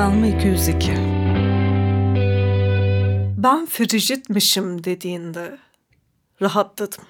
Kalma 0.00 0.26
202. 0.26 0.92
Ben 3.42 3.66
frijitmişim 3.66 4.84
dediğinde 4.84 5.58
rahatladım. 6.42 7.04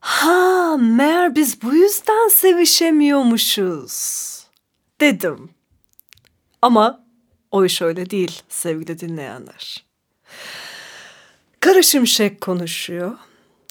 Ha, 0.00 0.76
meğer 0.76 1.34
biz 1.34 1.62
bu 1.62 1.74
yüzden 1.74 2.28
sevişemiyormuşuz 2.28 3.84
dedim. 5.00 5.50
Ama 6.62 7.04
o 7.50 7.64
iş 7.64 7.82
öyle 7.82 8.10
değil 8.10 8.42
sevgili 8.48 9.00
dinleyenler. 9.00 9.84
Kara 11.60 11.82
Şimşek 11.82 12.40
konuşuyor. 12.40 13.16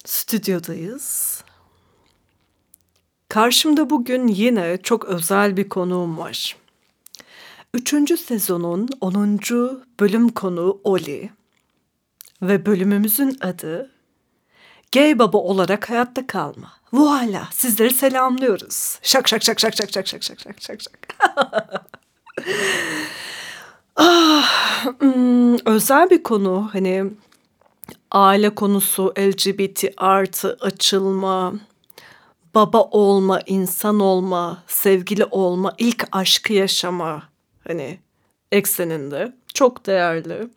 Stüdyodayız. 0.04 1.44
Karşımda 3.28 3.90
bugün 3.90 4.28
yine 4.28 4.78
çok 4.82 5.04
özel 5.04 5.56
bir 5.56 5.68
konuğum 5.68 6.18
var. 6.18 6.59
Üçüncü 7.74 8.16
sezonun 8.16 8.88
10. 9.00 9.40
bölüm 10.00 10.28
konuğu 10.28 10.80
Oli. 10.84 11.30
Ve 12.42 12.66
bölümümüzün 12.66 13.36
adı 13.40 13.90
Gay 14.92 15.18
Baba 15.18 15.38
olarak 15.38 15.90
hayatta 15.90 16.26
kalma. 16.26 16.72
Voila 16.92 17.48
sizleri 17.52 17.90
selamlıyoruz. 17.90 18.98
Şak 19.02 19.28
şak 19.28 19.42
şak 19.42 19.60
şak 19.60 19.76
şak 19.76 19.90
şak 19.92 20.06
şak 20.06 20.22
şak 20.22 20.40
şak 20.40 20.62
şak 20.62 20.82
şak. 20.82 21.16
ah, 23.96 24.86
hmm, 24.98 25.56
özel 25.66 26.10
bir 26.10 26.22
konu 26.22 26.68
hani 26.72 27.04
aile 28.10 28.54
konusu 28.54 29.14
LGBT 29.18 29.84
artı 29.96 30.58
açılma, 30.60 31.54
baba 32.54 32.82
olma, 32.82 33.40
insan 33.46 34.00
olma, 34.00 34.62
sevgili 34.66 35.24
olma, 35.24 35.74
ilk 35.78 36.08
aşkı 36.12 36.52
yaşama 36.52 37.29
hani 37.70 37.98
ekseninde 38.52 39.32
çok 39.54 39.86
değerli. 39.86 40.48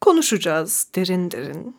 Konuşacağız 0.00 0.88
derin 0.94 1.30
derin. 1.30 1.76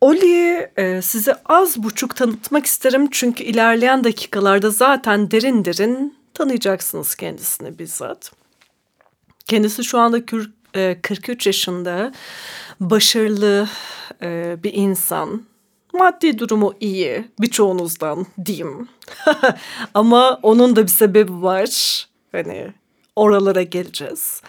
Oli'yi 0.00 0.68
e, 0.76 1.02
size 1.02 1.34
az 1.44 1.82
buçuk 1.82 2.16
tanıtmak 2.16 2.66
isterim 2.66 3.08
çünkü 3.10 3.44
ilerleyen 3.44 4.04
dakikalarda 4.04 4.70
zaten 4.70 5.30
derin 5.30 5.64
derin 5.64 6.18
tanıyacaksınız 6.34 7.14
kendisini 7.14 7.78
bizzat. 7.78 8.32
Kendisi 9.46 9.84
şu 9.84 9.98
anda 9.98 10.26
kür, 10.26 10.52
e, 10.74 10.98
43 11.02 11.46
yaşında, 11.46 12.12
başarılı 12.80 13.68
e, 14.22 14.56
bir 14.62 14.72
insan. 14.74 15.42
Maddi 15.92 16.38
durumu 16.38 16.74
iyi, 16.80 17.24
birçoğunuzdan 17.40 18.26
diyeyim. 18.44 18.88
Ama 19.94 20.38
onun 20.42 20.76
da 20.76 20.82
bir 20.82 20.88
sebebi 20.88 21.42
var. 21.42 22.06
Hani 22.32 22.72
oralara 23.16 23.62
geleceğiz. 23.62 24.42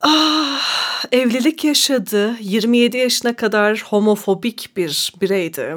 Ah, 0.00 1.04
evlilik 1.12 1.64
yaşadı. 1.64 2.36
27 2.40 2.96
yaşına 2.96 3.36
kadar 3.36 3.84
homofobik 3.88 4.76
bir 4.76 5.12
bireydi. 5.20 5.76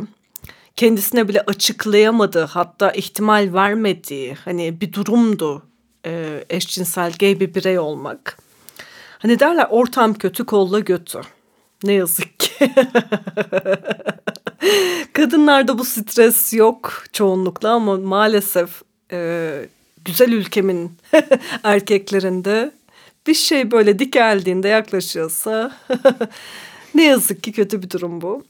Kendisine 0.75 1.27
bile 1.27 1.41
açıklayamadı, 1.41 2.43
hatta 2.43 2.91
ihtimal 2.91 3.53
vermediği 3.53 4.33
hani 4.33 4.81
bir 4.81 4.93
durumdu 4.93 5.63
e, 6.05 6.43
eşcinsel 6.49 7.11
gay 7.19 7.39
bir 7.39 7.55
birey 7.55 7.79
olmak. 7.79 8.37
Hani 9.19 9.39
derler 9.39 9.67
ortam 9.69 10.13
kötü 10.13 10.45
kolla 10.45 10.79
götü. 10.79 11.21
Ne 11.83 11.93
yazık 11.93 12.39
ki. 12.39 12.51
Kadınlarda 15.13 15.77
bu 15.77 15.85
stres 15.85 16.53
yok 16.53 17.03
çoğunlukla 17.13 17.71
ama 17.71 17.97
maalesef 17.97 18.81
e, 19.11 19.69
güzel 20.05 20.31
ülkemin 20.31 20.91
erkeklerinde 21.63 22.71
bir 23.27 23.33
şey 23.33 23.71
böyle 23.71 23.99
dikeldiğinde 23.99 24.67
yaklaşıyorsa 24.67 25.71
ne 26.95 27.03
yazık 27.03 27.43
ki 27.43 27.51
kötü 27.51 27.81
bir 27.81 27.89
durum 27.89 28.21
bu. 28.21 28.43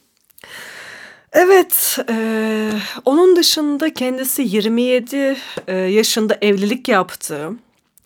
Evet, 1.32 1.98
e, 2.10 2.72
onun 3.06 3.36
dışında 3.36 3.94
kendisi 3.94 4.42
27 4.42 5.38
e, 5.68 5.76
yaşında 5.76 6.38
evlilik 6.42 6.88
yaptı. 6.88 7.50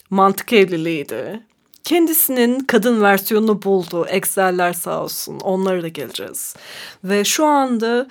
Mantık 0.10 0.54
evliliğiydi. 0.54 1.40
Kendisinin 1.84 2.60
kadın 2.60 3.02
versiyonunu 3.02 3.64
buldu. 3.64 4.06
Excel'ler 4.10 4.74
sağ 4.74 5.04
olsun. 5.04 5.40
Onlara 5.40 5.84
da 5.84 5.88
geleceğiz. 5.88 6.56
Ve 7.04 7.24
şu 7.24 7.46
anda 7.46 8.08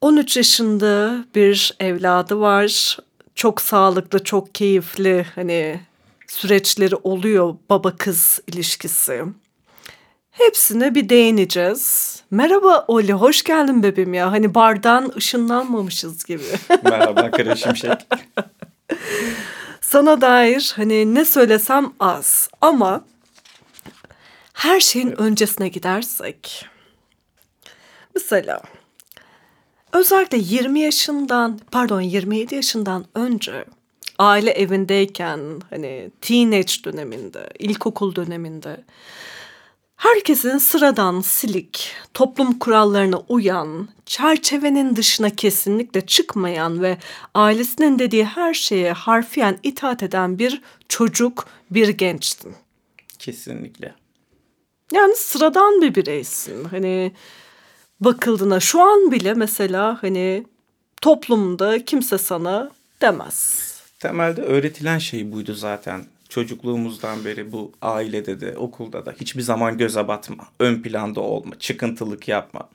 13 0.00 0.36
yaşında 0.36 1.24
bir 1.34 1.74
evladı 1.80 2.40
var. 2.40 2.98
Çok 3.34 3.60
sağlıklı, 3.60 4.24
çok 4.24 4.54
keyifli 4.54 5.26
hani 5.34 5.80
süreçleri 6.26 6.96
oluyor 6.96 7.54
baba 7.70 7.96
kız 7.96 8.40
ilişkisi. 8.46 9.22
Hepsine 10.30 10.94
bir 10.94 11.08
değineceğiz. 11.08 12.16
Merhaba 12.30 12.84
Oli, 12.88 13.12
hoş 13.12 13.42
geldin 13.42 13.82
bebeğim 13.82 14.14
ya. 14.14 14.32
Hani 14.32 14.54
bardan 14.54 15.12
ışınlanmamışız 15.16 16.24
gibi. 16.24 16.42
Merhaba 16.84 17.30
Kara 17.30 17.56
Şimşek. 17.56 17.92
Sana 19.80 20.20
dair 20.20 20.72
hani 20.76 21.14
ne 21.14 21.24
söylesem 21.24 21.92
az 22.00 22.48
ama 22.60 23.04
her 24.52 24.80
şeyin 24.80 25.20
öncesine 25.20 25.68
gidersek. 25.68 26.66
Mesela 28.14 28.60
özellikle 29.92 30.38
20 30.38 30.80
yaşından 30.80 31.60
pardon 31.70 32.00
27 32.00 32.54
yaşından 32.54 33.04
önce 33.14 33.64
aile 34.18 34.50
evindeyken 34.50 35.40
hani 35.70 36.10
teenage 36.20 36.72
döneminde, 36.84 37.50
ilkokul 37.58 38.14
döneminde 38.14 38.84
herkesin 40.02 40.58
sıradan, 40.58 41.20
silik, 41.20 41.94
toplum 42.14 42.58
kurallarına 42.58 43.18
uyan, 43.28 43.88
çerçevenin 44.06 44.96
dışına 44.96 45.30
kesinlikle 45.30 46.06
çıkmayan 46.06 46.82
ve 46.82 46.98
ailesinin 47.34 47.98
dediği 47.98 48.24
her 48.24 48.54
şeye 48.54 48.92
harfiyen 48.92 49.58
itaat 49.62 50.02
eden 50.02 50.38
bir 50.38 50.62
çocuk, 50.88 51.46
bir 51.70 51.88
gençtin. 51.88 52.54
Kesinlikle. 53.18 53.94
Yani 54.92 55.16
sıradan 55.16 55.82
bir 55.82 55.94
bireysin. 55.94 56.64
Hani 56.64 57.12
bakıldığına 58.04 58.60
şu 58.60 58.80
an 58.80 59.12
bile 59.12 59.34
mesela 59.34 60.02
hani 60.02 60.46
toplumda 61.00 61.84
kimse 61.84 62.18
sana 62.18 62.70
demez. 63.02 63.68
Temelde 63.98 64.42
öğretilen 64.42 64.98
şey 64.98 65.32
buydu 65.32 65.54
zaten. 65.54 66.04
Çocukluğumuzdan 66.28 67.24
beri 67.24 67.52
bu 67.52 67.72
ailede 67.82 68.40
de 68.40 68.56
okulda 68.56 69.06
da 69.06 69.12
hiçbir 69.20 69.42
zaman 69.42 69.78
göze 69.78 70.08
batma, 70.08 70.44
ön 70.60 70.82
planda 70.82 71.20
olma, 71.20 71.58
çıkıntılık 71.58 72.28
yapma. 72.28 72.68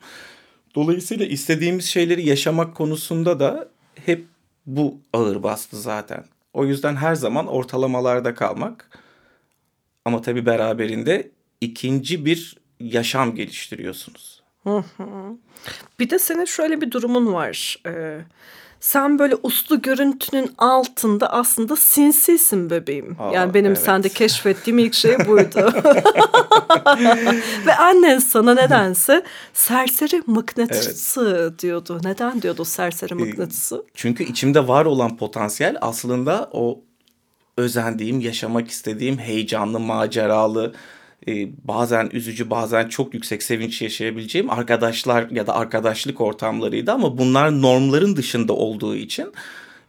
Dolayısıyla 0.74 1.26
istediğimiz 1.26 1.84
şeyleri 1.84 2.28
yaşamak 2.28 2.74
konusunda 2.74 3.40
da 3.40 3.68
hep 4.06 4.26
bu 4.66 5.00
ağır 5.12 5.42
bastı 5.42 5.80
zaten. 5.80 6.24
O 6.52 6.64
yüzden 6.64 6.96
her 6.96 7.14
zaman 7.14 7.46
ortalamalarda 7.46 8.34
kalmak 8.34 9.00
ama 10.04 10.22
tabii 10.22 10.46
beraberinde 10.46 11.30
ikinci 11.60 12.24
bir 12.24 12.56
yaşam 12.80 13.34
geliştiriyorsunuz. 13.34 14.37
Bir 16.00 16.10
de 16.10 16.18
senin 16.18 16.44
şöyle 16.44 16.80
bir 16.80 16.90
durumun 16.90 17.32
var. 17.32 17.76
Ee, 17.86 18.18
sen 18.80 19.18
böyle 19.18 19.34
uslu 19.42 19.82
görüntünün 19.82 20.50
altında 20.58 21.32
aslında 21.32 21.76
sinsisin 21.76 22.70
bebeğim. 22.70 23.16
Aa, 23.18 23.32
yani 23.32 23.54
benim 23.54 23.72
evet. 23.72 23.78
sende 23.78 24.08
keşfettiğim 24.08 24.78
ilk 24.78 24.94
şey 24.94 25.16
buydu. 25.26 25.72
Ve 27.66 27.74
annen 27.78 28.18
sana 28.18 28.54
nedense 28.54 29.22
serseri 29.54 30.22
mıknatısı 30.26 31.36
evet. 31.40 31.62
diyordu. 31.62 32.00
Neden 32.04 32.42
diyordu 32.42 32.64
serseri 32.64 33.14
mıknatısı? 33.14 33.84
Çünkü 33.94 34.24
içimde 34.24 34.68
var 34.68 34.84
olan 34.84 35.16
potansiyel 35.16 35.76
aslında 35.80 36.50
o 36.52 36.80
özendiğim, 37.56 38.20
yaşamak 38.20 38.68
istediğim 38.68 39.18
heyecanlı, 39.18 39.80
maceralı, 39.80 40.74
e, 41.26 41.48
bazen 41.64 42.10
üzücü 42.12 42.50
bazen 42.50 42.88
çok 42.88 43.14
yüksek 43.14 43.42
sevinç 43.42 43.82
yaşayabileceğim 43.82 44.50
arkadaşlar 44.50 45.30
ya 45.30 45.46
da 45.46 45.54
arkadaşlık 45.54 46.20
ortamlarıydı 46.20 46.92
ama 46.92 47.18
bunlar 47.18 47.62
normların 47.62 48.16
dışında 48.16 48.52
olduğu 48.52 48.96
için 48.96 49.32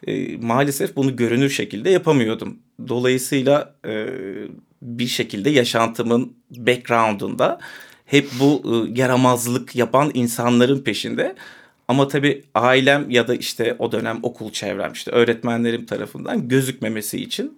e, 0.07 0.37
maalesef 0.37 0.95
bunu 0.95 1.15
görünür 1.15 1.49
şekilde 1.49 1.89
yapamıyordum. 1.89 2.57
Dolayısıyla 2.87 3.75
e, 3.85 4.07
bir 4.81 5.07
şekilde 5.07 5.49
yaşantımın 5.49 6.33
background'unda 6.57 7.59
hep 8.05 8.27
bu 8.39 8.63
e, 8.65 8.99
yaramazlık 8.99 9.75
yapan 9.75 10.11
insanların 10.13 10.83
peşinde. 10.83 11.35
Ama 11.87 12.07
tabii 12.07 12.43
ailem 12.55 13.09
ya 13.09 13.27
da 13.27 13.35
işte 13.35 13.75
o 13.79 13.91
dönem 13.91 14.19
okul 14.23 14.51
çevrem 14.51 14.93
işte 14.93 15.11
öğretmenlerim 15.11 15.85
tarafından 15.85 16.47
gözükmemesi 16.47 17.21
için 17.21 17.57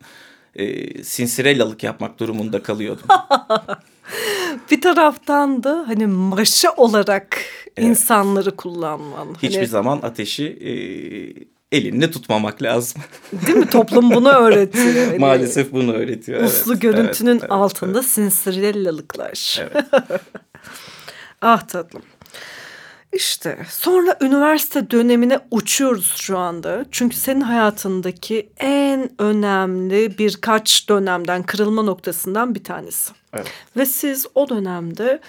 e, 0.56 1.04
sinsirellalık 1.04 1.84
yapmak 1.84 2.20
durumunda 2.20 2.64
kalıyordum. 2.64 3.06
bir 4.72 4.82
taraftan 4.82 5.64
da 5.64 5.84
hani 5.88 6.08
maşa 6.08 6.72
olarak 6.72 7.38
evet. 7.78 7.90
insanları 7.90 8.56
kullanman. 8.56 9.28
Hiçbir 9.42 9.56
hani... 9.56 9.68
zaman 9.68 10.00
ateşi 10.04 10.46
e, 10.46 10.72
elini 11.72 12.12
tutmamak 12.12 12.62
lazım. 12.62 13.02
Değil 13.48 13.58
mi? 13.58 13.68
Toplum 13.68 14.12
bunu 14.12 14.30
öğretiyor. 14.30 15.08
Hani 15.08 15.20
Maalesef 15.20 15.72
bunu 15.72 15.94
öğretiyor. 15.94 16.44
Uslu 16.44 16.72
evet, 16.72 16.82
görüntünün 16.82 17.40
evet, 17.40 17.52
altında 17.52 18.00
evet. 18.00 18.10
sinsirellalıklar. 18.10 19.60
Evet. 19.60 19.86
ah 21.42 21.62
tatlım. 21.62 22.02
İşte 23.14 23.58
sonra 23.70 24.18
üniversite 24.22 24.92
dönemine 24.92 25.40
uçuyoruz 25.52 26.14
şu 26.18 26.38
anda. 26.38 26.86
Çünkü 26.92 27.16
senin 27.16 27.42
hayatındaki 27.42 28.50
en 28.58 29.10
önemli 29.20 30.18
birkaç 30.18 30.90
dönemden 30.90 31.44
kırılma 31.44 31.82
noktasından 31.84 32.56
bir 32.56 32.64
tanesi. 32.64 33.12
Evet. 33.34 33.48
Ve 33.78 33.86
siz 33.86 34.26
o 34.36 34.50
dönemde 34.50 35.20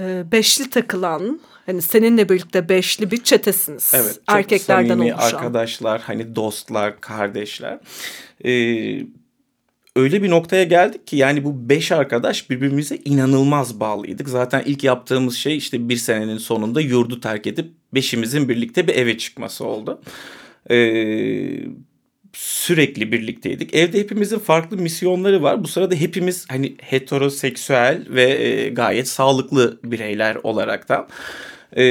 e, 0.00 0.32
beşli 0.32 0.70
takılan 0.70 1.40
hani 1.66 1.82
seninle 1.82 2.28
birlikte 2.28 2.68
beşli 2.68 3.10
bir 3.10 3.24
çetesiniz. 3.24 3.92
Evet. 3.94 4.14
Çok 4.14 4.36
Erkeklerden 4.36 4.88
samimi 4.88 5.14
oluşan. 5.14 5.36
arkadaşlar 5.38 6.00
hani 6.00 6.36
dostlar 6.36 7.00
kardeşler. 7.00 7.78
Ee, 8.44 9.06
öyle 9.96 10.22
bir 10.22 10.30
noktaya 10.30 10.64
geldik 10.64 11.06
ki 11.06 11.16
yani 11.16 11.44
bu 11.44 11.68
beş 11.68 11.92
arkadaş 11.92 12.50
birbirimize 12.50 12.98
inanılmaz 13.04 13.80
bağlıydık. 13.80 14.28
Zaten 14.28 14.62
ilk 14.66 14.84
yaptığımız 14.84 15.36
şey 15.36 15.56
işte 15.56 15.88
bir 15.88 15.96
senenin 15.96 16.38
sonunda 16.38 16.80
yurdu 16.80 17.20
terk 17.20 17.46
edip 17.46 17.70
beşimizin 17.94 18.48
birlikte 18.48 18.88
bir 18.88 18.94
eve 18.94 19.18
çıkması 19.18 19.64
oldu. 19.64 20.00
Ee, 20.70 21.66
sürekli 22.32 23.12
birlikteydik. 23.12 23.74
Evde 23.74 23.98
hepimizin 23.98 24.38
farklı 24.38 24.76
misyonları 24.76 25.42
var. 25.42 25.64
Bu 25.64 25.68
sırada 25.68 25.94
hepimiz 25.94 26.46
hani 26.50 26.76
heteroseksüel 26.80 28.06
ve 28.08 28.22
e, 28.22 28.68
gayet 28.68 29.08
sağlıklı 29.08 29.80
bireyler 29.84 30.34
olarak 30.34 30.88
da 30.88 31.08
e, 31.76 31.84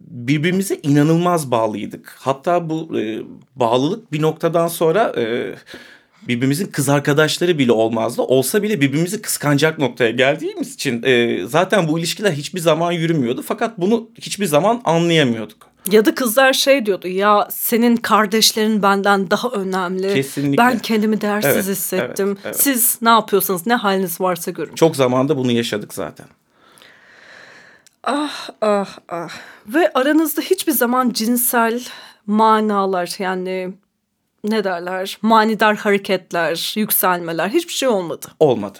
birbirimize 0.00 0.80
inanılmaz 0.82 1.50
bağlıydık. 1.50 2.16
Hatta 2.18 2.70
bu 2.70 3.00
e, 3.00 3.22
bağlılık 3.56 4.12
bir 4.12 4.22
noktadan 4.22 4.68
sonra 4.68 5.12
e, 5.16 5.54
birbirimizin 6.28 6.66
kız 6.66 6.88
arkadaşları 6.88 7.58
bile 7.58 7.72
olmazdı. 7.72 8.22
Olsa 8.22 8.62
bile 8.62 8.80
birbirimizi 8.80 9.22
kıskanacak 9.22 9.78
noktaya 9.78 10.10
geldiğimiz 10.10 10.74
için 10.74 11.02
e, 11.02 11.46
zaten 11.46 11.88
bu 11.88 11.98
ilişkiler 11.98 12.32
hiçbir 12.32 12.60
zaman 12.60 12.92
yürümüyordu. 12.92 13.42
Fakat 13.42 13.78
bunu 13.78 14.08
hiçbir 14.20 14.46
zaman 14.46 14.80
anlayamıyorduk. 14.84 15.74
Ya 15.90 16.04
da 16.04 16.14
kızlar 16.14 16.52
şey 16.52 16.86
diyordu 16.86 17.08
ya 17.08 17.48
senin 17.50 17.96
kardeşlerin 17.96 18.82
benden 18.82 19.30
daha 19.30 19.48
önemli. 19.48 20.14
Kesinlikle. 20.14 20.56
Ben 20.58 20.78
kendimi 20.78 21.20
değersiz 21.20 21.54
evet, 21.54 21.76
hissettim. 21.76 22.28
Evet, 22.28 22.38
evet. 22.44 22.60
Siz 22.60 22.98
ne 23.02 23.08
yapıyorsanız 23.08 23.66
ne 23.66 23.74
haliniz 23.74 24.20
varsa 24.20 24.50
görün. 24.50 24.74
Çok 24.74 24.96
zamanda 24.96 25.36
bunu 25.36 25.52
yaşadık 25.52 25.94
zaten. 25.94 26.26
Ah 28.04 28.48
ah 28.60 28.98
ah. 29.08 29.30
Ve 29.66 29.92
aranızda 29.94 30.40
hiçbir 30.40 30.72
zaman 30.72 31.10
cinsel 31.10 31.82
manalar 32.26 33.14
yani 33.18 33.72
ne 34.44 34.64
derler 34.64 35.18
manidar 35.22 35.76
hareketler, 35.76 36.74
yükselmeler 36.76 37.48
hiçbir 37.48 37.72
şey 37.72 37.88
olmadı. 37.88 38.26
Olmadı. 38.40 38.78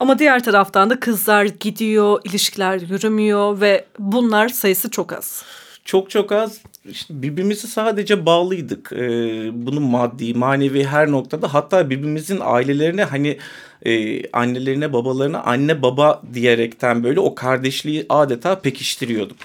Ama 0.00 0.18
diğer 0.18 0.44
taraftan 0.44 0.90
da 0.90 1.00
kızlar 1.00 1.44
gidiyor, 1.44 2.20
ilişkiler 2.24 2.80
yürümüyor 2.80 3.60
ve 3.60 3.84
bunlar 3.98 4.48
sayısı 4.48 4.90
çok 4.90 5.12
az. 5.12 5.44
Çok 5.84 6.10
çok 6.10 6.32
az. 6.32 6.60
İşte 6.84 7.22
birbirimizi 7.22 7.68
sadece 7.68 8.26
bağlıydık. 8.26 8.92
Ee, 8.92 9.50
bunu 9.52 9.80
maddi, 9.80 10.34
manevi 10.34 10.84
her 10.84 11.10
noktada 11.10 11.54
hatta 11.54 11.90
birbirimizin 11.90 12.38
ailelerine 12.42 13.04
hani 13.04 13.38
e, 13.86 14.22
annelerine, 14.30 14.92
babalarına 14.92 15.42
anne 15.42 15.82
baba 15.82 16.22
diyerekten 16.34 17.04
böyle 17.04 17.20
o 17.20 17.34
kardeşliği 17.34 18.06
adeta 18.08 18.60
pekiştiriyorduk. 18.60 19.36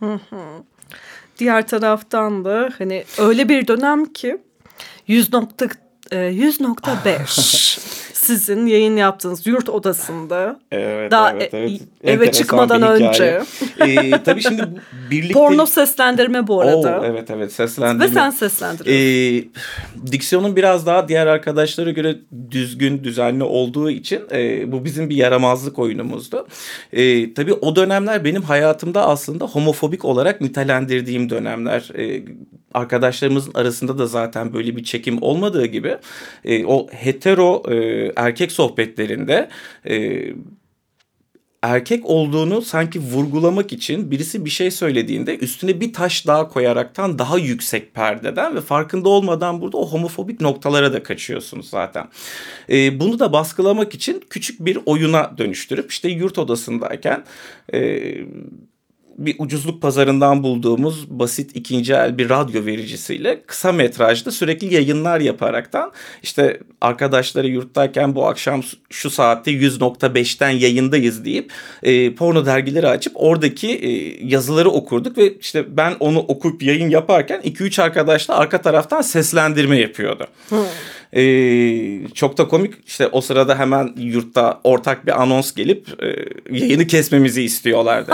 Hı 0.00 0.12
hı. 0.30 0.40
Diğer 1.40 1.66
taraftan 1.66 2.44
da 2.44 2.70
hani 2.78 3.04
öyle 3.18 3.48
bir 3.48 3.66
dönem 3.66 4.04
ki 4.04 4.38
100 5.06 5.32
nokta 5.32 5.66
100.5 6.10 7.99
sizin 8.30 8.66
yayın 8.66 8.96
yaptığınız 8.96 9.46
yurt 9.46 9.68
odasında. 9.68 10.60
Evet, 10.70 11.10
daha 11.10 11.32
evet, 11.32 11.54
evet. 11.54 11.80
E, 12.04 12.12
eve 12.12 12.32
çıkmadan 12.32 12.82
önce. 12.82 13.42
ee, 13.80 14.10
tabii 14.24 14.42
şimdi 14.42 14.68
birlikte... 15.10 15.32
Porno 15.34 15.66
seslendirme 15.66 16.46
bu 16.46 16.60
arada. 16.60 17.00
Oo, 17.00 17.04
evet 17.04 17.30
evet 17.30 17.52
seslendirme. 17.52 18.04
Ve 18.04 18.08
sen 18.08 18.30
seslendiriyorsun. 18.30 19.50
Ee, 20.06 20.12
diksiyonun 20.12 20.56
biraz 20.56 20.86
daha 20.86 21.08
diğer 21.08 21.26
arkadaşlara 21.26 21.90
göre 21.90 22.16
düzgün, 22.50 23.04
düzenli 23.04 23.44
olduğu 23.44 23.90
için 23.90 24.20
e, 24.32 24.72
bu 24.72 24.84
bizim 24.84 25.10
bir 25.10 25.16
yaramazlık 25.16 25.78
oyunumuzdu. 25.78 26.46
E, 26.92 27.34
tabii 27.34 27.52
o 27.52 27.76
dönemler 27.76 28.24
benim 28.24 28.42
hayatımda 28.42 29.06
aslında 29.06 29.44
homofobik 29.44 30.04
olarak 30.04 30.40
nitelendirdiğim 30.40 31.30
dönemler. 31.30 31.90
E, 31.98 32.22
arkadaşlarımızın 32.74 33.54
arasında 33.54 33.98
da 33.98 34.06
zaten 34.06 34.52
böyle 34.52 34.76
bir 34.76 34.84
çekim 34.84 35.22
olmadığı 35.22 35.66
gibi 35.66 35.96
e, 36.44 36.64
o 36.64 36.86
hetero 36.88 37.62
e, 37.68 38.12
erkek 38.20 38.52
sohbetlerinde 38.52 39.48
e, 39.88 40.22
erkek 41.62 42.06
olduğunu 42.06 42.62
sanki 42.62 43.00
vurgulamak 43.00 43.72
için 43.72 44.10
birisi 44.10 44.44
bir 44.44 44.50
şey 44.50 44.70
söylediğinde 44.70 45.38
üstüne 45.38 45.80
bir 45.80 45.92
taş 45.92 46.26
daha 46.26 46.48
koyaraktan 46.48 47.18
daha 47.18 47.38
yüksek 47.38 47.94
perdeden 47.94 48.54
ve 48.54 48.60
farkında 48.60 49.08
olmadan 49.08 49.60
burada 49.60 49.76
o 49.76 49.86
homofobik 49.86 50.40
noktalara 50.40 50.92
da 50.92 51.02
kaçıyorsunuz 51.02 51.70
zaten. 51.70 52.08
E, 52.70 53.00
bunu 53.00 53.18
da 53.18 53.32
baskılamak 53.32 53.94
için 53.94 54.24
küçük 54.30 54.64
bir 54.64 54.78
oyuna 54.86 55.38
dönüştürüp 55.38 55.90
işte 55.90 56.08
yurt 56.08 56.38
odasındayken 56.38 57.24
e, 57.72 58.00
bir 59.20 59.36
ucuzluk 59.38 59.82
pazarından 59.82 60.42
bulduğumuz 60.42 61.10
basit 61.10 61.56
ikinci 61.56 61.92
el 61.92 62.18
bir 62.18 62.30
radyo 62.30 62.66
vericisiyle 62.66 63.42
kısa 63.46 63.72
metrajda 63.72 64.30
sürekli 64.30 64.74
yayınlar 64.74 65.20
yaparaktan 65.20 65.92
işte 66.22 66.60
arkadaşları 66.80 67.48
yurttayken 67.48 68.14
bu 68.14 68.26
akşam 68.26 68.62
şu 68.90 69.10
saatte 69.10 69.50
100.5'ten 69.50 70.50
yayındayız 70.50 71.24
deyip 71.24 71.52
e, 71.82 72.14
porno 72.14 72.46
dergileri 72.46 72.88
açıp 72.88 73.12
oradaki 73.16 73.68
e, 73.68 73.90
yazıları 74.26 74.70
okurduk 74.70 75.18
ve 75.18 75.34
işte 75.34 75.76
ben 75.76 75.94
onu 76.00 76.18
okuyup 76.18 76.62
yayın 76.62 76.90
yaparken 76.90 77.40
2-3 77.40 77.82
arkadaş 77.82 78.28
da 78.28 78.36
arka 78.36 78.62
taraftan 78.62 79.02
seslendirme 79.02 79.78
yapıyordu. 79.78 80.26
Hmm. 80.48 80.58
Ee, 81.16 82.08
çok 82.14 82.38
da 82.38 82.48
komik 82.48 82.74
işte 82.86 83.06
o 83.06 83.20
sırada 83.20 83.58
hemen 83.58 83.94
yurtta 83.96 84.60
ortak 84.64 85.06
bir 85.06 85.22
anons 85.22 85.54
gelip 85.54 86.02
e, 86.02 86.16
yayını 86.58 86.86
kesmemizi 86.86 87.42
istiyorlardı. 87.42 88.12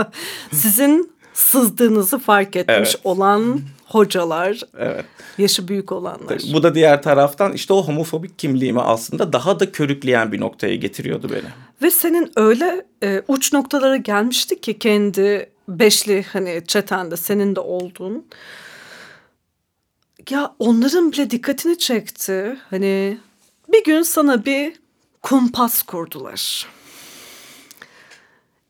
Sizin 0.52 1.12
sızdığınızı 1.34 2.18
fark 2.18 2.56
etmiş 2.56 2.76
evet. 2.76 3.00
olan 3.04 3.60
hocalar, 3.86 4.60
evet. 4.78 5.04
yaşı 5.38 5.68
büyük 5.68 5.92
olanlar. 5.92 6.42
Bu 6.52 6.62
da 6.62 6.74
diğer 6.74 7.02
taraftan 7.02 7.52
işte 7.52 7.72
o 7.72 7.82
homofobik 7.82 8.38
kimliğimi 8.38 8.80
aslında 8.80 9.32
daha 9.32 9.60
da 9.60 9.72
körükleyen 9.72 10.32
bir 10.32 10.40
noktaya 10.40 10.76
getiriyordu 10.76 11.30
beni. 11.30 11.48
Ve 11.82 11.90
senin 11.90 12.32
öyle 12.36 12.86
e, 13.02 13.22
uç 13.28 13.52
noktalara 13.52 13.96
gelmişti 13.96 14.60
ki 14.60 14.78
kendi 14.78 15.50
beşli 15.68 16.24
hani 16.32 16.62
çetende 16.66 17.16
senin 17.16 17.56
de 17.56 17.60
olduğun. 17.60 18.26
Ya 20.30 20.54
onların 20.58 21.12
bile 21.12 21.30
dikkatini 21.30 21.78
çekti. 21.78 22.56
Hani 22.70 23.18
bir 23.72 23.84
gün 23.84 24.02
sana 24.02 24.44
bir 24.44 24.72
kumpas 25.22 25.82
kurdular. 25.82 26.66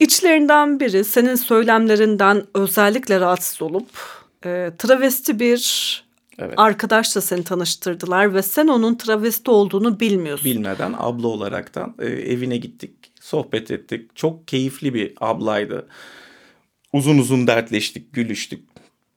İçlerinden 0.03 0.81
biri 0.81 1.05
senin 1.05 1.35
söylemlerinden 1.35 2.43
özellikle 2.55 3.21
rahatsız 3.21 3.63
olup 3.63 3.89
e, 4.45 4.71
travesti 4.79 5.41
bir 5.41 6.05
evet. 6.39 6.55
arkadaşla 6.57 7.21
seni 7.21 7.45
tanıştırdılar 7.45 8.35
ve 8.35 8.43
sen 8.43 8.69
onun 8.69 8.95
travesti 8.95 9.51
olduğunu 9.51 10.01
bilmiyorsun. 10.01 10.45
Bilmeden 10.45 10.95
abla 10.99 11.29
olaraktan 11.29 11.95
e, 11.99 12.07
evine 12.07 12.57
gittik, 12.57 12.91
sohbet 13.21 13.71
ettik. 13.71 14.17
Çok 14.17 14.49
keyifli 14.49 14.95
bir 14.95 15.15
ablaydı. 15.21 15.89
Uzun 16.93 17.19
uzun 17.19 17.47
dertleştik, 17.47 18.13
gülüştük. 18.13 18.72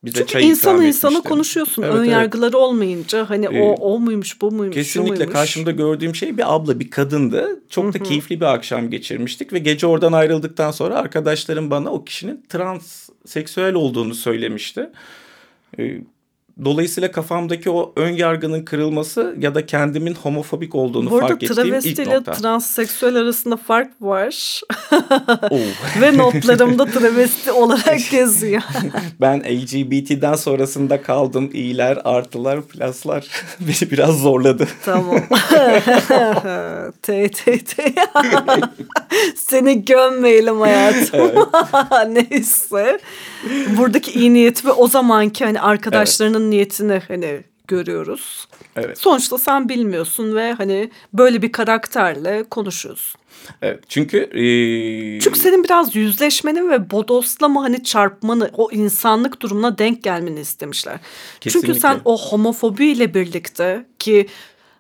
Bize 0.05 0.17
Çünkü 0.19 0.31
çay 0.31 0.50
insan 0.50 0.81
insana 0.81 1.21
konuşuyorsun. 1.21 1.83
Evet, 1.83 1.95
Ön 1.95 2.09
evet. 2.09 2.55
olmayınca 2.55 3.29
hani 3.29 3.45
ee, 3.45 3.62
o 3.62 3.74
o 3.74 4.00
muymuş 4.00 4.41
bu 4.41 4.51
muymuş 4.51 4.75
Kesinlikle 4.75 5.17
muymuş. 5.17 5.33
karşımda 5.33 5.71
gördüğüm 5.71 6.15
şey 6.15 6.38
bir 6.38 6.55
abla 6.55 6.79
bir 6.79 6.89
kadındı. 6.89 7.59
Çok 7.69 7.93
da 7.93 8.00
keyifli 8.00 8.41
bir 8.41 8.45
akşam 8.45 8.89
geçirmiştik 8.89 9.53
ve 9.53 9.59
gece 9.59 9.88
oradan 9.88 10.13
ayrıldıktan 10.13 10.71
sonra 10.71 10.95
arkadaşlarım 10.95 11.71
bana 11.71 11.91
o 11.91 12.05
kişinin 12.05 12.43
trans 12.50 13.09
seksüel 13.25 13.74
olduğunu 13.74 14.15
söylemişti. 14.15 14.89
Ee, 15.79 16.01
Dolayısıyla 16.65 17.12
kafamdaki 17.12 17.69
o 17.69 17.93
ön 17.95 18.09
yargının 18.09 18.65
kırılması 18.65 19.35
ya 19.39 19.55
da 19.55 19.65
kendimin 19.65 20.13
homofobik 20.13 20.75
olduğunu 20.75 21.09
fark 21.09 21.43
ettiğim 21.43 21.51
ilk 21.51 21.57
nokta. 21.57 21.65
Bu 21.65 21.67
arada 21.67 22.21
travesti 22.21 22.31
ile 22.31 22.39
transseksüel 22.41 23.15
arasında 23.15 23.57
fark 23.57 24.01
var. 24.01 24.62
Ve 26.01 26.17
notlarımda 26.17 26.85
travesti 26.85 27.51
olarak 27.51 28.13
yazıyor. 28.13 28.62
ben 29.21 29.39
LGBT'den 29.39 30.35
sonrasında 30.35 31.01
kaldım. 31.01 31.50
İyiler, 31.53 31.97
artılar, 32.03 32.62
pluslar 32.62 33.27
beni 33.59 33.91
biraz 33.91 34.19
zorladı. 34.19 34.67
Tamam. 34.85 35.19
T, 37.01 37.29
T, 37.29 37.57
T. 37.57 37.93
Seni 39.35 39.85
gömmeyelim 39.85 40.59
hayatım. 40.59 41.31
Neyse. 42.09 43.00
buradaki 43.77 44.12
iyi 44.12 44.33
niyeti 44.33 44.67
ve 44.67 44.71
o 44.71 44.88
zamanki 44.88 45.45
hani 45.45 45.62
arkadaşlarının 45.62 46.41
evet. 46.41 46.50
niyetini 46.50 47.01
hani 47.07 47.43
görüyoruz. 47.67 48.47
Evet. 48.75 48.97
Sonuçta 48.97 49.38
sen 49.38 49.69
bilmiyorsun 49.69 50.35
ve 50.35 50.53
hani 50.53 50.89
böyle 51.13 51.41
bir 51.41 51.51
karakterle 51.51 52.43
konuşuyorsun. 52.43 53.21
Evet 53.62 53.84
çünkü... 53.89 54.18
E... 54.18 55.20
Çünkü 55.20 55.39
senin 55.39 55.63
biraz 55.63 55.96
yüzleşmeni 55.96 56.70
ve 56.70 56.92
bodoslama 56.92 57.63
hani 57.63 57.84
çarpmanı 57.84 58.50
o 58.54 58.72
insanlık 58.72 59.42
durumuna 59.42 59.77
denk 59.77 60.04
gelmeni 60.04 60.39
istemişler. 60.39 61.00
Kesinlikle. 61.42 61.68
Çünkü 61.68 61.80
sen 61.80 62.00
o 62.06 62.18
homofobiyle 62.18 63.13
birlikte 63.13 63.86
ki 64.00 64.27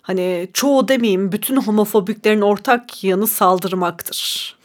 hani 0.01 0.47
çoğu 0.53 0.87
demeyeyim 0.87 1.31
bütün 1.31 1.55
homofobiklerin 1.55 2.41
ortak 2.41 3.03
yanı 3.03 3.27
saldırmaktır. 3.27 4.55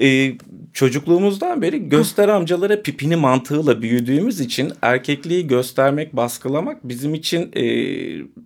Ee, 0.00 0.32
çocukluğumuzdan 0.72 1.62
beri 1.62 1.88
göster 1.88 2.28
amcalara 2.28 2.82
pipini 2.82 3.16
mantığıyla 3.16 3.82
büyüdüğümüz 3.82 4.40
için 4.40 4.72
erkekliği 4.82 5.46
göstermek, 5.46 6.16
baskılamak 6.16 6.88
bizim 6.88 7.14
için 7.14 7.52
e, 7.56 7.64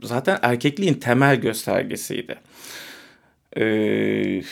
zaten 0.03 0.39
erkekliğin 0.43 0.95
temel 0.95 1.37
göstergesiydi. 1.37 2.39
Ee, 3.59 4.43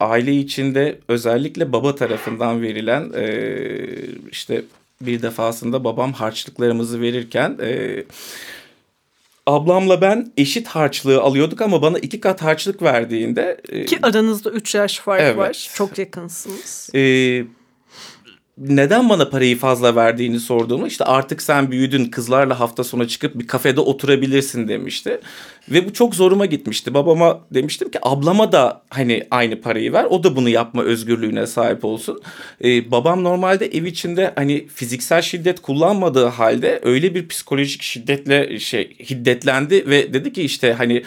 aile 0.00 0.36
içinde 0.36 0.98
özellikle 1.08 1.72
baba 1.72 1.94
tarafından 1.94 2.62
verilen 2.62 3.12
e, 3.16 3.56
işte 4.30 4.62
bir 5.00 5.22
defasında 5.22 5.84
babam 5.84 6.12
harçlıklarımızı 6.12 7.00
verirken 7.00 7.58
e, 7.62 8.04
ablamla 9.46 10.00
ben 10.00 10.32
eşit 10.36 10.68
harçlığı 10.68 11.20
alıyorduk 11.20 11.60
ama 11.60 11.82
bana 11.82 11.98
iki 11.98 12.20
kat 12.20 12.42
harçlık 12.42 12.82
verdiğinde... 12.82 13.60
E, 13.68 13.84
Ki 13.84 13.98
aranızda 14.02 14.50
üç 14.50 14.74
yaş 14.74 14.98
fark 14.98 15.22
evet, 15.22 15.36
var. 15.36 15.70
Çok 15.74 15.98
yakınsınız. 15.98 16.90
E, 16.94 17.44
neden 18.60 19.08
bana 19.08 19.30
parayı 19.30 19.58
fazla 19.58 19.96
verdiğini 19.96 20.40
sorduğumu 20.40 20.86
işte 20.86 21.04
artık 21.04 21.42
sen 21.42 21.70
büyüdün 21.70 22.04
kızlarla 22.04 22.60
hafta 22.60 22.84
sonu 22.84 23.08
çıkıp 23.08 23.38
bir 23.38 23.46
kafede 23.46 23.80
oturabilirsin 23.80 24.68
demişti. 24.68 25.20
Ve 25.68 25.86
bu 25.86 25.92
çok 25.92 26.14
zoruma 26.14 26.46
gitmişti. 26.46 26.94
Babama 26.94 27.40
demiştim 27.50 27.90
ki 27.90 27.98
ablama 28.02 28.52
da 28.52 28.82
hani 28.90 29.26
aynı 29.30 29.60
parayı 29.60 29.92
ver. 29.92 30.04
O 30.04 30.24
da 30.24 30.36
bunu 30.36 30.48
yapma 30.48 30.82
özgürlüğüne 30.82 31.46
sahip 31.46 31.84
olsun. 31.84 32.20
Ee, 32.64 32.90
babam 32.90 33.24
normalde 33.24 33.66
ev 33.66 33.84
içinde 33.84 34.32
hani 34.36 34.68
fiziksel 34.68 35.22
şiddet 35.22 35.62
kullanmadığı 35.62 36.26
halde 36.26 36.80
öyle 36.82 37.14
bir 37.14 37.28
psikolojik 37.28 37.82
şiddetle 37.82 38.58
şey 38.58 38.96
hiddetlendi 39.10 39.86
ve 39.86 40.12
dedi 40.12 40.32
ki 40.32 40.42
işte 40.42 40.72
hani 40.72 41.02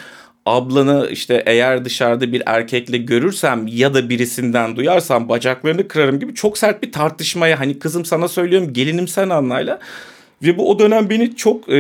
ablanı 0.46 1.10
işte 1.12 1.44
eğer 1.46 1.86
dışarıda 1.86 2.32
bir 2.32 2.44
erkekle 2.46 2.98
görürsem 2.98 3.68
ya 3.68 3.94
da 3.94 4.10
birisinden 4.10 4.76
duyarsam 4.76 5.30
bacaklarını 5.30 5.88
kırarım 5.88 6.20
gibi 6.20 6.36
çok 6.36 6.58
sert 6.58 6.84
bir 6.84 6.92
tartışmaya 6.92 7.60
hani 7.60 7.80
kızım 7.80 8.06
sana 8.06 8.28
söylüyorum 8.28 8.74
gelinim 8.74 9.08
sen 9.08 9.30
anlayla 9.30 9.80
ve 10.44 10.58
bu 10.58 10.70
o 10.70 10.80
dönem 10.80 11.10
beni 11.10 11.36
çok 11.36 11.70
e, 11.70 11.80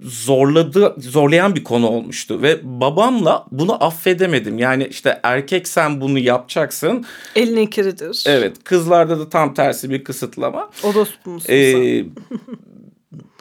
zorladı 0.00 0.94
zorlayan 0.98 1.54
bir 1.54 1.64
konu 1.64 1.88
olmuştu 1.88 2.42
ve 2.42 2.60
babamla 2.62 3.46
bunu 3.52 3.84
affedemedim. 3.84 4.58
Yani 4.58 4.86
işte 4.90 5.20
erkek 5.22 5.68
sen 5.68 6.00
bunu 6.00 6.18
yapacaksın. 6.18 7.04
Elin 7.36 7.66
kiridir. 7.66 8.24
Evet 8.26 8.56
kızlarda 8.64 9.18
da 9.18 9.28
tam 9.28 9.54
tersi 9.54 9.90
bir 9.90 10.04
kısıtlama. 10.04 10.70
Orospu 10.82 11.30
musun 11.30 11.52
ee, 11.52 12.04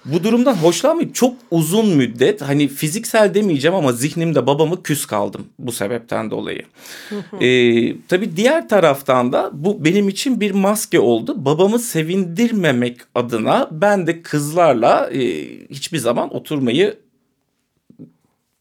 bu 0.07 0.23
durumdan 0.23 0.53
hoşlanmayıp 0.53 1.15
çok 1.15 1.35
uzun 1.51 1.89
müddet 1.89 2.41
hani 2.41 2.67
fiziksel 2.67 3.33
demeyeceğim 3.33 3.75
ama 3.75 3.93
zihnimde 3.93 4.47
babamı 4.47 4.83
küs 4.83 5.05
kaldım 5.05 5.45
bu 5.59 5.71
sebepten 5.71 6.31
dolayı. 6.31 6.61
ee, 7.41 7.95
tabii 8.07 8.37
diğer 8.37 8.69
taraftan 8.69 9.33
da 9.33 9.49
bu 9.53 9.85
benim 9.85 10.09
için 10.09 10.41
bir 10.41 10.51
maske 10.51 10.99
oldu. 10.99 11.45
Babamı 11.45 11.79
sevindirmemek 11.79 12.97
adına 13.15 13.67
ben 13.71 14.07
de 14.07 14.21
kızlarla 14.21 15.09
e, 15.13 15.19
hiçbir 15.69 15.97
zaman 15.97 16.35
oturmayı 16.35 16.97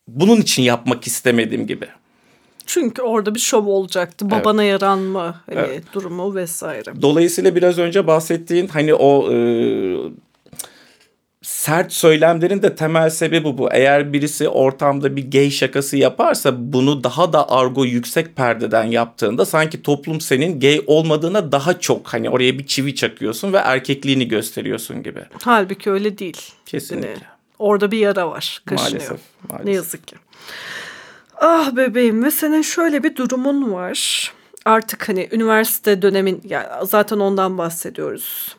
bunun 0.08 0.40
için 0.40 0.62
yapmak 0.62 1.06
istemedim 1.06 1.66
gibi. 1.66 1.86
Çünkü 2.66 3.02
orada 3.02 3.34
bir 3.34 3.40
şov 3.40 3.66
olacaktı. 3.66 4.30
Babana 4.30 4.64
evet. 4.64 4.72
yaranma 4.72 5.40
hani 5.46 5.58
evet. 5.58 5.84
durumu 5.92 6.34
vesaire. 6.34 7.02
Dolayısıyla 7.02 7.54
biraz 7.54 7.78
önce 7.78 8.06
bahsettiğin 8.06 8.68
hani 8.68 8.94
o 8.94 9.32
e, 9.32 9.36
sert 11.46 11.92
söylemlerin 11.92 12.62
de 12.62 12.74
temel 12.74 13.10
sebebi 13.10 13.58
bu. 13.58 13.68
Eğer 13.72 14.12
birisi 14.12 14.48
ortamda 14.48 15.16
bir 15.16 15.30
gay 15.30 15.50
şakası 15.50 15.96
yaparsa 15.96 16.72
bunu 16.72 17.04
daha 17.04 17.32
da 17.32 17.50
argo 17.50 17.84
yüksek 17.84 18.36
perdeden 18.36 18.84
yaptığında 18.84 19.46
sanki 19.46 19.82
toplum 19.82 20.20
senin 20.20 20.60
gay 20.60 20.82
olmadığına 20.86 21.52
daha 21.52 21.80
çok 21.80 22.08
hani 22.08 22.30
oraya 22.30 22.58
bir 22.58 22.66
çivi 22.66 22.94
çakıyorsun 22.94 23.52
ve 23.52 23.56
erkekliğini 23.56 24.28
gösteriyorsun 24.28 25.02
gibi. 25.02 25.24
Halbuki 25.42 25.90
öyle 25.90 26.18
değil. 26.18 26.40
Kesinlikle. 26.66 27.08
Yani 27.08 27.18
orada 27.58 27.90
bir 27.90 27.98
yara 27.98 28.30
var. 28.30 28.62
Kaşınıyor. 28.66 28.92
Maalesef, 28.92 29.20
maalesef. 29.48 29.66
Ne 29.66 29.72
yazık 29.72 30.06
ki. 30.06 30.16
Ah 31.40 31.76
bebeğim 31.76 32.24
ve 32.24 32.30
senin 32.30 32.62
şöyle 32.62 33.02
bir 33.02 33.16
durumun 33.16 33.72
var. 33.72 34.32
Artık 34.64 35.08
hani 35.08 35.28
üniversite 35.32 36.02
dönemin 36.02 36.42
yani 36.44 36.66
zaten 36.86 37.18
ondan 37.18 37.58
bahsediyoruz 37.58 38.56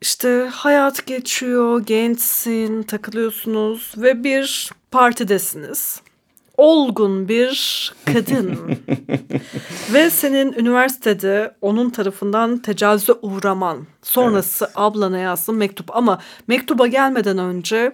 işte 0.00 0.48
hayat 0.52 1.06
geçiyor, 1.06 1.86
gençsin, 1.86 2.82
takılıyorsunuz 2.82 3.94
ve 3.96 4.24
bir 4.24 4.70
partidesiniz. 4.90 6.00
Olgun 6.56 7.28
bir 7.28 7.92
kadın. 8.04 8.58
ve 9.92 10.10
senin 10.10 10.52
üniversitede 10.52 11.54
onun 11.60 11.90
tarafından 11.90 12.58
tecavüze 12.58 13.12
uğraman. 13.22 13.86
Sonrası 14.02 14.64
evet. 14.64 14.74
ablana 14.76 15.18
yazsın 15.18 15.54
mektup 15.54 15.96
ama 15.96 16.20
mektuba 16.48 16.86
gelmeden 16.86 17.38
önce 17.38 17.92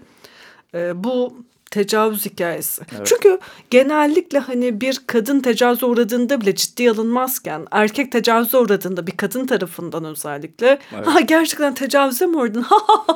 e, 0.75 1.04
bu 1.04 1.36
tecavüz 1.70 2.26
hikayesi. 2.26 2.82
Evet. 2.96 3.06
Çünkü 3.06 3.38
genellikle 3.70 4.38
hani 4.38 4.80
bir 4.80 5.00
kadın 5.06 5.40
tecavüze 5.40 5.87
uğradığında 5.87 6.40
bile 6.40 6.54
ciddi 6.54 6.90
alınmazken 6.90 7.66
erkek 7.70 8.12
tecavüze 8.12 8.58
uğradığında 8.58 9.06
bir 9.06 9.16
kadın 9.16 9.46
tarafından 9.46 10.04
özellikle 10.04 10.78
evet. 10.94 11.06
ha 11.06 11.20
gerçekten 11.20 11.75
tecavüze 11.75 12.26
mi 12.26 12.37
uğradın? 12.37 12.66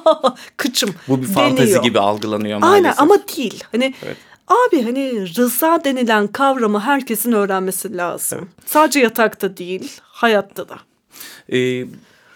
Kıçım 0.57 0.95
Bu 1.09 1.23
bir 1.23 1.23
deniyor. 1.23 1.35
fantezi 1.35 1.81
gibi 1.81 2.01
algılanıyor 2.01 2.59
maalesef. 2.59 2.85
Aynen 2.85 2.95
ama 2.97 3.29
değil. 3.37 3.65
Hani 3.73 3.95
evet. 4.05 4.17
Abi 4.49 4.83
hani 4.83 5.35
rıza 5.37 5.85
denilen 5.85 6.27
kavramı 6.27 6.81
herkesin 6.81 7.33
öğrenmesi 7.33 7.97
lazım. 7.97 8.39
Evet. 8.39 8.71
Sadece 8.71 9.01
yatakta 9.01 9.57
değil, 9.57 10.01
hayatta 10.03 10.69
da. 10.69 10.77
Ee, 11.53 11.85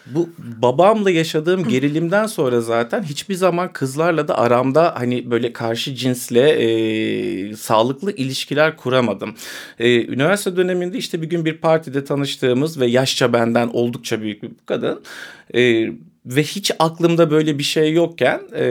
bu 0.07 0.29
babamla 0.39 1.11
yaşadığım 1.11 1.69
gerilimden 1.69 2.27
sonra 2.27 2.61
zaten 2.61 3.03
hiçbir 3.03 3.35
zaman 3.35 3.73
kızlarla 3.73 4.29
da 4.29 4.39
aramda 4.39 4.95
hani 4.97 5.31
böyle 5.31 5.53
karşı 5.53 5.95
cinsle 5.95 6.51
e, 6.51 7.57
sağlıklı 7.57 8.13
ilişkiler 8.13 8.77
kuramadım. 8.77 9.35
E, 9.79 10.07
üniversite 10.07 10.57
döneminde 10.57 10.99
işte 10.99 11.23
bir 11.23 11.31
gün 11.31 11.45
bir 11.45 11.59
partide 11.59 12.05
tanıştığımız 12.05 12.81
ve 12.81 12.87
yaşça 12.87 13.33
benden 13.33 13.69
oldukça 13.69 14.21
büyük 14.21 14.43
bir 14.43 14.51
kadın 14.67 15.03
e, 15.55 15.91
ve 16.27 16.43
hiç 16.43 16.71
aklımda 16.79 17.31
böyle 17.31 17.59
bir 17.59 17.65
şey 17.65 17.93
yokken 17.93 18.41
e, 18.57 18.67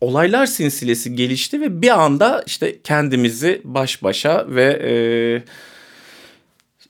olaylar 0.00 0.46
sinsilesi 0.46 1.16
gelişti 1.16 1.60
ve 1.60 1.82
bir 1.82 2.00
anda 2.00 2.42
işte 2.46 2.78
kendimizi 2.84 3.60
baş 3.64 4.02
başa 4.02 4.46
ve 4.48 4.64
e, 4.64 4.92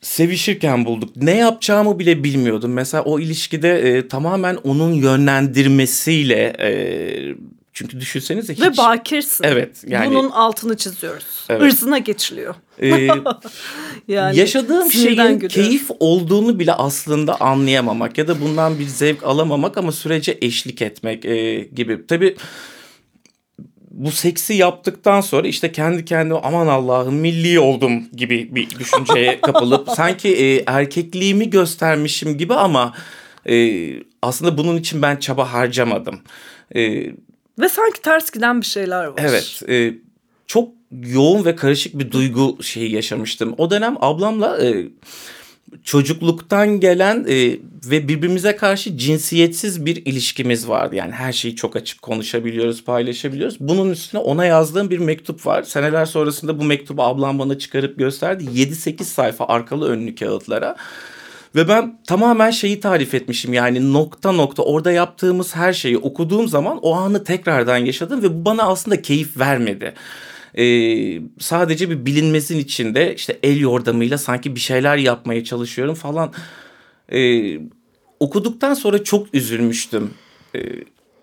sevişirken 0.01 0.85
bulduk. 0.85 1.17
Ne 1.17 1.37
yapacağımı 1.37 1.99
bile 1.99 2.25
bilmiyordum. 2.25 2.73
Mesela 2.73 3.03
o 3.03 3.21
ilişkide 3.21 3.79
e, 3.79 4.09
tamamen 4.09 4.55
onun 4.55 4.93
yönlendirmesiyle 4.93 6.57
e, 6.61 6.71
çünkü 7.73 8.01
düşünsenize 8.01 8.55
hiç... 8.55 8.61
Ve 8.61 8.77
bakirsin. 8.77 9.45
Evet. 9.45 9.85
Yani... 9.87 10.11
Bunun 10.11 10.31
altını 10.31 10.77
çiziyoruz. 10.77 11.47
Evet. 11.49 11.73
Irzına 11.73 11.99
geçiliyor. 11.99 12.55
Ee, 12.79 13.09
yani 14.09 14.39
yaşadığım 14.39 14.93
şeyin 14.93 15.17
gülüyorum. 15.17 15.49
keyif 15.49 15.91
olduğunu 16.01 16.59
bile 16.59 16.73
aslında 16.73 17.41
anlayamamak 17.41 18.19
ya 18.19 18.29
da 18.29 18.41
bundan 18.41 18.79
bir 18.79 18.87
zevk 18.87 19.25
alamamak 19.25 19.79
ama 19.79 19.93
sürece 19.93 20.39
eşlik 20.41 20.83
etmek 20.83 21.25
e, 21.25 21.61
gibi. 21.75 22.07
Tabii 22.07 22.37
bu 24.01 24.11
seksi 24.11 24.55
yaptıktan 24.55 25.21
sonra 25.21 25.49
işte 25.49 25.73
kendi 25.73 26.05
kendime 26.05 26.41
aman 26.43 26.67
Allah'ım 26.67 27.15
milli 27.15 27.61
oldum 27.61 28.05
gibi 28.13 28.55
bir 28.55 28.71
düşünceye 28.71 29.41
kapılıp 29.43 29.89
sanki 29.91 30.29
e, 30.29 30.65
erkekliğimi 30.67 31.51
göstermişim 31.51 32.39
gibi 32.39 32.55
ama 32.55 32.95
e, 33.49 33.55
aslında 34.23 34.59
bunun 34.59 34.77
için 34.77 35.03
ben 35.03 35.17
çaba 35.17 35.53
harcamadım. 35.53 36.21
E, 36.75 36.83
ve 37.59 37.69
sanki 37.69 38.03
ters 38.03 38.31
giden 38.31 38.61
bir 38.61 38.67
şeyler 38.67 39.05
var. 39.05 39.15
Evet. 39.19 39.63
E, 39.69 39.95
çok 40.47 40.69
yoğun 40.93 41.45
ve 41.45 41.57
karışık 41.57 41.99
bir 41.99 42.13
duygu 42.13 42.63
şeyi 42.63 42.95
yaşamıştım. 42.95 43.55
O 43.59 43.71
dönem 43.71 43.97
ablamla 44.01 44.63
e, 44.63 44.87
çocukluktan 45.85 46.81
gelen 46.81 47.27
e, 47.29 47.59
ve 47.85 48.09
birbirimize 48.09 48.57
karşı 48.57 48.99
cinsiyetsiz 48.99 49.87
bir 49.87 49.97
ilişkimiz 49.97 50.69
vardı. 50.69 50.97
Yani 50.97 51.13
her 51.13 51.33
şeyi 51.33 51.57
çok 51.57 51.77
açık 51.77 52.03
konuşabiliyoruz, 52.03 52.85
paylaşabiliyoruz. 52.85 53.57
Bunun 53.61 53.91
üstüne 53.91 54.21
ona 54.21 54.45
yazdığım 54.45 54.91
bir 54.91 54.99
mektup 54.99 55.47
var. 55.47 55.63
Seneler 55.63 56.05
sonrasında 56.05 56.61
bu 56.61 56.65
mektubu 56.65 57.03
ablam 57.03 57.39
bana 57.39 57.59
çıkarıp 57.59 57.99
gösterdi. 57.99 58.45
7-8 58.45 59.05
sayfa 59.05 59.45
arkalı 59.45 59.89
önlü 59.89 60.15
kağıtlara. 60.15 60.77
Ve 61.55 61.69
ben 61.69 61.99
tamamen 62.07 62.51
şeyi 62.51 62.81
tarif 62.81 63.15
etmişim 63.15 63.53
yani 63.53 63.93
nokta 63.93 64.33
nokta 64.33 64.63
orada 64.63 64.93
yaptığımız 64.93 65.57
her 65.57 65.73
şeyi 65.73 65.99
okuduğum 65.99 66.49
zaman 66.49 66.79
o 66.83 66.95
anı 66.95 67.25
tekrardan 67.25 67.77
yaşadım 67.77 68.23
ve 68.23 68.41
bu 68.41 68.45
bana 68.45 68.63
aslında 68.63 69.03
keyif 69.03 69.39
vermedi. 69.39 69.95
Ee, 70.61 71.23
sadece 71.39 71.91
bir 71.91 72.07
bilinmesin 72.07 72.59
içinde 72.59 73.15
işte 73.15 73.39
el 73.43 73.61
yordamıyla 73.61 74.19
sanki 74.19 74.55
bir 74.55 74.61
şeyler 74.61 74.97
yapmaya 74.97 75.45
çalışıyorum 75.45 75.95
falan. 75.95 76.33
Ee, 77.13 77.61
okuduktan 78.21 78.75
sonra 78.75 79.05
çok 79.05 79.35
üzülmüştüm. 79.35 80.11
Ee, 80.55 80.61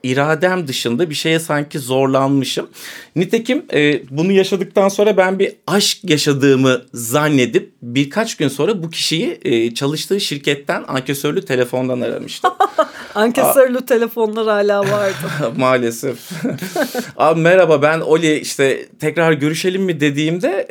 iradem 0.03 0.67
dışında 0.67 1.09
bir 1.09 1.15
şeye 1.15 1.39
sanki 1.39 1.79
zorlanmışım. 1.79 2.69
Nitekim 3.15 3.65
e, 3.73 4.01
bunu 4.09 4.31
yaşadıktan 4.31 4.89
sonra 4.89 5.17
ben 5.17 5.39
bir 5.39 5.53
aşk 5.67 6.09
yaşadığımı 6.09 6.81
zannedip 6.93 7.71
birkaç 7.81 8.37
gün 8.37 8.47
sonra 8.47 8.83
bu 8.83 8.89
kişiyi 8.89 9.39
e, 9.43 9.73
çalıştığı 9.73 10.21
şirketten 10.21 10.83
ankesörlü 10.87 11.45
telefondan 11.45 12.01
aramıştım. 12.01 12.53
ankesörlü 13.15 13.85
telefonlar 13.85 14.47
hala 14.47 14.91
vardı. 14.91 15.15
Maalesef. 15.57 16.29
Abi 17.17 17.41
merhaba 17.41 17.81
ben 17.81 17.99
Oli 17.99 18.39
işte 18.39 18.85
tekrar 18.99 19.33
görüşelim 19.33 19.83
mi 19.83 19.99
dediğimde 19.99 20.67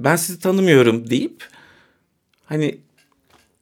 ben 0.00 0.16
sizi 0.16 0.40
tanımıyorum 0.40 1.10
deyip 1.10 1.44
hani 2.44 2.78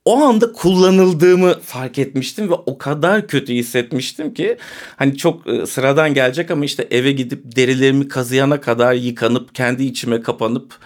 o 0.05 0.23
anda 0.23 0.53
kullanıldığımı 0.53 1.61
fark 1.61 1.99
etmiştim 1.99 2.51
ve 2.51 2.55
o 2.55 2.79
kadar 2.79 3.27
kötü 3.27 3.53
hissetmiştim 3.55 4.35
ki 4.35 4.59
hani 4.97 5.17
çok 5.17 5.47
e, 5.47 5.67
sıradan 5.67 6.15
gelecek 6.15 6.51
ama 6.51 6.65
işte 6.65 6.89
eve 6.91 7.13
gidip 7.13 7.57
derilerimi 7.57 8.09
kazıyana 8.09 8.61
kadar 8.61 8.95
yıkanıp 8.95 9.55
kendi 9.55 9.85
içime 9.85 10.23
kapanıp 10.23 10.79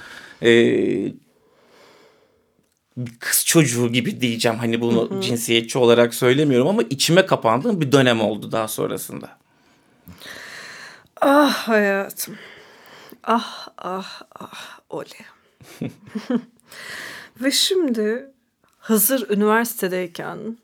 e, 0.43 1.13
kız 3.21 3.45
çocuğu 3.47 3.89
gibi 3.93 4.21
diyeceğim 4.21 4.59
hani 4.59 4.81
bunu 4.81 5.11
hı 5.11 5.15
hı. 5.15 5.21
cinsiyetçi 5.21 5.79
olarak 5.79 6.15
söylemiyorum 6.15 6.69
ama 6.69 6.83
içime 6.83 7.27
kapandığım 7.27 7.81
bir 7.81 7.93
dönem 7.93 8.21
oldu 8.21 8.53
daha 8.53 8.69
sonrasında. 8.69 9.39
Ah 11.21 11.69
hayatım. 11.69 12.37
Ah 13.25 13.69
ah 13.79 14.23
ah 14.41 14.79
Oli. 14.91 15.09
Ve 17.41 17.51
şimdi 17.51 18.31
hazır 18.89 19.31
üniversitedeyken 19.31 20.59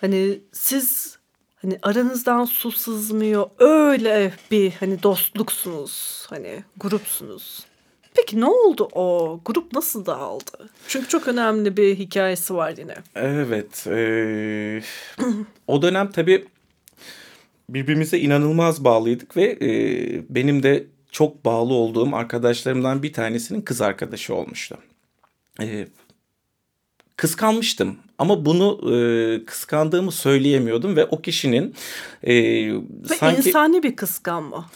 hani 0.00 0.40
siz 0.52 1.18
hani 1.56 1.78
aranızdan 1.82 2.44
su 2.44 2.72
sızmıyor 2.72 3.50
öyle 3.58 4.32
bir 4.50 4.72
hani 4.72 5.02
dostluksunuz 5.02 6.26
hani 6.30 6.64
grupsunuz. 6.76 7.66
Peki 8.14 8.40
ne 8.40 8.46
oldu 8.46 8.88
o? 8.92 9.40
Grup 9.44 9.72
nasıl 9.72 10.06
dağıldı? 10.06 10.70
Çünkü 10.88 11.08
çok 11.08 11.28
önemli 11.28 11.76
bir 11.76 11.98
hikayesi 11.98 12.54
var 12.54 12.74
yine. 12.78 12.94
Evet. 13.14 13.86
E, 13.86 14.82
o 15.66 15.82
dönem 15.82 16.10
tabii 16.10 16.46
birbirimize 17.68 18.18
inanılmaz 18.18 18.84
bağlıydık 18.84 19.36
ve 19.36 19.58
e, 19.62 19.68
benim 20.28 20.62
de 20.62 20.86
çok 21.10 21.44
bağlı 21.44 21.74
olduğum 21.74 22.16
arkadaşlarımdan 22.16 23.02
bir 23.02 23.12
tanesinin 23.12 23.60
kız 23.60 23.80
arkadaşı 23.80 24.34
olmuştu. 24.34 24.78
E, 25.60 25.86
kıskanmıştım 27.16 27.96
ama 28.18 28.44
bunu 28.44 28.94
e, 28.94 29.44
kıskandığımı 29.44 30.12
söyleyemiyordum 30.12 30.96
ve 30.96 31.04
o 31.04 31.22
kişinin 31.22 31.74
e, 32.22 32.34
ve 32.74 33.14
sanki 33.18 33.48
insani 33.48 33.82
bir 33.82 33.96
kıskanma 33.96 34.70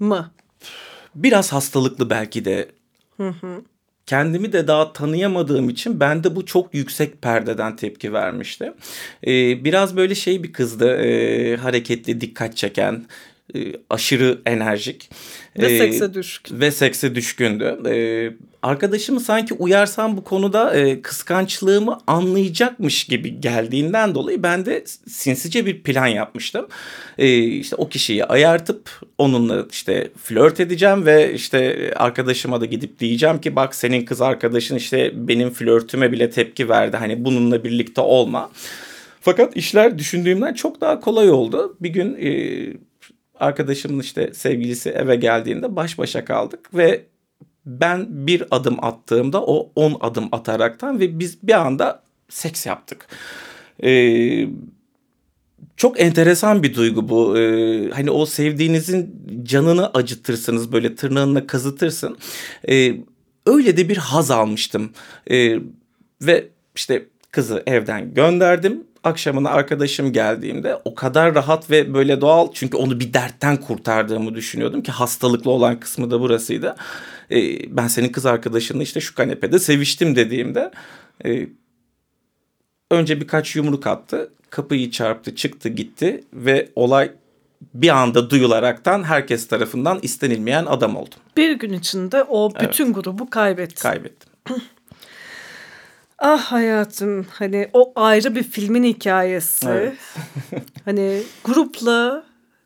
mı? 0.00 0.30
Biraz 1.14 1.52
hastalıklı 1.52 2.10
belki 2.10 2.44
de. 2.44 2.68
Hı 3.16 3.28
hı. 3.28 3.62
Kendimi 4.06 4.52
de 4.52 4.66
daha 4.66 4.92
tanıyamadığım 4.92 5.68
için 5.68 6.00
ben 6.00 6.24
de 6.24 6.36
bu 6.36 6.46
çok 6.46 6.74
yüksek 6.74 7.22
perdeden 7.22 7.76
tepki 7.76 8.12
vermişti. 8.12 8.72
Ee, 9.26 9.64
biraz 9.64 9.96
böyle 9.96 10.14
şey 10.14 10.42
bir 10.42 10.52
kızdı, 10.52 10.96
e, 10.96 11.56
hareketli, 11.56 12.20
dikkat 12.20 12.56
çeken, 12.56 13.06
e, 13.54 13.72
aşırı 13.90 14.40
enerjik. 14.46 15.10
Ve 15.58 15.66
e, 15.66 15.78
sekse 15.78 16.14
düşkün. 16.14 16.60
Ve 16.60 16.70
sekse 16.70 17.14
düşkündü. 17.14 17.78
E, 17.88 17.96
arkadaşımı 18.62 19.20
sanki 19.20 19.54
uyarsam 19.54 20.16
bu 20.16 20.24
konuda 20.24 20.74
e, 20.74 21.02
kıskançlığımı 21.02 21.98
anlayacakmış 22.06 23.04
gibi 23.04 23.40
geldiğinden 23.40 24.14
dolayı 24.14 24.42
ben 24.42 24.66
de 24.66 24.84
sinsice 25.08 25.66
bir 25.66 25.82
plan 25.82 26.06
yapmıştım. 26.06 26.66
E, 27.18 27.38
işte 27.38 27.76
o 27.76 27.88
kişiyi 27.88 28.24
ayartıp 28.24 28.90
onunla 29.18 29.66
işte 29.70 30.10
flört 30.22 30.60
edeceğim 30.60 31.06
ve 31.06 31.34
işte 31.34 31.92
arkadaşıma 31.96 32.60
da 32.60 32.64
gidip 32.64 32.98
diyeceğim 32.98 33.40
ki 33.40 33.56
bak 33.56 33.74
senin 33.74 34.04
kız 34.04 34.20
arkadaşın 34.20 34.76
işte 34.76 35.12
benim 35.14 35.50
flörtüme 35.50 36.12
bile 36.12 36.30
tepki 36.30 36.68
verdi. 36.68 36.96
Hani 36.96 37.24
bununla 37.24 37.64
birlikte 37.64 38.00
olma. 38.00 38.50
Fakat 39.20 39.56
işler 39.56 39.98
düşündüğümden 39.98 40.54
çok 40.54 40.80
daha 40.80 41.00
kolay 41.00 41.30
oldu. 41.30 41.76
Bir 41.80 41.88
gün 41.88 42.14
e, 42.14 42.30
arkadaşımın 43.40 44.00
işte 44.00 44.34
sevgilisi 44.34 44.90
eve 44.90 45.16
geldiğinde 45.16 45.76
baş 45.76 45.98
başa 45.98 46.24
kaldık 46.24 46.74
ve 46.74 47.04
ben 47.66 48.26
bir 48.26 48.44
adım 48.50 48.84
attığımda 48.84 49.42
o 49.42 49.72
on 49.74 49.96
adım 50.00 50.28
ataraktan 50.32 51.00
ve 51.00 51.18
biz 51.18 51.42
bir 51.42 51.52
anda 51.52 52.02
seks 52.28 52.66
yaptık. 52.66 53.06
Ee, 53.84 54.46
çok 55.76 56.00
enteresan 56.00 56.62
bir 56.62 56.74
duygu 56.74 57.08
bu. 57.08 57.38
Ee, 57.38 57.90
hani 57.90 58.10
o 58.10 58.26
sevdiğinizin 58.26 59.26
canını 59.42 59.90
acıtırsınız 59.90 60.72
böyle 60.72 60.94
tırnağınla 60.94 61.46
kazıtırsın. 61.46 62.16
Ee, 62.68 62.96
öyle 63.46 63.76
de 63.76 63.88
bir 63.88 63.96
haz 63.96 64.30
almıştım. 64.30 64.92
Ee, 65.30 65.58
ve 66.22 66.48
işte 66.74 67.06
kızı 67.30 67.62
evden 67.66 68.14
gönderdim 68.14 68.84
akşamına 69.04 69.50
arkadaşım 69.50 70.12
geldiğimde 70.12 70.80
o 70.84 70.94
kadar 70.94 71.34
rahat 71.34 71.70
ve 71.70 71.94
böyle 71.94 72.20
doğal 72.20 72.48
çünkü 72.52 72.76
onu 72.76 73.00
bir 73.00 73.12
dertten 73.12 73.56
kurtardığımı 73.56 74.34
düşünüyordum 74.34 74.82
ki 74.82 74.92
hastalıklı 74.92 75.50
olan 75.50 75.80
kısmı 75.80 76.10
da 76.10 76.20
burasıydı. 76.20 76.76
Ee, 77.30 77.76
ben 77.76 77.88
senin 77.88 78.08
kız 78.08 78.26
arkadaşınla 78.26 78.82
işte 78.82 79.00
şu 79.00 79.14
kanepede 79.14 79.58
seviştim 79.58 80.16
dediğimde 80.16 80.70
e, 81.24 81.48
önce 82.90 83.20
birkaç 83.20 83.56
yumruk 83.56 83.86
attı 83.86 84.32
kapıyı 84.50 84.90
çarptı 84.90 85.34
çıktı 85.34 85.68
gitti 85.68 86.24
ve 86.32 86.68
olay 86.76 87.12
bir 87.74 87.88
anda 87.88 88.30
duyularaktan 88.30 89.04
herkes 89.04 89.48
tarafından 89.48 89.98
istenilmeyen 90.02 90.66
adam 90.66 90.96
oldum. 90.96 91.18
Bir 91.36 91.52
gün 91.52 91.72
içinde 91.72 92.22
o 92.22 92.52
bütün 92.62 92.86
evet. 92.86 92.94
grubu 92.94 93.30
kaybettim. 93.30 93.82
Kaybettim. 93.82 94.32
Ah 96.20 96.52
hayatım 96.52 97.26
hani 97.30 97.70
o 97.72 97.92
ayrı 97.96 98.34
bir 98.34 98.42
filmin 98.42 98.84
hikayesi. 98.84 99.68
Evet. 99.68 99.94
hani 100.84 101.22
grupla 101.44 102.24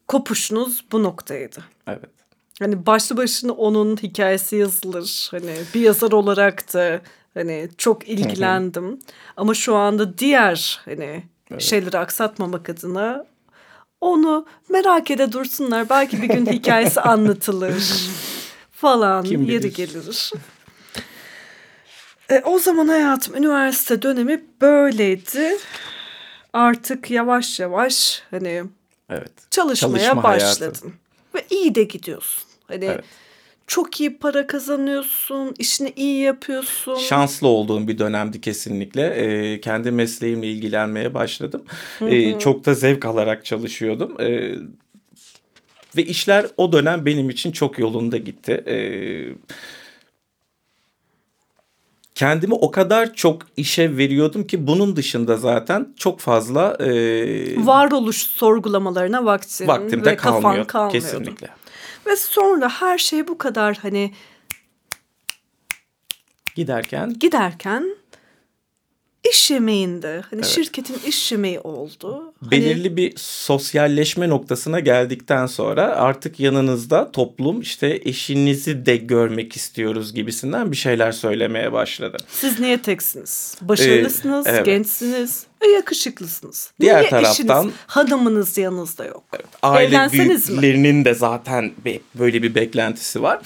kopuşunuz 0.08 0.84
bu 0.92 1.02
noktaydı. 1.02 1.64
Evet. 1.86 2.10
Hani 2.58 2.86
başlı 2.86 3.16
başına 3.16 3.52
onun 3.52 3.96
hikayesi 3.96 4.56
yazılır. 4.56 5.28
Hani 5.30 5.54
bir 5.74 5.80
yazar 5.80 6.12
olarak 6.12 6.74
da 6.74 7.00
hani 7.34 7.68
çok 7.78 8.08
ilgilendim. 8.08 8.98
Ama 9.36 9.54
şu 9.54 9.76
anda 9.76 10.18
diğer 10.18 10.80
hani 10.84 11.24
evet. 11.50 11.62
şeyleri 11.62 11.98
aksatmamak 11.98 12.68
adına 12.68 13.26
onu 14.00 14.46
merak 14.68 15.10
ede 15.10 15.32
dursunlar. 15.32 15.88
Belki 15.90 16.22
bir 16.22 16.28
gün 16.28 16.46
hikayesi 16.46 17.00
anlatılır 17.00 18.08
falan 18.72 19.24
Kim 19.24 19.42
yeri 19.42 19.72
gelir. 19.72 20.32
E, 22.30 22.42
o 22.44 22.58
zaman 22.58 22.88
hayatım 22.88 23.36
üniversite 23.36 24.02
dönemi 24.02 24.44
böyleydi. 24.60 25.56
Artık 26.52 27.10
yavaş 27.10 27.60
yavaş 27.60 28.22
hani 28.30 28.62
evet. 29.10 29.32
çalışmaya 29.50 29.98
Çalışma 29.98 30.22
başladın. 30.22 30.80
Hayatı. 30.80 30.98
Ve 31.34 31.56
iyi 31.56 31.74
de 31.74 31.82
gidiyorsun. 31.82 32.44
Hani 32.68 32.84
evet. 32.84 33.04
çok 33.66 34.00
iyi 34.00 34.18
para 34.18 34.46
kazanıyorsun, 34.46 35.54
işini 35.58 35.92
iyi 35.96 36.22
yapıyorsun. 36.22 36.94
Şanslı 36.94 37.48
olduğum 37.48 37.88
bir 37.88 37.98
dönemdi 37.98 38.40
kesinlikle. 38.40 39.06
E, 39.06 39.60
kendi 39.60 39.90
mesleğimle 39.90 40.46
ilgilenmeye 40.46 41.14
başladım. 41.14 41.64
E, 42.00 42.38
çok 42.38 42.66
da 42.66 42.74
zevk 42.74 43.04
alarak 43.04 43.44
çalışıyordum. 43.44 44.20
E, 44.20 44.54
ve 45.96 46.04
işler 46.04 46.46
o 46.56 46.72
dönem 46.72 47.06
benim 47.06 47.30
için 47.30 47.52
çok 47.52 47.78
yolunda 47.78 48.16
gitti. 48.16 48.62
Evet 48.66 49.36
kendimi 52.14 52.54
o 52.54 52.70
kadar 52.70 53.14
çok 53.14 53.42
işe 53.56 53.96
veriyordum 53.96 54.46
ki 54.46 54.66
bunun 54.66 54.96
dışında 54.96 55.36
zaten 55.36 55.94
çok 55.96 56.20
fazla 56.20 56.76
e, 56.80 56.86
varoluş 57.66 58.16
sorgulamalarına 58.16 59.24
vaktin 59.24 59.68
vaktim 59.68 60.04
de 60.04 60.16
kalmıyor, 60.16 60.66
kalmıyordu. 60.66 60.92
Kesinlikle. 60.92 61.48
Ve 62.06 62.16
sonra 62.16 62.68
her 62.68 62.98
şey 62.98 63.28
bu 63.28 63.38
kadar 63.38 63.76
hani 63.76 64.12
giderken 66.54 67.14
giderken 67.20 67.96
iş 69.30 69.50
yemeğinde 69.50 70.22
hani 70.30 70.40
evet. 70.40 70.46
şirketin 70.46 70.96
iş 71.06 71.32
yemeği 71.32 71.60
oldu. 71.60 72.32
Hani 72.40 72.50
Belirli 72.50 72.88
hani... 72.88 72.96
bir 72.96 73.12
sosyalleşme 73.16 74.28
noktasına 74.28 74.80
geldikten 74.80 75.46
sonra 75.46 75.82
artık 75.82 76.40
yanınızda 76.40 77.12
toplum 77.12 77.60
işte 77.60 78.00
eşinizi 78.04 78.86
de 78.86 78.96
görmek 78.96 79.56
istiyoruz 79.56 80.14
gibisinden 80.14 80.72
bir 80.72 80.76
şeyler 80.76 81.12
söylemeye 81.12 81.72
başladı. 81.72 82.16
Siz 82.28 82.60
niye 82.60 82.82
teksiniz? 82.82 83.58
Başarılısınız, 83.60 84.46
ee, 84.46 84.50
evet. 84.50 84.66
gençsiniz 84.66 85.46
ve 85.64 85.68
yakışıklısınız. 85.68 86.72
Diğer 86.80 87.00
niye 87.00 87.10
taraftan 87.10 87.60
eşiniz, 87.60 87.74
hanımınız 87.86 88.58
yanınızda 88.58 89.04
yok? 89.04 89.24
Evet, 89.34 89.46
aile 89.62 90.12
büyüklerinin 90.12 90.96
mi? 90.96 91.04
de 91.04 91.14
zaten 91.14 91.72
böyle 92.14 92.42
bir 92.42 92.54
beklentisi 92.54 93.22
var. 93.22 93.40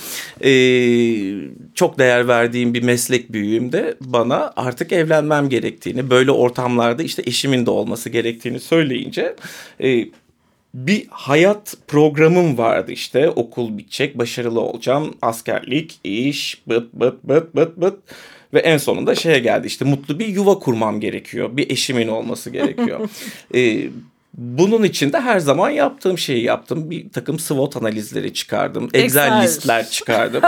Ee, 0.44 1.48
çok 1.74 1.98
değer 1.98 2.28
verdiğim 2.28 2.74
bir 2.74 2.82
meslek 2.82 3.32
büyüğüm 3.32 3.72
de 3.72 3.96
bana 4.00 4.52
artık 4.56 4.92
evlenmem 4.92 5.48
gerektiğini, 5.48 6.10
böyle 6.10 6.30
ortamlarda 6.30 7.02
işte 7.02 7.22
eşimin 7.26 7.66
de 7.66 7.70
olması 7.70 8.10
gerektiğini 8.10 8.60
söyleyince 8.60 9.36
e, 9.82 10.04
bir 10.74 11.06
hayat 11.10 11.74
programım 11.88 12.58
vardı 12.58 12.92
işte 12.92 13.30
okul 13.30 13.78
bitecek, 13.78 14.18
başarılı 14.18 14.60
olacağım, 14.60 15.14
askerlik, 15.22 16.00
iş, 16.04 16.62
bıt 16.68 16.92
bıt 16.92 17.24
bıt 17.24 17.54
bıt 17.54 17.76
bıt 17.76 17.94
ve 18.54 18.58
en 18.58 18.78
sonunda 18.78 19.14
şeye 19.14 19.38
geldi 19.38 19.66
işte 19.66 19.84
mutlu 19.84 20.18
bir 20.18 20.26
yuva 20.26 20.58
kurmam 20.58 21.00
gerekiyor, 21.00 21.56
bir 21.56 21.70
eşimin 21.70 22.08
olması 22.08 22.50
gerekiyor. 22.50 23.08
e, 23.54 23.88
bunun 24.38 24.82
için 24.82 25.12
de 25.12 25.20
her 25.20 25.38
zaman 25.38 25.70
yaptığım 25.70 26.18
şeyi 26.18 26.44
yaptım. 26.44 26.90
Bir 26.90 27.10
takım 27.10 27.38
SWOT 27.38 27.76
analizleri 27.76 28.34
çıkardım. 28.34 28.84
Excel, 28.84 29.04
Excel 29.04 29.42
listler 29.42 29.90
çıkardım. 29.90 30.42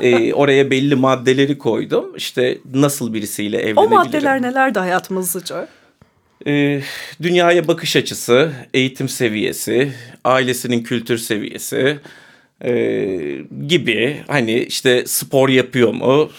ee, 0.00 0.32
oraya 0.34 0.70
belli 0.70 0.94
maddeleri 0.94 1.58
koydum. 1.58 2.16
İşte 2.16 2.58
nasıl 2.74 3.14
birisiyle 3.14 3.56
evlenebilirim. 3.58 3.92
O 3.92 3.94
maddeler 3.94 4.42
nelerdi 4.42 4.78
hayatımızca? 4.78 5.68
Ee, 6.46 6.80
dünyaya 7.22 7.68
bakış 7.68 7.96
açısı, 7.96 8.52
eğitim 8.74 9.08
seviyesi, 9.08 9.92
ailesinin 10.24 10.82
kültür 10.82 11.18
seviyesi 11.18 11.98
e, 12.64 12.72
gibi 13.66 14.24
hani 14.26 14.58
işte 14.58 15.06
spor 15.06 15.48
yapıyor 15.48 15.92
mu, 15.92 16.30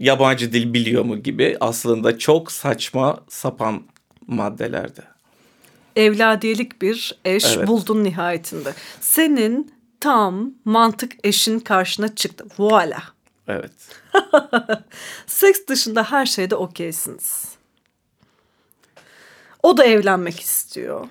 yabancı 0.00 0.52
dil 0.52 0.74
biliyor 0.74 1.04
mu 1.04 1.22
gibi 1.22 1.56
aslında 1.60 2.18
çok 2.18 2.52
saçma 2.52 3.20
sapan 3.28 3.82
maddelerdi 4.26 5.12
evladiyelik 5.96 6.82
bir 6.82 7.18
eş 7.24 7.56
evet. 7.56 7.68
buldun 7.68 8.04
nihayetinde. 8.04 8.74
Senin 9.00 9.74
tam 10.00 10.50
mantık 10.64 11.12
eşin 11.24 11.60
karşına 11.60 12.14
çıktı. 12.14 12.44
Voila. 12.58 13.02
Evet. 13.48 13.72
Seks 15.26 15.60
dışında 15.68 16.02
her 16.04 16.26
şeyde 16.26 16.56
okeysiniz. 16.56 17.44
O 19.62 19.76
da 19.76 19.84
evlenmek 19.84 20.40
istiyor. 20.40 21.08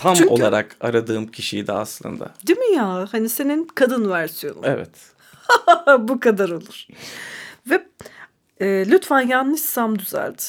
Tam 0.00 0.14
Çünkü, 0.14 0.30
olarak 0.30 0.76
aradığım 0.80 1.26
kişiydi 1.26 1.72
aslında. 1.72 2.34
Değil 2.46 2.58
mi 2.58 2.76
ya? 2.76 3.08
Hani 3.12 3.28
senin 3.28 3.64
kadın 3.64 4.10
versiyonu. 4.10 4.60
Evet. 4.64 4.90
Bu 5.98 6.20
kadar 6.20 6.48
olur. 6.48 6.86
Ve 7.70 7.86
e, 8.60 8.66
lütfen 8.90 9.20
yanlışsam 9.20 9.98
düzelt. 9.98 10.42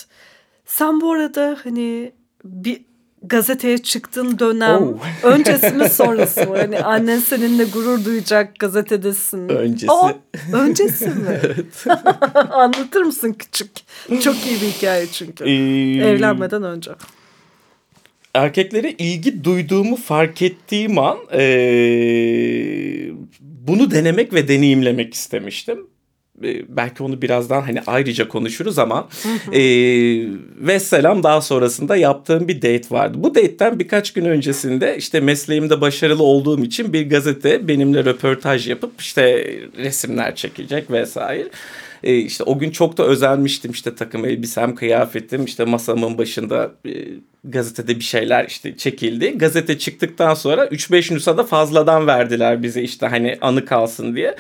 Sen 0.66 1.02
bu 1.02 1.12
arada 1.12 1.58
hani 1.64 2.12
bir 2.44 2.82
gazeteye 3.24 3.78
çıktığın 3.78 4.40
dönem 4.40 4.84
oh. 4.84 5.00
öncesi 5.24 5.74
mi 5.74 5.90
sonrası 5.90 6.48
mı? 6.48 6.58
Hani 6.58 6.80
annen 6.80 7.20
seninle 7.20 7.64
gurur 7.64 8.06
duyacak 8.06 8.60
gazetedesin. 8.60 9.50
Öncesi. 9.50 9.92
Aa, 9.92 10.14
öncesi 10.54 11.08
mi? 11.08 11.40
evet. 11.44 11.86
Anlatır 12.52 13.02
mısın 13.02 13.36
küçük? 13.40 13.72
Çok 14.22 14.36
iyi 14.36 14.62
bir 14.62 14.68
hikaye 14.68 15.08
çünkü. 15.08 15.44
Ee, 15.44 16.10
Evlenmeden 16.10 16.64
önce. 16.64 16.92
Erkeklere 18.34 18.92
ilgi 18.92 19.44
duyduğumu 19.44 19.96
fark 19.96 20.42
ettiğim 20.42 20.98
an 20.98 21.18
ee, 21.34 23.12
bunu 23.40 23.92
denemek 23.92 24.34
ve 24.34 24.48
deneyimlemek 24.48 25.14
istemiştim. 25.14 25.88
E, 26.44 26.78
belki 26.78 27.04
onu 27.04 27.22
birazdan 27.22 27.62
hani 27.62 27.82
ayrıca 27.88 28.28
konuşuruz 28.28 28.80
ama 28.80 29.10
e, 29.54 29.62
ve 30.58 30.80
selam 30.80 31.24
daha 31.24 31.42
sonrasında 31.42 31.96
yaptığım 31.96 32.48
bir 32.48 32.56
date 32.56 32.88
vardı. 32.92 33.18
Bu 33.22 33.36
date'ten 33.36 33.80
birkaç 33.80 34.14
gün 34.14 34.26
öncesinde 34.26 34.98
işte 34.98 35.20
mesleğimde 35.20 35.82
başarılı 35.82 36.24
olduğum 36.24 36.64
için 36.64 36.94
bir 36.94 37.10
gazete 37.10 37.68
benimle 37.68 38.06
röportaj 38.06 38.70
yapıp 38.70 38.92
işte 39.00 39.24
resimler 39.78 40.36
çekecek 40.36 40.92
vesaire. 40.92 41.50
E, 42.04 42.18
işte 42.18 42.44
o 42.44 42.60
gün 42.60 42.72
çok 42.72 42.98
da 42.98 43.04
özenmiştim 43.04 43.72
işte 43.72 43.96
takım 43.96 44.26
elbisem, 44.26 44.76
kıyafetim 44.76 45.46
işte 45.46 45.66
masamın 45.66 46.18
başında 46.18 46.72
e, 46.86 46.92
gazetede 47.44 47.96
bir 47.96 48.04
şeyler 48.04 48.46
işte 48.46 48.78
çekildi. 48.78 49.38
Gazete 49.38 49.78
çıktıktan 49.78 50.34
sonra 50.34 50.66
3-5 50.66 51.14
nüshada 51.14 51.44
fazladan 51.44 52.08
verdiler 52.08 52.64
bize 52.64 52.82
işte 52.82 53.08
hani 53.08 53.38
anı 53.42 53.66
kalsın 53.66 54.16
diye. 54.16 54.36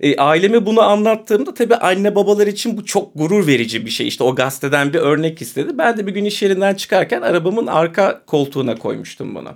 E, 0.00 0.16
aileme 0.16 0.66
bunu 0.66 0.82
anlattığımda 0.82 1.54
tabii 1.54 1.74
anne 1.74 2.14
babalar 2.14 2.46
için 2.46 2.76
bu 2.76 2.84
çok 2.84 3.14
gurur 3.14 3.46
verici 3.46 3.86
bir 3.86 3.90
şey. 3.90 4.08
İşte 4.08 4.24
o 4.24 4.34
gazeteden 4.34 4.92
bir 4.92 4.98
örnek 4.98 5.42
istedi. 5.42 5.78
Ben 5.78 5.98
de 5.98 6.06
bir 6.06 6.14
gün 6.14 6.24
iş 6.24 6.42
yerinden 6.42 6.74
çıkarken 6.74 7.22
arabamın 7.22 7.66
arka 7.66 8.22
koltuğuna 8.26 8.74
koymuştum 8.74 9.34
bunu. 9.34 9.50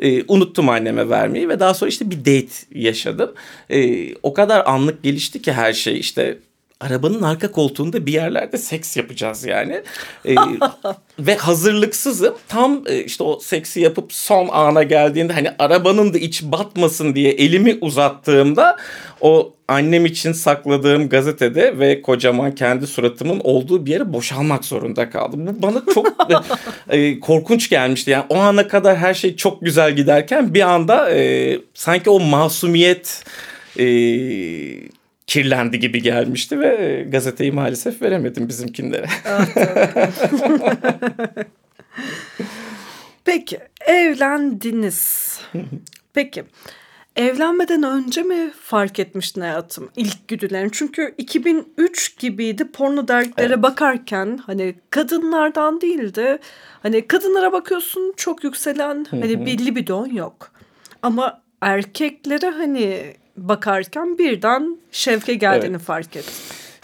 E, 0.00 0.22
unuttum 0.28 0.68
anneme 0.68 1.08
vermeyi 1.08 1.48
ve 1.48 1.60
daha 1.60 1.74
sonra 1.74 1.88
işte 1.88 2.10
bir 2.10 2.18
date 2.18 2.54
yaşadım. 2.74 3.34
E, 3.70 4.14
o 4.14 4.34
kadar 4.34 4.66
anlık 4.66 5.02
gelişti 5.02 5.42
ki 5.42 5.52
her 5.52 5.72
şey 5.72 5.98
işte 5.98 6.38
arabanın 6.80 7.22
arka 7.22 7.50
koltuğunda 7.52 8.06
bir 8.06 8.12
yerlerde 8.12 8.58
seks 8.58 8.96
yapacağız 8.96 9.44
yani. 9.44 9.82
Ee, 10.26 10.34
ve 11.18 11.36
hazırlıksızım. 11.36 12.34
Tam 12.48 12.82
e, 12.86 13.04
işte 13.04 13.24
o 13.24 13.38
seksi 13.40 13.80
yapıp 13.80 14.12
son 14.12 14.48
ana 14.52 14.82
geldiğinde 14.82 15.32
hani 15.32 15.50
arabanın 15.58 16.14
da 16.14 16.18
iç 16.18 16.42
batmasın 16.42 17.14
diye 17.14 17.32
elimi 17.32 17.78
uzattığımda 17.80 18.76
o 19.20 19.52
annem 19.68 20.06
için 20.06 20.32
sakladığım 20.32 21.08
gazetede 21.08 21.78
ve 21.78 22.02
kocaman 22.02 22.54
kendi 22.54 22.86
suratımın 22.86 23.40
olduğu 23.44 23.86
bir 23.86 23.90
yere 23.90 24.12
boşalmak 24.12 24.64
zorunda 24.64 25.10
kaldım. 25.10 25.46
Bu 25.46 25.62
bana 25.62 25.82
çok 25.94 26.06
e, 26.88 27.20
korkunç 27.20 27.70
gelmişti. 27.70 28.10
Yani 28.10 28.24
o 28.28 28.36
ana 28.36 28.68
kadar 28.68 28.96
her 28.96 29.14
şey 29.14 29.36
çok 29.36 29.60
güzel 29.60 29.96
giderken 29.96 30.54
bir 30.54 30.62
anda 30.62 31.10
e, 31.10 31.58
sanki 31.74 32.10
o 32.10 32.20
masumiyet 32.20 33.24
e, 33.78 33.86
kirlendi 35.26 35.78
gibi 35.78 36.02
gelmişti 36.02 36.60
ve 36.60 37.02
gazeteyi 37.08 37.52
maalesef 37.52 38.02
veremedim 38.02 38.48
bizimkinlere. 38.48 39.06
Ah, 39.28 39.46
Peki 43.24 43.58
evlendiniz. 43.86 45.40
Peki 46.14 46.44
evlenmeden 47.16 47.82
önce 47.82 48.22
mi 48.22 48.50
fark 48.60 48.98
etmiştin 48.98 49.40
hayatım 49.40 49.90
ilk 49.96 50.28
güdülerini? 50.28 50.70
Çünkü 50.72 51.14
2003 51.18 52.18
gibiydi 52.18 52.68
porno 52.72 53.08
dergilere 53.08 53.46
evet. 53.46 53.62
bakarken 53.62 54.40
hani 54.46 54.74
kadınlardan 54.90 55.80
değildi. 55.80 56.38
Hani 56.82 57.06
kadınlara 57.06 57.52
bakıyorsun 57.52 58.14
çok 58.16 58.44
yükselen 58.44 59.06
hani 59.10 59.46
bir 59.46 59.58
libidon 59.58 60.06
yok. 60.06 60.52
Ama 61.02 61.42
erkeklere 61.60 62.50
hani 62.50 63.16
bakarken 63.36 64.18
birden 64.18 64.78
şevke 64.92 65.34
geldiğini 65.34 65.76
evet. 65.76 65.86
fark 65.86 66.16
ettim. 66.16 66.34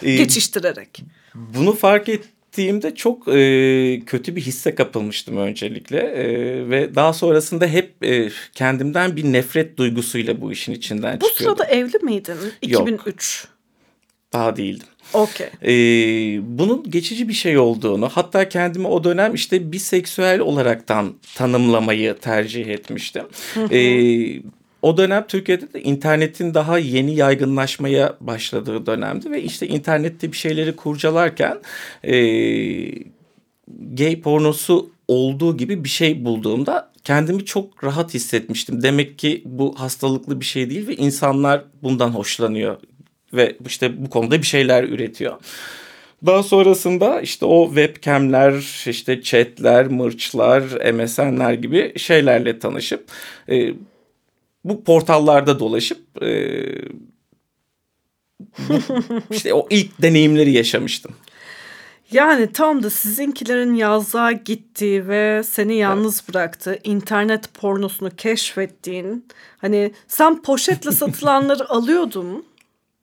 Ee, 0.03 0.15
Geçiştirerek. 0.15 1.03
Bunu 1.35 1.73
fark 1.73 2.09
ettiğimde 2.09 2.95
çok 2.95 3.27
e, 3.27 4.01
kötü 4.05 4.35
bir 4.35 4.41
hisse 4.41 4.75
kapılmıştım 4.75 5.37
öncelikle 5.37 5.99
e, 5.99 6.25
ve 6.69 6.95
daha 6.95 7.13
sonrasında 7.13 7.67
hep 7.67 8.05
e, 8.05 8.29
kendimden 8.53 9.15
bir 9.15 9.23
nefret 9.23 9.77
duygusuyla 9.77 10.41
bu 10.41 10.51
işin 10.51 10.73
içinden 10.73 11.21
bu 11.21 11.27
çıkıyordum. 11.27 11.59
Bu 11.59 11.63
sırada 11.63 11.79
evli 11.79 11.97
miydin? 12.05 12.37
2003. 12.61 13.43
Yok. 13.43 13.53
Daha 14.33 14.55
değildim. 14.55 14.87
Okey. 15.13 15.47
Ee, 15.63 16.39
bunun 16.43 16.91
geçici 16.91 17.27
bir 17.27 17.33
şey 17.33 17.57
olduğunu 17.57 18.09
hatta 18.09 18.49
kendimi 18.49 18.87
o 18.87 19.03
dönem 19.03 19.33
işte 19.33 19.71
biseksüel 19.71 20.39
olaraktan 20.39 21.13
tanımlamayı 21.35 22.15
tercih 22.15 22.67
etmiştim. 22.67 23.25
ee, 23.71 24.41
o 24.83 24.97
dönem 24.97 25.25
Türkiye'de 25.27 25.73
de 25.73 25.81
internetin 25.81 26.53
daha 26.53 26.77
yeni 26.77 27.15
yaygınlaşmaya 27.15 28.17
başladığı 28.19 28.85
dönemdi 28.85 29.31
ve 29.31 29.43
işte 29.43 29.67
internette 29.67 30.31
bir 30.31 30.37
şeyleri 30.37 30.75
kurcalarken 30.75 31.57
e, 32.03 32.13
gay 33.67 34.21
pornosu 34.21 34.91
olduğu 35.07 35.57
gibi 35.57 35.83
bir 35.83 35.89
şey 35.89 36.25
bulduğumda 36.25 36.91
kendimi 37.03 37.45
çok 37.45 37.83
rahat 37.83 38.13
hissetmiştim. 38.13 38.83
Demek 38.83 39.19
ki 39.19 39.41
bu 39.45 39.79
hastalıklı 39.79 40.39
bir 40.39 40.45
şey 40.45 40.69
değil 40.69 40.87
ve 40.87 40.95
insanlar 40.95 41.63
bundan 41.83 42.09
hoşlanıyor 42.09 42.77
ve 43.33 43.57
işte 43.67 44.05
bu 44.05 44.09
konuda 44.09 44.37
bir 44.37 44.47
şeyler 44.47 44.83
üretiyor. 44.83 45.37
Daha 46.25 46.43
sonrasında 46.43 47.21
işte 47.21 47.45
o 47.45 47.67
webcamler, 47.67 48.53
işte 48.89 49.21
chatler, 49.21 49.87
mırçlar, 49.87 50.63
MSN'ler 50.93 51.53
gibi 51.53 51.99
şeylerle 51.99 52.59
tanışıp 52.59 53.05
e, 53.49 53.73
bu 54.63 54.83
portallarda 54.83 55.59
dolaşıp 55.59 56.23
e, 56.23 56.63
bu, 58.69 58.73
işte 59.31 59.53
o 59.53 59.67
ilk 59.69 60.01
deneyimleri 60.01 60.51
yaşamıştım. 60.51 61.15
Yani 62.11 62.51
tam 62.51 62.83
da 62.83 62.89
sizinkilerin 62.89 63.73
yazlığa 63.73 64.31
gittiği 64.31 65.07
ve 65.07 65.43
seni 65.43 65.75
yalnız 65.75 66.23
bıraktığı, 66.29 66.79
internet 66.83 67.53
pornosunu 67.53 68.09
keşfettiğin, 68.09 69.27
hani 69.57 69.91
sen 70.07 70.41
poşetle 70.41 70.91
satılanları 70.91 71.69
alıyordun 71.69 72.45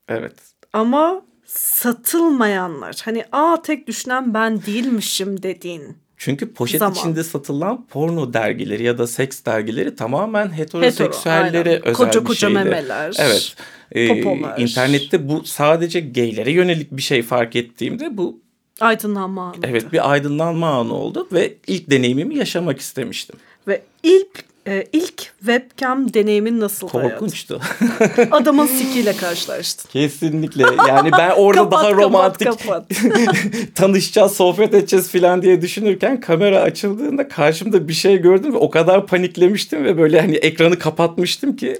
Evet. 0.08 0.34
ama 0.72 1.22
satılmayanlar, 1.46 3.02
hani 3.04 3.24
aa 3.32 3.62
tek 3.62 3.86
düşünen 3.86 4.34
ben 4.34 4.62
değilmişim 4.66 5.42
dediğin. 5.42 5.96
Çünkü 6.22 6.52
poşet 6.52 6.78
Zaman. 6.78 6.94
içinde 6.94 7.24
satılan 7.24 7.86
porno 7.86 8.32
dergileri 8.32 8.82
ya 8.82 8.98
da 8.98 9.06
seks 9.06 9.44
dergileri 9.44 9.94
tamamen 9.96 10.58
heteroseksüellere 10.58 11.68
aynen. 11.70 11.82
özel 11.88 11.92
Koca 11.94 12.20
bir 12.20 12.24
koca 12.26 12.38
şeydi. 12.40 12.54
memeler, 12.54 13.16
Evet. 13.18 13.54
Ee, 13.92 14.08
popolar. 14.22 14.58
internette 14.58 15.28
bu 15.28 15.44
sadece 15.44 16.00
geylere 16.00 16.52
yönelik 16.52 16.92
bir 16.92 17.02
şey 17.02 17.22
fark 17.22 17.56
ettiğimde 17.56 18.16
bu 18.16 18.40
Aydınlanma 18.80 19.42
anı. 19.46 19.54
evet 19.62 19.92
bir 19.92 20.10
aydınlanma 20.10 20.68
anı 20.80 20.94
oldu 20.94 21.28
ve 21.32 21.54
ilk 21.66 21.90
deneyimimi 21.90 22.36
yaşamak 22.36 22.80
istemiştim. 22.80 23.36
Ve 23.68 23.82
ilk 24.02 24.44
e, 24.70 24.86
ilk 24.92 25.18
webcam 25.38 26.14
deneyimin 26.14 26.60
hayatım? 26.60 26.88
Korkunçtu. 26.88 27.60
Adamın 28.30 28.66
sikiyle 28.66 29.16
karşılaştın. 29.16 29.90
Kesinlikle. 29.90 30.64
Yani 30.88 31.10
ben 31.12 31.30
orada 31.36 31.62
Kapat, 31.62 31.82
daha 31.82 31.90
kapat, 31.90 32.04
romantik 32.04 32.46
kapat. 32.48 32.90
tanışacağız, 33.74 34.32
sohbet 34.32 34.74
edeceğiz 34.74 35.12
falan 35.12 35.42
diye 35.42 35.62
düşünürken 35.62 36.20
kamera 36.20 36.60
açıldığında 36.60 37.28
karşımda 37.28 37.88
bir 37.88 37.92
şey 37.92 38.16
gördüm 38.18 38.52
ve 38.52 38.56
o 38.56 38.70
kadar 38.70 39.06
paniklemiştim 39.06 39.84
ve 39.84 39.98
böyle 39.98 40.20
hani 40.20 40.36
ekranı 40.36 40.78
kapatmıştım 40.78 41.56
ki 41.56 41.78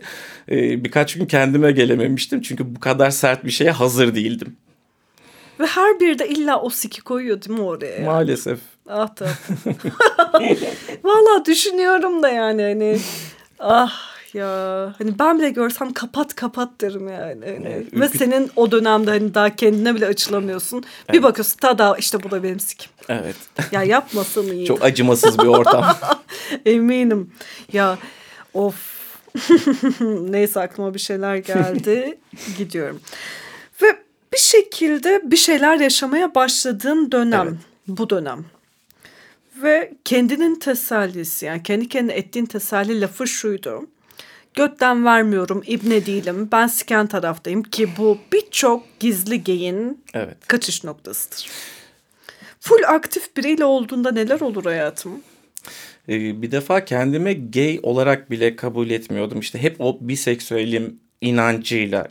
e, 0.50 0.84
birkaç 0.84 1.14
gün 1.14 1.26
kendime 1.26 1.72
gelememiştim. 1.72 2.42
Çünkü 2.42 2.74
bu 2.74 2.80
kadar 2.80 3.10
sert 3.10 3.44
bir 3.44 3.50
şeye 3.50 3.70
hazır 3.70 4.14
değildim. 4.14 4.56
Ve 5.60 5.66
her 5.66 6.00
biri 6.00 6.18
de 6.18 6.28
illa 6.28 6.60
o 6.60 6.70
siki 6.70 7.00
koyuyor 7.00 7.42
değil 7.42 7.58
mi 7.58 7.64
oraya? 7.64 8.04
Maalesef. 8.04 8.58
Ah 8.90 9.08
tabii. 9.16 9.30
Valla 11.04 11.44
düşünüyorum 11.44 12.22
da 12.22 12.28
yani 12.28 12.62
hani 12.62 12.98
ah 13.58 13.92
ya 14.34 14.46
hani 14.98 15.18
ben 15.18 15.38
bile 15.38 15.50
görsem 15.50 15.92
kapat 15.92 16.34
kapat 16.34 16.68
derim 16.80 17.08
yani. 17.08 17.44
Hani. 17.46 17.68
Evet, 17.68 17.86
Ve 17.92 18.08
senin 18.08 18.50
o 18.56 18.70
dönemde 18.70 19.10
hani 19.10 19.34
daha 19.34 19.56
kendine 19.56 19.94
bile 19.94 20.06
açılamıyorsun. 20.06 20.84
Bir 21.12 21.22
bakıyorsun 21.22 21.58
tada 21.58 21.96
işte 21.98 22.22
bu 22.22 22.30
da 22.30 22.42
benim 22.42 22.60
sikim. 22.60 22.90
Evet. 23.08 23.36
Ya 23.72 23.82
yapmasın 23.82 24.52
iyi. 24.52 24.66
Çok 24.66 24.84
acımasız 24.84 25.38
bir 25.38 25.46
ortam. 25.46 25.84
Eminim. 26.66 27.32
Ya 27.72 27.98
of. 28.54 29.00
Neyse 30.20 30.60
aklıma 30.60 30.94
bir 30.94 30.98
şeyler 30.98 31.36
geldi. 31.36 32.18
Gidiyorum. 32.58 33.00
Ve 33.82 33.86
bir 34.32 34.38
şekilde 34.38 35.20
bir 35.24 35.36
şeyler 35.36 35.76
yaşamaya 35.76 36.34
başladığın 36.34 37.12
dönem. 37.12 37.46
Evet. 37.48 37.58
Bu 37.86 38.10
dönem. 38.10 38.44
Ve 39.62 39.92
kendinin 40.04 40.54
tesellisi 40.58 41.46
yani 41.46 41.62
kendi 41.62 41.88
kendine 41.88 42.12
ettiğin 42.16 42.46
teselli 42.46 43.00
lafı 43.00 43.26
şuydu. 43.26 43.86
Götten 44.54 45.04
vermiyorum, 45.04 45.62
ibne 45.66 46.06
değilim, 46.06 46.48
ben 46.52 46.66
siken 46.66 47.06
taraftayım 47.06 47.62
ki 47.62 47.88
bu 47.98 48.18
birçok 48.32 49.00
gizli 49.00 49.44
geyin 49.44 50.04
Evet. 50.14 50.36
kaçış 50.46 50.84
noktasıdır. 50.84 51.50
Full 52.60 52.82
aktif 52.86 53.36
biriyle 53.36 53.64
olduğunda 53.64 54.12
neler 54.12 54.40
olur 54.40 54.64
hayatım? 54.64 55.20
Ee, 56.08 56.42
bir 56.42 56.50
defa 56.50 56.84
kendime 56.84 57.32
gay 57.32 57.80
olarak 57.82 58.30
bile 58.30 58.56
kabul 58.56 58.90
etmiyordum. 58.90 59.40
İşte 59.40 59.62
hep 59.62 59.80
o 59.80 59.98
biseksüelim 60.00 61.00
inancıyla 61.20 62.08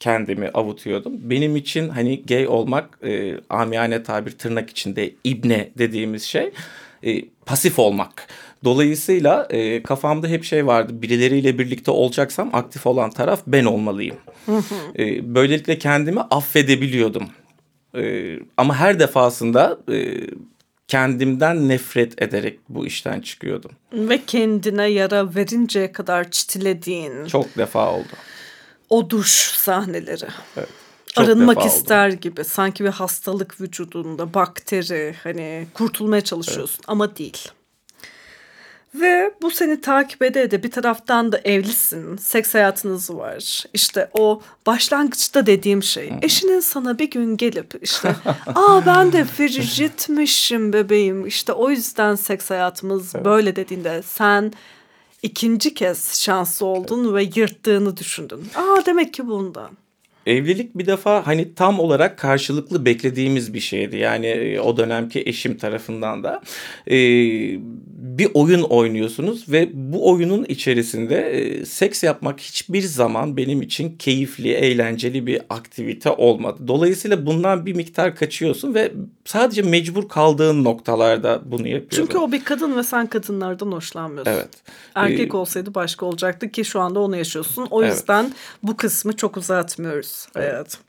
kendimi 0.00 0.48
avutuyordum. 0.48 1.12
Benim 1.30 1.56
için 1.56 1.88
hani 1.88 2.22
gay 2.22 2.48
olmak 2.48 2.98
e, 3.04 3.34
amiyane 3.50 4.02
tabir 4.02 4.30
tırnak 4.30 4.70
içinde 4.70 5.10
ibne 5.24 5.70
dediğimiz 5.78 6.22
şey 6.22 6.50
e, 7.02 7.22
pasif 7.46 7.78
olmak. 7.78 8.26
Dolayısıyla 8.64 9.46
e, 9.50 9.82
kafamda 9.82 10.28
hep 10.28 10.44
şey 10.44 10.66
vardı 10.66 11.02
birileriyle 11.02 11.58
birlikte 11.58 11.90
olacaksam 11.90 12.50
aktif 12.52 12.86
olan 12.86 13.10
taraf 13.10 13.42
ben 13.46 13.64
olmalıyım. 13.64 14.16
E, 14.98 15.34
böylelikle 15.34 15.78
kendimi 15.78 16.20
affedebiliyordum. 16.20 17.28
E, 17.96 18.34
ama 18.56 18.76
her 18.76 18.98
defasında 18.98 19.78
e, 19.92 20.26
kendimden 20.88 21.68
nefret 21.68 22.22
ederek 22.22 22.58
bu 22.68 22.86
işten 22.86 23.20
çıkıyordum. 23.20 23.70
Ve 23.92 24.20
kendine 24.26 24.86
yara 24.86 25.34
verinceye 25.34 25.92
kadar 25.92 26.30
çitilediğin 26.30 27.26
Çok 27.26 27.56
defa 27.58 27.92
oldu. 27.92 28.12
O 28.90 29.10
duş 29.10 29.30
sahneleri. 29.56 30.28
Evet. 30.56 30.68
Çok 31.06 31.24
Arınmak 31.24 31.56
defa 31.56 31.68
oldu. 31.68 31.76
ister 31.76 32.08
gibi 32.08 32.44
sanki 32.44 32.84
bir 32.84 32.88
hastalık 32.90 33.60
vücudunda 33.60 34.34
bakteri 34.34 35.14
hani 35.22 35.66
kurtulmaya 35.74 36.20
çalışıyorsun 36.20 36.84
ama 36.86 37.16
değil. 37.16 37.48
Ve 38.94 39.34
bu 39.42 39.50
seni 39.50 39.80
takip 39.80 40.22
ede 40.22 40.42
ede 40.42 40.62
bir 40.62 40.70
taraftan 40.70 41.32
da 41.32 41.38
evlisin, 41.38 42.16
seks 42.16 42.54
hayatınız 42.54 43.10
var. 43.10 43.64
İşte 43.74 44.10
o 44.12 44.42
başlangıçta 44.66 45.46
dediğim 45.46 45.82
şey. 45.82 46.12
Eşinin 46.22 46.60
sana 46.60 46.98
bir 46.98 47.10
gün 47.10 47.36
gelip 47.36 47.74
işte 47.82 48.16
aa 48.54 48.86
ben 48.86 49.12
de 49.12 49.24
frijitmişim 49.24 50.72
bebeğim. 50.72 51.26
İşte 51.26 51.52
o 51.52 51.70
yüzden 51.70 52.14
seks 52.14 52.50
hayatımız 52.50 53.14
böyle 53.14 53.56
dediğinde 53.56 54.02
sen 54.02 54.52
ikinci 55.26 55.74
kez 55.74 56.20
şanslı 56.20 56.66
oldun 56.66 57.14
ve 57.14 57.22
yırttığını 57.34 57.96
düşündün. 57.96 58.48
Aa 58.54 58.86
demek 58.86 59.14
ki 59.14 59.28
bundan. 59.28 59.70
Evlilik 60.26 60.78
bir 60.78 60.86
defa 60.86 61.26
hani 61.26 61.54
tam 61.54 61.80
olarak 61.80 62.18
karşılıklı 62.18 62.84
beklediğimiz 62.84 63.54
bir 63.54 63.60
şeydi. 63.60 63.96
Yani 63.96 64.26
e, 64.26 64.60
o 64.60 64.76
dönemki 64.76 65.22
eşim 65.26 65.56
tarafından 65.56 66.24
da 66.24 66.42
e, 66.90 66.96
bir 67.96 68.28
oyun 68.34 68.62
oynuyorsunuz 68.62 69.48
ve 69.48 69.68
bu 69.72 70.10
oyunun 70.10 70.44
içerisinde 70.44 71.30
e, 71.30 71.64
seks 71.64 72.02
yapmak 72.02 72.40
hiçbir 72.40 72.82
zaman 72.82 73.36
benim 73.36 73.62
için 73.62 73.96
keyifli, 73.98 74.52
eğlenceli 74.52 75.26
bir 75.26 75.40
aktivite 75.50 76.10
olmadı. 76.10 76.58
Dolayısıyla 76.68 77.26
bundan 77.26 77.66
bir 77.66 77.74
miktar 77.74 78.16
kaçıyorsun 78.16 78.74
ve 78.74 78.92
sadece 79.24 79.62
mecbur 79.62 80.08
kaldığın 80.08 80.64
noktalarda 80.64 81.42
bunu 81.44 81.68
yapıyorsun. 81.68 81.96
Çünkü 82.06 82.18
o 82.18 82.32
bir 82.32 82.44
kadın 82.44 82.76
ve 82.76 82.82
sen 82.82 83.06
kadınlardan 83.06 83.72
hoşlanmıyorsun. 83.72 84.32
Evet. 84.32 84.48
Erkek 84.94 85.34
Ee, 85.34 85.36
olsaydı 85.36 85.74
başka 85.74 86.06
olacaktı 86.06 86.50
ki 86.50 86.64
şu 86.64 86.80
anda 86.80 87.00
onu 87.00 87.16
yaşıyorsun. 87.16 87.66
O 87.70 87.82
Evet. 87.84 87.94
yüzden 87.94 88.32
bu 88.62 88.76
kısmı 88.76 89.16
çok 89.16 89.36
uzatmıyoruz 89.36 90.15
hayatım. 90.34 90.80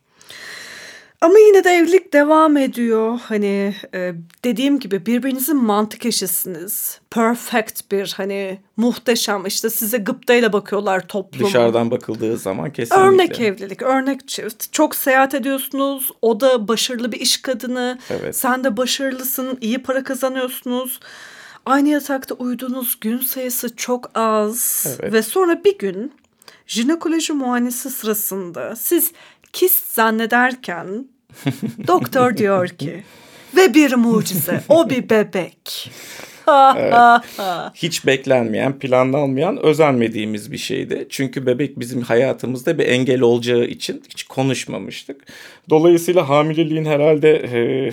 Ama 1.22 1.40
yine 1.40 1.64
de 1.64 1.70
evlilik 1.70 2.14
devam 2.14 2.58
ediyor. 2.58 3.20
Hani 3.24 3.76
e, 3.94 4.14
dediğim 4.44 4.80
gibi 4.80 5.06
birbirinizin 5.06 5.58
mantık 5.58 6.06
eşisiniz. 6.06 7.00
Perfect 7.12 7.92
bir 7.92 8.14
hani 8.18 8.60
muhteşem 8.78 9.46
işte 9.46 9.70
size 9.70 9.98
gıptayla 9.98 10.54
bakıyorlar 10.54 11.08
toplum. 11.08 11.48
Dışarıdan 11.48 11.92
bakıldığı 11.92 12.38
zaman 12.38 12.74
kesinlikle. 12.74 13.08
Örnek 13.08 13.40
evlilik, 13.40 13.82
örnek 13.82 14.28
çift. 14.28 14.74
Çok 14.74 14.96
seyahat 14.96 15.34
ediyorsunuz. 15.34 16.12
O 16.22 16.40
da 16.40 16.68
başarılı 16.68 17.12
bir 17.12 17.20
iş 17.20 17.42
kadını. 17.42 18.00
Evet. 18.10 18.36
Sen 18.36 18.64
de 18.64 18.78
başarılısın, 18.78 19.58
iyi 19.62 19.84
para 19.84 20.04
kazanıyorsunuz. 20.04 21.00
Aynı 21.66 21.90
yatakta 21.90 22.36
uyuduğunuz 22.36 23.00
gün 23.00 23.18
sayısı 23.20 23.76
çok 23.76 24.12
az. 24.16 24.88
Evet. 25.00 25.14
Ve 25.14 25.22
sonra 25.22 25.64
bir 25.64 25.78
gün 25.78 26.14
jinekoloji 26.68 27.34
muayenesi 27.34 27.90
sırasında 27.90 28.76
siz 28.76 29.12
kist 29.54 29.94
zannederken 29.94 31.08
doktor 31.88 32.38
diyor 32.38 32.68
ki 32.68 33.04
ve 33.56 33.74
bir 33.74 33.94
mucize 33.94 34.62
o 34.70 34.90
bir 34.90 35.10
bebek. 35.10 35.92
hiç 37.74 38.06
beklenmeyen, 38.06 38.80
planlanmayan, 38.80 39.66
özenmediğimiz 39.66 40.52
bir 40.52 40.58
şeydi. 40.58 41.08
Çünkü 41.10 41.46
bebek 41.46 41.80
bizim 41.80 42.02
hayatımızda 42.02 42.78
bir 42.78 42.88
engel 42.88 43.22
olacağı 43.22 43.64
için 43.64 44.04
hiç 44.10 44.24
konuşmamıştık. 44.24 45.22
Dolayısıyla 45.70 46.30
hamileliğin 46.30 46.86
herhalde 46.86 47.32
e, 47.32 47.92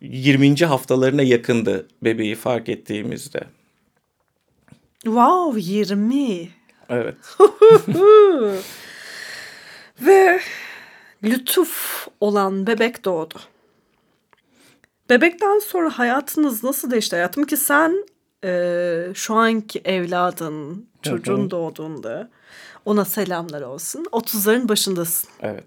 20. 0.00 0.56
haftalarına 0.56 1.22
yakındı 1.22 1.88
bebeği 2.02 2.34
fark 2.34 2.68
ettiğimizde. 2.68 3.40
wow 5.04 5.60
20. 5.60 6.48
Evet. 6.88 7.16
Ve 10.00 10.40
lütuf 11.24 12.06
olan 12.20 12.66
bebek 12.66 13.04
doğdu. 13.04 13.34
Bebekten 15.10 15.58
sonra 15.58 15.98
hayatınız 15.98 16.64
nasıl 16.64 16.90
değişti 16.90 17.16
hayatım 17.16 17.44
ki 17.44 17.56
sen 17.56 18.06
e, 18.44 19.06
şu 19.14 19.34
anki 19.34 19.80
evladın 19.84 20.86
çocuğun 21.02 21.50
doğduğunda 21.50 22.30
ona 22.84 23.04
selamlar 23.04 23.62
olsun 23.62 24.04
30'ların 24.12 24.68
başındasın. 24.68 25.30
Evet. 25.42 25.64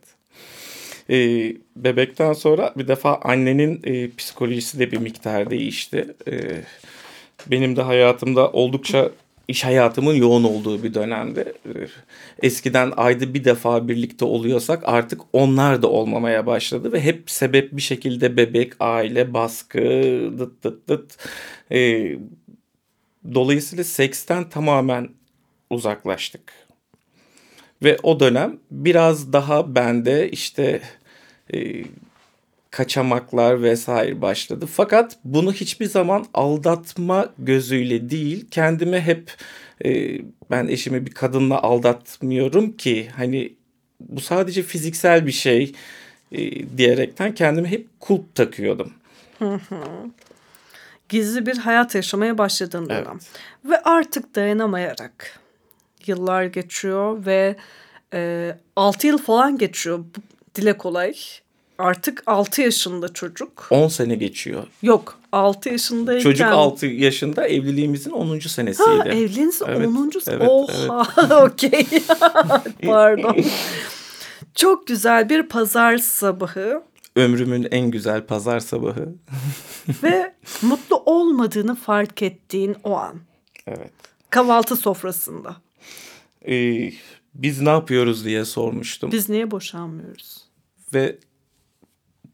Ee, 1.10 1.54
bebekten 1.76 2.34
sonra 2.34 2.74
bir 2.78 2.88
defa 2.88 3.16
annenin 3.16 3.82
e, 3.84 4.16
psikolojisi 4.16 4.80
de 4.80 4.92
bir 4.92 4.98
miktar 4.98 5.50
değişti. 5.50 6.16
Ee, 6.28 6.62
benim 7.48 7.76
de 7.76 7.82
hayatımda 7.82 8.52
oldukça 8.52 9.12
iş 9.48 9.66
hayatımın 9.66 10.14
yoğun 10.14 10.44
olduğu 10.44 10.84
bir 10.84 10.94
dönemde. 10.94 11.54
Eskiden 12.44 12.94
ayda 12.98 13.34
bir 13.34 13.44
defa 13.44 13.88
birlikte 13.88 14.26
oluyorsak 14.26 14.84
artık 14.86 15.22
onlar 15.34 15.82
da 15.82 15.88
olmamaya 15.88 16.46
başladı 16.46 16.92
ve 16.92 17.02
hep 17.02 17.32
sebep 17.32 17.72
bir 17.78 17.82
şekilde 17.82 18.38
bebek, 18.38 18.74
aile, 18.80 19.34
baskı, 19.34 19.80
dıt 20.40 20.64
dıt 20.64 20.90
dıt. 20.90 21.18
E, 21.72 22.12
dolayısıyla 23.34 23.84
seksten 23.84 24.50
tamamen 24.50 25.10
uzaklaştık. 25.70 26.54
Ve 27.84 27.98
o 28.04 28.20
dönem 28.20 28.60
biraz 28.72 29.34
daha 29.34 29.76
bende 29.76 30.30
işte 30.32 30.82
e, 31.54 31.84
kaçamaklar 32.78 33.64
vesaire 33.64 34.22
başladı. 34.22 34.66
Fakat 34.66 35.18
bunu 35.24 35.54
hiçbir 35.54 35.86
zaman 35.86 36.26
aldatma 36.34 37.30
gözüyle 37.40 38.10
değil 38.10 38.48
kendime 38.52 39.02
hep 39.02 39.32
e, 39.86 40.20
ben 40.52 40.68
eşimi 40.68 41.06
bir 41.06 41.12
kadınla 41.12 41.62
aldatmıyorum 41.62 42.72
ki 42.72 43.10
hani 43.16 43.54
bu 44.00 44.22
sadece 44.22 44.64
fiziksel 44.64 45.26
bir 45.26 45.32
şey 45.32 45.74
e, 46.32 46.78
diyerekten 46.78 47.36
kendime 47.36 47.72
hep 47.72 47.88
kulp 48.00 48.36
takıyordum. 48.36 48.94
Gizli 51.10 51.46
bir 51.46 51.58
hayat 51.58 51.96
yaşamaya 51.96 52.38
başladığın 52.38 52.90
dönem. 52.90 53.06
Evet. 53.12 53.30
Ve 53.66 53.82
artık 53.84 54.36
dayanamayarak 54.36 55.40
yıllar 56.06 56.44
geçiyor 56.44 57.26
ve 57.26 57.56
e, 58.14 58.52
6 58.76 59.08
yıl 59.08 59.18
falan 59.18 59.58
geçiyor. 59.58 60.06
Dile 60.56 60.78
kolay. 60.78 61.14
Artık 61.78 62.24
6 62.26 62.62
yaşında 62.62 63.14
çocuk. 63.14 63.68
10 63.70 63.88
sene 63.88 64.16
geçiyor. 64.16 64.64
Yok 64.82 65.20
6 65.32 65.70
yaşındayken. 65.70 66.24
Çocuk 66.24 66.48
6 66.48 66.86
yaşında 66.86 67.48
evliliğimizin 67.48 68.12
10. 68.12 68.40
senesiydi. 68.40 68.90
Ha, 68.90 69.08
evliliğiniz 69.08 69.62
Evet, 69.68 69.88
10. 69.88 70.26
evet, 70.28 70.90
Oha 70.90 71.46
okey. 71.46 71.88
Pardon. 72.86 73.38
Çok 74.56 74.88
güzel 74.88 75.30
bir 75.30 75.44
pazar 75.44 75.98
sabahı 75.98 76.84
Ömrümün 77.18 77.68
en 77.72 77.92
güzel 77.92 78.26
pazar 78.26 78.60
sabahı. 78.60 79.16
ve 80.04 80.34
mutlu 80.62 81.04
olmadığını 81.06 81.76
fark 81.76 82.22
ettiğin 82.22 82.76
o 82.84 82.96
an. 82.96 83.16
Evet. 83.68 83.92
Kahvaltı 84.30 84.76
sofrasında. 84.76 85.56
Ee, 86.48 86.92
biz 87.34 87.62
ne 87.62 87.70
yapıyoruz 87.70 88.26
diye 88.26 88.46
sormuştum. 88.46 89.12
Biz 89.12 89.30
niye 89.30 89.52
boşanmıyoruz? 89.52 90.38
Ve 90.94 91.18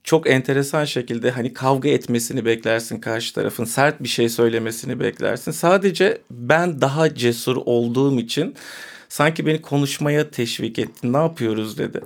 çok 0.04 0.30
enteresan 0.30 0.86
şekilde 0.86 1.32
hani 1.32 1.54
kavga 1.54 1.89
etmesini 1.89 2.46
beklersin 2.46 3.00
karşı 3.00 3.34
tarafın. 3.34 3.66
Sert 3.66 4.04
bir 4.04 4.08
şey 4.08 4.30
söylemesini 4.30 5.00
beklersin. 5.00 5.52
Sadece 5.52 6.22
ben 6.32 6.82
daha 6.82 7.16
cesur 7.16 7.56
olduğum 7.66 8.20
için 8.20 8.56
sanki 9.10 9.46
beni 9.46 9.62
konuşmaya 9.62 10.32
teşvik 10.32 10.80
etti. 10.80 11.13
Ne 11.13 11.18
yapıyoruz 11.18 11.78
dedi. 11.78 12.02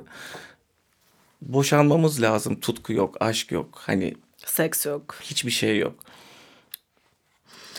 Boşanmamız 1.42 2.22
lazım. 2.22 2.60
Tutku 2.60 2.94
yok, 2.94 3.18
aşk 3.20 3.52
yok. 3.52 3.82
Hani 3.86 4.16
Seks 4.46 4.86
yok. 4.86 5.16
hiçbir 5.22 5.52
şey 5.52 5.78
yok. 5.78 5.96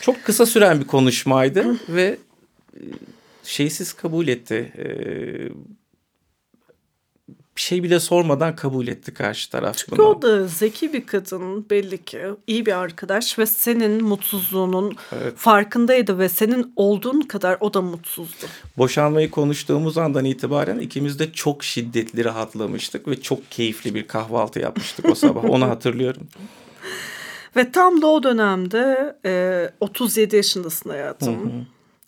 Çok 0.00 0.24
kısa 0.24 0.46
süren 0.46 0.80
bir 0.80 0.86
konuşmaydı 0.86 1.76
ve 1.88 2.18
e, 2.74 2.80
şeysiz 3.44 3.92
kabul 3.92 4.28
etti. 4.28 4.72
Ee, 4.78 5.48
bir 7.58 7.62
şey 7.62 7.82
bile 7.82 8.00
sormadan 8.00 8.56
kabul 8.56 8.88
etti 8.88 9.14
karşı 9.14 9.50
taraf 9.50 9.76
Çünkü 9.78 9.92
bunu. 9.98 10.06
o 10.06 10.22
da 10.22 10.46
zeki 10.46 10.92
bir 10.92 11.06
kadın 11.06 11.70
belli 11.70 12.04
ki. 12.04 12.20
iyi 12.46 12.66
bir 12.66 12.72
arkadaş 12.78 13.38
ve 13.38 13.46
senin 13.46 14.04
mutsuzluğunun 14.04 14.96
Evet. 15.12 15.32
farkındaydı 15.36 16.18
ve 16.18 16.28
senin 16.28 16.72
olduğun 16.76 17.20
kadar 17.20 17.56
o 17.60 17.74
da 17.74 17.82
mutsuzdu. 17.82 18.46
Boşanmayı 18.76 19.30
konuştuğumuz 19.30 19.98
andan 19.98 20.24
itibaren 20.24 20.78
ikimiz 20.78 21.18
de 21.18 21.32
çok 21.32 21.64
şiddetli 21.64 22.24
rahatlamıştık 22.24 23.08
ve 23.08 23.20
çok 23.20 23.50
keyifli 23.50 23.94
bir 23.94 24.06
kahvaltı 24.06 24.60
yapmıştık 24.60 25.06
o 25.10 25.14
sabah. 25.14 25.44
Onu 25.44 25.64
hatırlıyorum. 25.68 26.28
Ve 27.56 27.72
tam 27.72 28.02
da 28.02 28.06
o 28.06 28.22
dönemde 28.22 29.16
e, 29.24 29.70
37 29.80 30.36
yaşındasın 30.36 30.90
hayatım. 30.90 31.66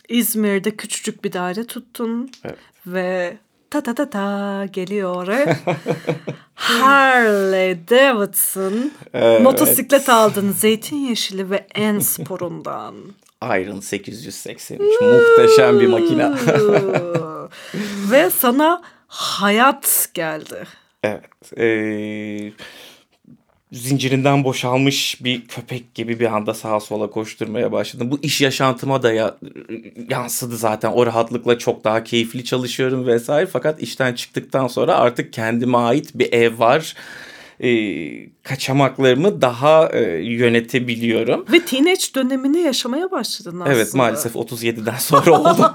İzmir'de 0.08 0.76
küçücük 0.76 1.24
bir 1.24 1.32
daire 1.32 1.64
tuttun 1.66 2.30
Evet. 2.44 2.58
ve 2.86 3.36
ta 3.70 3.80
ta 3.80 3.94
ta 3.94 4.10
ta 4.10 4.66
geliyor. 4.66 5.26
Harley 6.54 7.78
Davidson 7.90 8.92
Evet. 9.14 9.42
motosiklet 9.42 10.08
aldın 10.08 10.52
zeytin 10.52 10.96
yeşili 10.96 11.50
ve 11.50 11.66
en 11.74 11.98
sporundan. 11.98 12.94
Iron 13.42 13.80
883 13.80 14.80
muhteşem 15.00 15.80
bir 15.80 15.86
makine. 15.86 16.32
ve 18.10 18.30
sana 18.30 18.82
hayat 19.06 20.08
geldi. 20.14 20.64
Evet. 21.02 21.58
Ee, 21.58 22.52
zincirinden 23.72 24.44
boşalmış 24.44 25.24
bir 25.24 25.46
köpek 25.46 25.94
gibi 25.94 26.20
bir 26.20 26.36
anda 26.36 26.54
sağa 26.54 26.80
sola 26.80 27.10
koşturmaya 27.10 27.72
başladım. 27.72 28.10
Bu 28.10 28.18
iş 28.22 28.40
yaşantıma 28.40 29.02
da 29.02 29.12
ya, 29.12 29.36
yansıdı 30.08 30.56
zaten. 30.56 30.92
O 30.92 31.06
rahatlıkla 31.06 31.58
çok 31.58 31.84
daha 31.84 32.04
keyifli 32.04 32.44
çalışıyorum 32.44 33.06
vesaire. 33.06 33.46
Fakat 33.46 33.82
işten 33.82 34.14
çıktıktan 34.14 34.66
sonra 34.66 34.94
artık 34.94 35.32
kendime 35.32 35.78
ait 35.78 36.10
bir 36.14 36.32
ev 36.32 36.58
var. 36.58 36.94
Ee, 37.62 38.28
kaçamaklarımı 38.42 39.40
daha 39.42 39.88
e, 39.88 40.00
yönetebiliyorum. 40.24 41.44
Ve 41.52 41.60
teenage 41.60 42.04
dönemini 42.14 42.58
yaşamaya 42.58 43.10
başladın 43.10 43.60
aslında. 43.60 43.74
Evet 43.74 43.94
maalesef 43.94 44.34
37'den 44.34 44.96
sonra 44.96 45.30
oldu. 45.40 45.74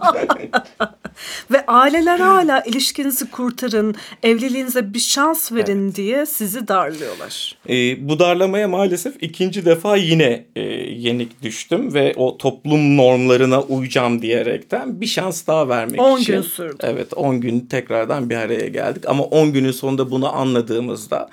Ve 1.52 1.66
aileler 1.66 2.20
hala 2.20 2.62
ilişkinizi 2.62 3.32
kurtarın, 3.32 3.96
evliliğinize 4.24 4.94
bir 4.94 5.00
şans 5.00 5.52
verin 5.52 5.96
diye 5.96 6.26
sizi 6.26 6.68
darlıyorlar. 6.68 7.58
E, 7.70 8.10
bu 8.10 8.20
darlamaya 8.20 8.68
maalesef 8.68 9.24
ikinci 9.24 9.66
defa 9.66 9.98
yine 9.98 10.46
e, 10.56 10.62
yenik 10.92 11.44
düştüm 11.44 11.94
ve 11.94 12.14
o 12.16 12.38
toplum 12.38 12.98
normlarına 12.98 13.62
uyacağım 13.62 14.22
diyerekten 14.22 15.02
bir 15.02 15.08
şans 15.08 15.48
daha 15.48 15.70
vermek 15.70 16.02
10 16.02 16.20
için. 16.20 16.34
gün 16.34 16.42
sürdü. 16.42 16.76
Evet 16.80 17.14
10 17.16 17.42
gün 17.42 17.60
tekrardan 17.60 18.30
bir 18.30 18.36
araya 18.36 18.68
geldik 18.68 19.04
ama 19.08 19.24
10 19.24 19.54
günün 19.54 19.72
sonunda 19.72 20.12
bunu 20.12 20.36
anladığımızda 20.36 21.30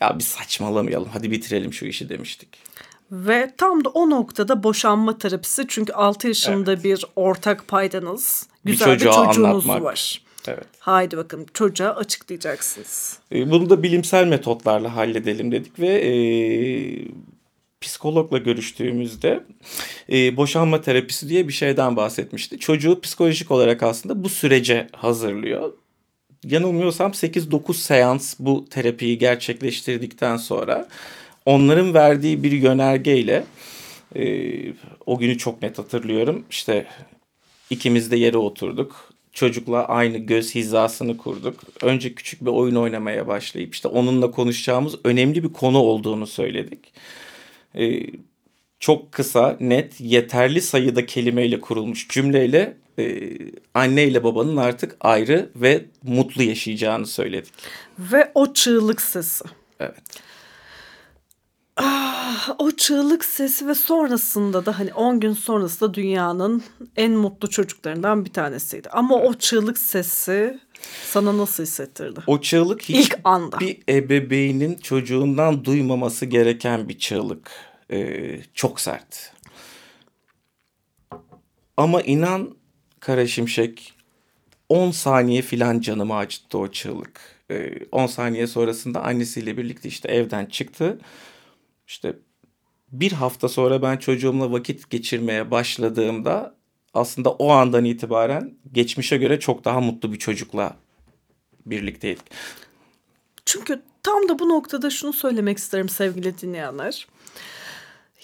ya 0.00 0.18
bir 0.18 0.24
saçmalamayalım 0.24 1.08
hadi 1.12 1.30
bitirelim 1.30 1.72
şu 1.72 1.86
işi 1.86 2.08
demiştik. 2.08 2.48
Ve 3.12 3.50
tam 3.56 3.84
da 3.84 3.88
o 3.88 4.10
noktada 4.10 4.62
boşanma 4.62 5.18
terapisi 5.18 5.64
çünkü 5.68 5.92
6 5.92 6.28
yaşında 6.28 6.84
bir 6.84 7.04
ortak 7.16 7.68
paydanız, 7.68 8.46
Bir 8.66 8.70
güzel 8.70 8.88
bir, 8.94 8.98
çocuğa 8.98 9.26
çocuğunuz 9.26 9.48
anlatmak. 9.48 9.82
var. 9.82 10.22
Evet. 10.48 10.66
Haydi 10.78 11.16
bakın 11.16 11.46
çocuğa 11.54 11.88
açıklayacaksınız. 11.90 13.18
E, 13.32 13.50
Bunu 13.50 13.70
da 13.70 13.82
bilimsel 13.82 14.26
metotlarla 14.26 14.96
halledelim 14.96 15.52
dedik 15.52 15.80
ve 15.80 15.88
e, 15.88 16.12
psikologla 17.80 18.38
görüştüğümüzde 18.38 19.44
e, 20.12 20.36
boşanma 20.36 20.80
terapisi 20.80 21.28
diye 21.28 21.48
bir 21.48 21.52
şeyden 21.52 21.96
bahsetmişti. 21.96 22.58
Çocuğu 22.58 23.00
psikolojik 23.00 23.50
olarak 23.50 23.82
aslında 23.82 24.24
bu 24.24 24.28
sürece 24.28 24.86
hazırlıyor. 24.92 25.72
Yanılmıyorsam 26.50 27.10
8-9 27.10 27.74
seans 27.74 28.34
bu 28.38 28.68
terapiyi 28.68 29.18
gerçekleştirdikten 29.18 30.36
sonra 30.36 30.88
onların 31.46 31.94
verdiği 31.94 32.42
bir 32.42 32.52
yönergeyle 32.52 33.44
e, 34.16 34.24
o 35.06 35.18
günü 35.18 35.38
çok 35.38 35.62
net 35.62 35.78
hatırlıyorum. 35.78 36.44
İşte 36.50 36.86
ikimiz 37.70 38.10
de 38.10 38.16
yere 38.16 38.36
oturduk. 38.36 39.12
Çocukla 39.32 39.88
aynı 39.88 40.18
göz 40.18 40.54
hizasını 40.54 41.16
kurduk. 41.16 41.60
Önce 41.82 42.14
küçük 42.14 42.40
bir 42.40 42.50
oyun 42.50 42.74
oynamaya 42.74 43.26
başlayıp 43.26 43.74
işte 43.74 43.88
onunla 43.88 44.30
konuşacağımız 44.30 44.94
önemli 45.04 45.42
bir 45.42 45.52
konu 45.52 45.78
olduğunu 45.78 46.26
söyledik. 46.26 46.92
Ee, 47.78 48.00
çok 48.80 49.12
kısa, 49.12 49.56
net, 49.60 50.00
yeterli 50.00 50.60
sayıda 50.60 51.06
kelimeyle 51.06 51.60
kurulmuş 51.60 52.08
cümleyle 52.08 52.76
e, 52.98 53.30
anne 53.74 54.04
ile 54.04 54.24
babanın 54.24 54.56
artık 54.56 54.96
ayrı 55.00 55.50
ve 55.56 55.84
mutlu 56.02 56.42
yaşayacağını 56.42 57.06
söyledik. 57.06 57.52
Ve 57.98 58.32
o 58.34 58.52
çığlık 58.52 59.00
sesi. 59.02 59.44
Evet. 59.80 60.02
Ah, 61.76 62.54
o 62.58 62.70
çığlık 62.70 63.24
sesi 63.24 63.66
ve 63.66 63.74
sonrasında 63.74 64.66
da 64.66 64.78
hani 64.78 64.92
10 64.94 65.20
gün 65.20 65.32
sonrasında 65.32 65.94
dünyanın 65.94 66.62
en 66.96 67.12
mutlu 67.12 67.50
çocuklarından 67.50 68.24
bir 68.24 68.32
tanesiydi. 68.32 68.88
Ama 68.90 69.14
o 69.16 69.34
çığlık 69.34 69.78
sesi 69.78 70.60
sana 71.04 71.38
nasıl 71.38 71.62
hissettirdi? 71.62 72.20
O 72.26 72.40
çığlık 72.40 72.82
hiç 72.82 73.06
İlk 73.06 73.18
anda. 73.24 73.60
bir 73.60 73.78
ebeveynin 73.88 74.74
çocuğundan 74.76 75.64
duymaması 75.64 76.26
gereken 76.26 76.88
bir 76.88 76.98
çığlık. 76.98 77.50
Ee, 77.90 78.40
çok 78.54 78.80
sert. 78.80 79.32
Ama 81.76 82.00
inan 82.02 82.57
Kara 83.00 83.26
Şimşek 83.26 83.92
10 84.68 84.90
saniye 84.90 85.42
filan 85.42 85.80
canımı 85.80 86.16
acıttı 86.16 86.58
o 86.58 86.68
çığlık. 86.68 87.20
Ee, 87.50 87.70
10 87.92 88.06
saniye 88.06 88.46
sonrasında 88.46 89.04
annesiyle 89.04 89.56
birlikte 89.56 89.88
işte 89.88 90.08
evden 90.08 90.46
çıktı. 90.46 90.98
İşte 91.86 92.14
bir 92.92 93.12
hafta 93.12 93.48
sonra 93.48 93.82
ben 93.82 93.96
çocuğumla 93.96 94.52
vakit 94.52 94.90
geçirmeye 94.90 95.50
başladığımda 95.50 96.54
aslında 96.94 97.30
o 97.30 97.50
andan 97.50 97.84
itibaren 97.84 98.54
geçmişe 98.72 99.16
göre 99.16 99.40
çok 99.40 99.64
daha 99.64 99.80
mutlu 99.80 100.12
bir 100.12 100.18
çocukla 100.18 100.76
birlikteydik. 101.66 102.24
Çünkü 103.44 103.82
tam 104.02 104.28
da 104.28 104.38
bu 104.38 104.48
noktada 104.48 104.90
şunu 104.90 105.12
söylemek 105.12 105.58
isterim 105.58 105.88
sevgili 105.88 106.38
dinleyenler. 106.38 107.06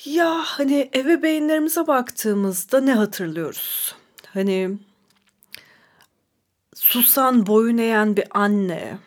Ya 0.04 0.40
hani 0.44 0.90
ebeveynlerimize 0.94 1.86
baktığımızda 1.86 2.80
ne 2.80 2.92
hatırlıyoruz? 2.92 3.94
Hani 4.34 4.78
susan, 6.74 7.46
boyun 7.46 7.78
eğen 7.78 8.16
bir 8.16 8.24
anne, 8.30 8.98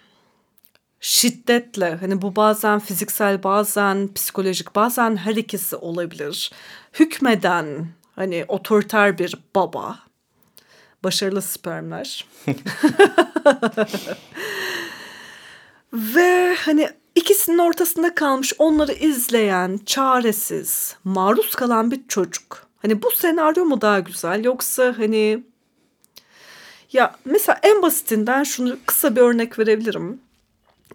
şiddetle 0.99 1.95
hani 1.95 2.21
bu 2.21 2.35
bazen 2.35 2.79
fiziksel 2.79 3.43
bazen 3.43 4.13
psikolojik 4.13 4.75
bazen 4.75 5.17
her 5.17 5.35
ikisi 5.35 5.75
olabilir. 5.75 6.51
Hükmeden 6.93 7.87
hani 8.15 8.45
otoriter 8.47 9.17
bir 9.17 9.35
baba. 9.55 9.99
Başarılı 11.03 11.41
spermler. 11.41 12.25
Ve 15.93 16.55
hani 16.59 16.89
ikisinin 17.15 17.57
ortasında 17.57 18.15
kalmış 18.15 18.53
onları 18.57 18.93
izleyen, 18.93 19.79
çaresiz, 19.85 20.95
maruz 21.03 21.55
kalan 21.55 21.91
bir 21.91 22.07
çocuk. 22.07 22.66
Hani 22.87 23.01
bu 23.01 23.11
senaryo 23.11 23.65
mu 23.65 23.81
daha 23.81 23.99
güzel 23.99 24.43
yoksa 24.43 24.95
hani 24.97 25.43
ya 26.93 27.15
mesela 27.25 27.59
en 27.63 27.81
basitinden 27.81 28.43
şunu 28.43 28.77
kısa 28.85 29.15
bir 29.15 29.21
örnek 29.21 29.59
verebilirim. 29.59 30.21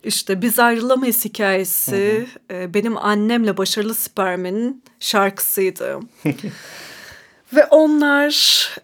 İşte 0.05 0.43
Biz 0.43 0.59
Ayrılamayız 0.59 1.25
hikayesi 1.25 2.27
hı 2.49 2.55
hı. 2.55 2.59
E, 2.59 2.75
benim 2.75 2.97
annemle 2.97 3.57
Başarılı 3.57 3.95
Spermen'in 3.95 4.85
şarkısıydı. 5.01 6.01
ve 7.53 7.65
onlar 7.65 8.33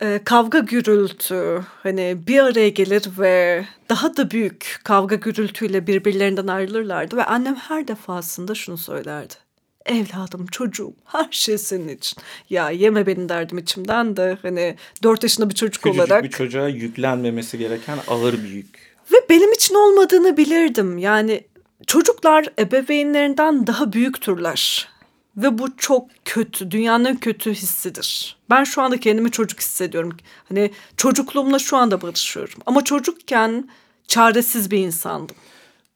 e, 0.00 0.20
kavga 0.24 0.58
gürültü 0.58 1.64
hani 1.82 2.18
bir 2.26 2.38
araya 2.38 2.68
gelir 2.68 3.08
ve 3.18 3.64
daha 3.88 4.16
da 4.16 4.30
büyük 4.30 4.80
kavga 4.84 5.14
gürültüyle 5.14 5.86
birbirlerinden 5.86 6.46
ayrılırlardı. 6.46 7.16
Ve 7.16 7.24
annem 7.24 7.54
her 7.56 7.88
defasında 7.88 8.54
şunu 8.54 8.78
söylerdi. 8.78 9.47
Evladım, 9.88 10.46
çocuğum, 10.46 10.92
her 11.04 11.28
şey 11.30 11.58
senin 11.58 11.88
için. 11.88 12.18
Ya 12.50 12.70
yeme 12.70 13.06
benim 13.06 13.28
derdim 13.28 13.58
içimden 13.58 14.16
de 14.16 14.38
hani 14.42 14.76
dört 15.02 15.22
yaşında 15.22 15.50
bir 15.50 15.54
çocuk 15.54 15.82
Küçücük 15.82 16.04
olarak. 16.04 16.24
bir 16.24 16.30
çocuğa 16.30 16.68
yüklenmemesi 16.68 17.58
gereken 17.58 17.98
ağır 18.08 18.32
bir 18.32 18.48
yük. 18.48 18.96
Ve 19.12 19.16
benim 19.30 19.52
için 19.52 19.74
olmadığını 19.74 20.36
bilirdim. 20.36 20.98
Yani 20.98 21.44
çocuklar 21.86 22.46
ebeveynlerinden 22.58 23.66
daha 23.66 23.92
büyüktürler. 23.92 24.88
Ve 25.36 25.58
bu 25.58 25.76
çok 25.76 26.08
kötü, 26.24 26.70
dünyanın 26.70 27.16
kötü 27.16 27.54
hissidir. 27.54 28.36
Ben 28.50 28.64
şu 28.64 28.82
anda 28.82 29.00
kendimi 29.00 29.30
çocuk 29.30 29.60
hissediyorum. 29.60 30.16
Hani 30.48 30.70
çocukluğumla 30.96 31.58
şu 31.58 31.76
anda 31.76 32.02
barışıyorum. 32.02 32.54
Ama 32.66 32.84
çocukken 32.84 33.68
çaresiz 34.08 34.70
bir 34.70 34.78
insandım. 34.78 35.36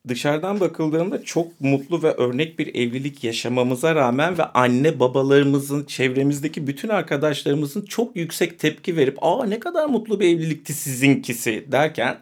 Dışarıdan 0.09 0.61
bakıldığında 0.61 1.25
çok 1.25 1.61
mutlu 1.61 2.03
ve 2.03 2.13
örnek 2.13 2.59
bir 2.59 2.75
evlilik 2.75 3.25
yaşamamıza 3.25 3.95
rağmen 3.95 4.39
ve 4.39 4.45
anne 4.45 5.01
babalarımızın, 5.01 5.85
çevremizdeki 5.85 6.67
bütün 6.67 6.89
arkadaşlarımızın 6.89 7.83
çok 7.83 8.17
yüksek 8.17 8.59
tepki 8.59 8.97
verip 8.97 9.19
''Aa 9.23 9.45
ne 9.45 9.61
kadar 9.61 9.87
mutlu 9.87 10.21
bir 10.21 10.29
evlilikti 10.29 10.73
sizinkisi'' 10.73 11.73
derken 11.73 12.19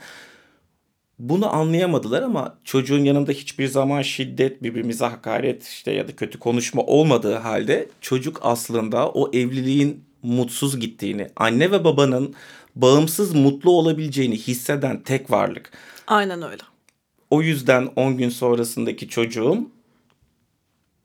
bunu 1.19 1.55
anlayamadılar 1.55 2.23
ama 2.23 2.59
çocuğun 2.65 3.05
yanında 3.05 3.33
hiçbir 3.33 3.67
zaman 3.67 4.03
şiddet, 4.03 4.63
birbirimize 4.63 5.05
hakaret 5.05 5.63
işte 5.67 5.93
ya 5.93 6.09
da 6.09 6.17
kötü 6.17 6.39
konuşma 6.39 6.83
olmadığı 6.83 7.35
halde 7.35 7.89
çocuk 8.01 8.41
aslında 8.43 9.09
o 9.09 9.31
evliliğin 9.33 10.05
mutsuz 10.23 10.81
gittiğini, 10.81 11.27
anne 11.37 11.71
ve 11.71 11.85
babanın 11.85 12.35
bağımsız 12.77 13.35
mutlu 13.35 13.71
olabileceğini 13.71 14.37
hisseden 14.39 15.03
tek 15.03 15.31
varlık. 15.31 15.71
Aynen 16.07 16.43
öyle. 16.43 16.70
O 17.31 17.43
yüzden 17.43 17.89
10 17.97 18.17
gün 18.17 18.29
sonrasındaki 18.29 19.09
çocuğum 19.09 19.69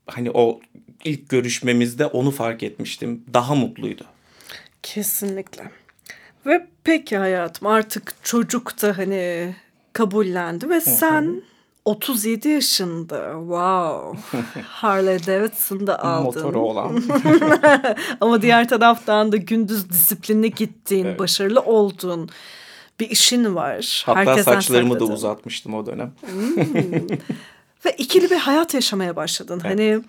hani 0.08 0.32
o 0.32 0.60
ilk 1.04 1.30
görüşmemizde 1.30 2.06
onu 2.06 2.32
fark 2.32 2.64
etmiştim. 2.64 3.24
Daha 3.34 3.56
mutluydu. 3.56 4.04
Kesinlikle. 4.84 5.72
Ve 6.46 6.68
peki 6.84 7.18
hayatım 7.18 7.68
artık 7.68 8.16
çocuk 8.24 8.82
da 8.82 8.98
hani 8.98 9.56
kabullendi 9.94 10.70
ve 10.70 10.82
sen 10.82 11.42
37 11.86 12.50
yaşında 12.50 13.34
wow 13.38 14.40
Harley 14.62 15.28
Davidson'da 15.28 16.04
aldın. 16.04 16.24
Motoru 16.24 16.60
olan. 16.60 17.04
Ama 18.22 18.42
diğer 18.42 18.70
taraftan 18.70 19.32
da 19.32 19.38
gündüz 19.38 19.90
disiplinli 19.90 20.52
gittiğin, 20.52 21.06
evet. 21.06 21.20
başarılı 21.20 21.62
olduğun 21.62 22.30
bir 23.00 23.10
işin 23.10 23.56
var. 23.56 24.04
Hatta 24.06 24.20
Herkesten 24.20 24.54
saçlarımı 24.54 24.94
sakladın. 24.94 25.12
da 25.12 25.14
uzatmıştım 25.14 25.74
o 25.74 25.86
dönem. 25.86 26.12
Hmm. 26.22 27.08
Ve 27.86 27.92
ikili 27.98 28.30
bir 28.30 28.38
hayat 28.38 28.74
yaşamaya 28.74 29.16
başladın. 29.16 29.62
Evet. 29.66 29.72
Hani 29.72 30.04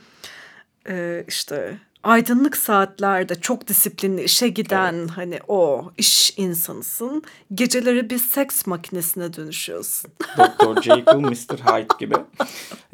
e, 0.89 1.25
işte 1.29 1.79
aydınlık 2.03 2.57
saatlerde 2.57 3.35
çok 3.35 3.69
disiplinli 3.69 4.23
işe 4.23 4.49
giden 4.49 4.95
evet. 4.95 5.11
hani 5.11 5.39
o 5.49 5.91
iş 5.99 6.35
insanısın. 6.37 7.23
Geceleri 7.55 8.11
bir 8.11 8.19
seks 8.19 8.67
makinesine 8.67 9.33
dönüşüyorsun. 9.33 10.11
Doktor 10.39 10.83
Jekyll, 10.83 11.17
Mr. 11.17 11.59
Hyde 11.59 11.89
gibi. 11.99 12.15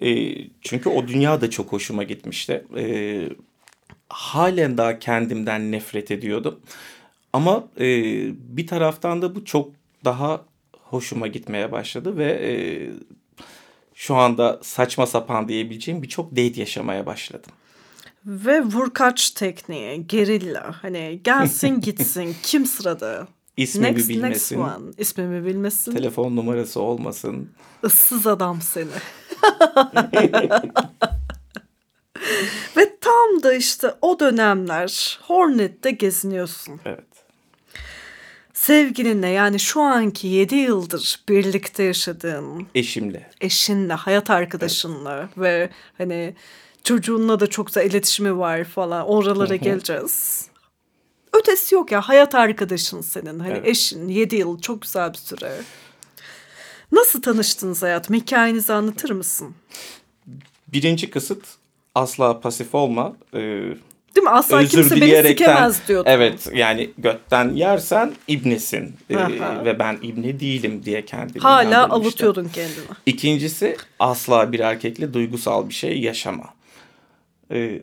E, 0.02 0.38
çünkü 0.60 0.88
o 0.88 1.08
dünya 1.08 1.40
da 1.40 1.50
çok 1.50 1.72
hoşuma 1.72 2.02
gitmişti. 2.02 2.64
E, 2.76 2.84
halen 4.08 4.78
daha 4.78 4.98
kendimden 4.98 5.72
nefret 5.72 6.10
ediyordum. 6.10 6.60
Ama 7.32 7.68
e, 7.80 7.86
bir 8.56 8.66
taraftan 8.66 9.22
da 9.22 9.34
bu 9.34 9.44
çok 9.44 9.81
daha 10.04 10.44
hoşuma 10.78 11.26
gitmeye 11.26 11.72
başladı 11.72 12.16
ve 12.16 12.32
e, 12.32 12.52
şu 13.94 14.14
anda 14.14 14.60
saçma 14.62 15.06
sapan 15.06 15.48
diyebileceğim 15.48 16.02
birçok 16.02 16.30
date 16.30 16.60
yaşamaya 16.60 17.06
başladım. 17.06 17.52
Ve 18.26 18.62
vurkaç 18.62 19.30
tekniği, 19.30 20.06
gerilla. 20.06 20.74
Hani 20.82 21.20
gelsin 21.24 21.80
gitsin. 21.80 22.36
Kim 22.42 22.66
sırada? 22.66 23.28
İsmimi 23.56 23.86
next, 23.94 24.08
bilmesin. 24.08 24.60
Next 24.60 24.78
one. 24.80 24.92
İsmimi 24.98 25.46
bilmesin. 25.46 25.92
Telefon 25.92 26.36
numarası 26.36 26.80
olmasın. 26.80 27.50
Issız 27.86 28.26
adam 28.26 28.60
seni. 28.62 28.86
Ve 32.76 32.96
tam 33.00 33.42
da 33.42 33.54
işte 33.54 33.94
o 34.00 34.20
dönemler 34.20 35.20
Hornet'te 35.22 35.90
geziniyorsun. 35.90 36.80
Evet. 36.84 37.11
Sevgilinle 38.62 39.28
yani 39.28 39.60
şu 39.60 39.80
anki 39.80 40.28
7 40.28 40.54
yıldır 40.54 41.20
birlikte 41.28 41.82
yaşadığın 41.82 42.66
eşimle, 42.74 43.30
eşinle, 43.40 43.92
hayat 43.92 44.30
arkadaşınla 44.30 45.18
evet. 45.18 45.38
ve 45.38 45.70
hani 45.98 46.34
çocuğunla 46.84 47.40
da 47.40 47.46
çok 47.46 47.74
da 47.74 47.82
iletişimi 47.82 48.38
var 48.38 48.64
falan. 48.64 49.08
Oralara 49.08 49.56
geleceğiz. 49.56 50.46
Ötesi 51.32 51.74
yok 51.74 51.92
ya 51.92 52.00
hayat 52.00 52.34
arkadaşın 52.34 53.00
senin. 53.00 53.38
Hani 53.38 53.52
evet. 53.52 53.68
eşin 53.68 54.08
7 54.08 54.36
yıl 54.36 54.60
çok 54.60 54.82
güzel 54.82 55.12
bir 55.12 55.18
süre. 55.18 55.60
Nasıl 56.92 57.22
tanıştınız 57.22 57.82
hayatım? 57.82 58.16
Hikayenizi 58.16 58.72
anlatır 58.72 59.10
mısın? 59.10 59.54
Birinci 60.68 61.10
kısıt 61.10 61.44
asla 61.94 62.40
pasif 62.40 62.74
olma. 62.74 63.16
Ee, 63.34 63.74
Değil 64.16 64.24
mi? 64.24 64.30
Asla 64.30 64.56
özür 64.56 64.70
kimse 64.70 65.00
beni 65.00 65.28
sikemez 65.28 65.88
diyordun. 65.88 66.10
Evet 66.10 66.48
yani 66.54 66.90
götten 66.98 67.54
yersen 67.54 68.12
ibnesin. 68.28 68.96
Ee, 69.10 69.16
ve 69.64 69.78
ben 69.78 69.98
ibne 70.02 70.40
değilim 70.40 70.82
diye 70.84 71.04
kendimi 71.04 71.40
Hala 71.40 71.84
avutuyordun 71.88 72.48
kendini. 72.54 72.84
İkincisi 73.06 73.76
asla 73.98 74.52
bir 74.52 74.60
erkekle 74.60 75.14
duygusal 75.14 75.68
bir 75.68 75.74
şey 75.74 76.00
yaşama 76.00 76.44
e, 77.52 77.82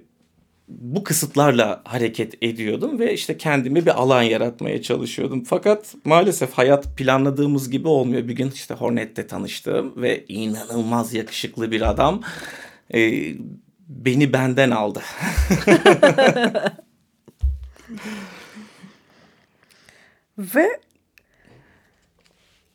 bu 0.68 1.04
kısıtlarla 1.04 1.82
hareket 1.86 2.44
ediyordum 2.44 3.00
ve 3.00 3.14
işte 3.14 3.38
kendimi 3.38 3.86
bir 3.86 4.02
alan 4.02 4.22
yaratmaya 4.22 4.82
çalışıyordum. 4.82 5.44
Fakat 5.44 5.96
maalesef 6.06 6.54
hayat 6.54 6.98
planladığımız 6.98 7.70
gibi 7.70 7.88
olmuyor. 7.88 8.28
Bir 8.28 8.36
gün 8.36 8.52
işte 8.52 8.74
Hornet'te 8.74 9.28
tanıştım 9.28 10.02
ve 10.02 10.26
inanılmaz 10.28 11.14
yakışıklı 11.14 11.72
bir 11.72 11.90
adam 11.90 12.22
e, 12.94 13.22
beni 13.90 14.34
benden 14.34 14.72
aldı. 14.72 15.02
ve 20.38 20.80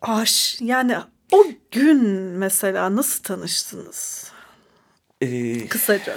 aş 0.02 0.58
yani 0.60 0.96
o 1.32 1.44
gün 1.70 2.04
mesela 2.38 2.96
nasıl 2.96 3.22
tanıştınız? 3.22 4.32
Ee, 5.20 5.66
Kısaca 5.68 6.14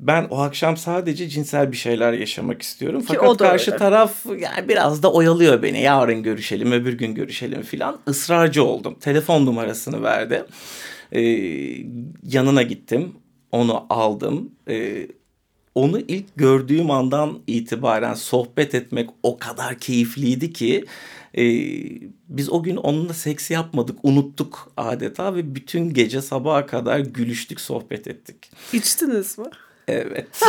ben 0.00 0.26
o 0.30 0.38
akşam 0.38 0.76
sadece 0.76 1.28
cinsel 1.28 1.72
bir 1.72 1.76
şeyler 1.76 2.12
yaşamak 2.12 2.62
istiyorum. 2.62 3.00
Ki 3.00 3.06
Fakat 3.08 3.36
karşı 3.38 3.70
öyle. 3.70 3.78
taraf 3.78 4.26
yani 4.38 4.68
biraz 4.68 5.02
da 5.02 5.12
oyalıyor 5.12 5.62
beni. 5.62 5.80
Yarın 5.82 6.22
görüşelim, 6.22 6.72
öbür 6.72 6.92
gün 6.92 7.14
görüşelim 7.14 7.62
filan. 7.62 8.00
Israrcı 8.08 8.64
oldum. 8.64 8.98
Telefon 9.00 9.46
numarasını 9.46 10.02
verdi. 10.02 10.44
Ee, 11.12 11.20
yanına 12.22 12.62
gittim. 12.62 13.12
Onu 13.56 13.86
aldım. 13.90 14.50
Ee, 14.68 15.08
onu 15.74 16.00
ilk 16.00 16.36
gördüğüm 16.36 16.90
andan 16.90 17.38
itibaren 17.46 18.14
sohbet 18.14 18.74
etmek 18.74 19.10
o 19.22 19.38
kadar 19.38 19.78
keyifliydi 19.78 20.52
ki 20.52 20.84
e, 21.38 21.44
biz 22.28 22.50
o 22.52 22.62
gün 22.62 22.76
onunla 22.76 23.14
seks 23.14 23.50
yapmadık, 23.50 23.98
unuttuk 24.02 24.72
adeta 24.76 25.34
ve 25.34 25.54
bütün 25.54 25.94
gece 25.94 26.22
sabaha 26.22 26.66
kadar 26.66 26.98
gülüştük, 26.98 27.60
sohbet 27.60 28.06
ettik. 28.06 28.50
İçtiniz 28.72 29.38
mi? 29.38 29.46
Evet. 29.88 30.40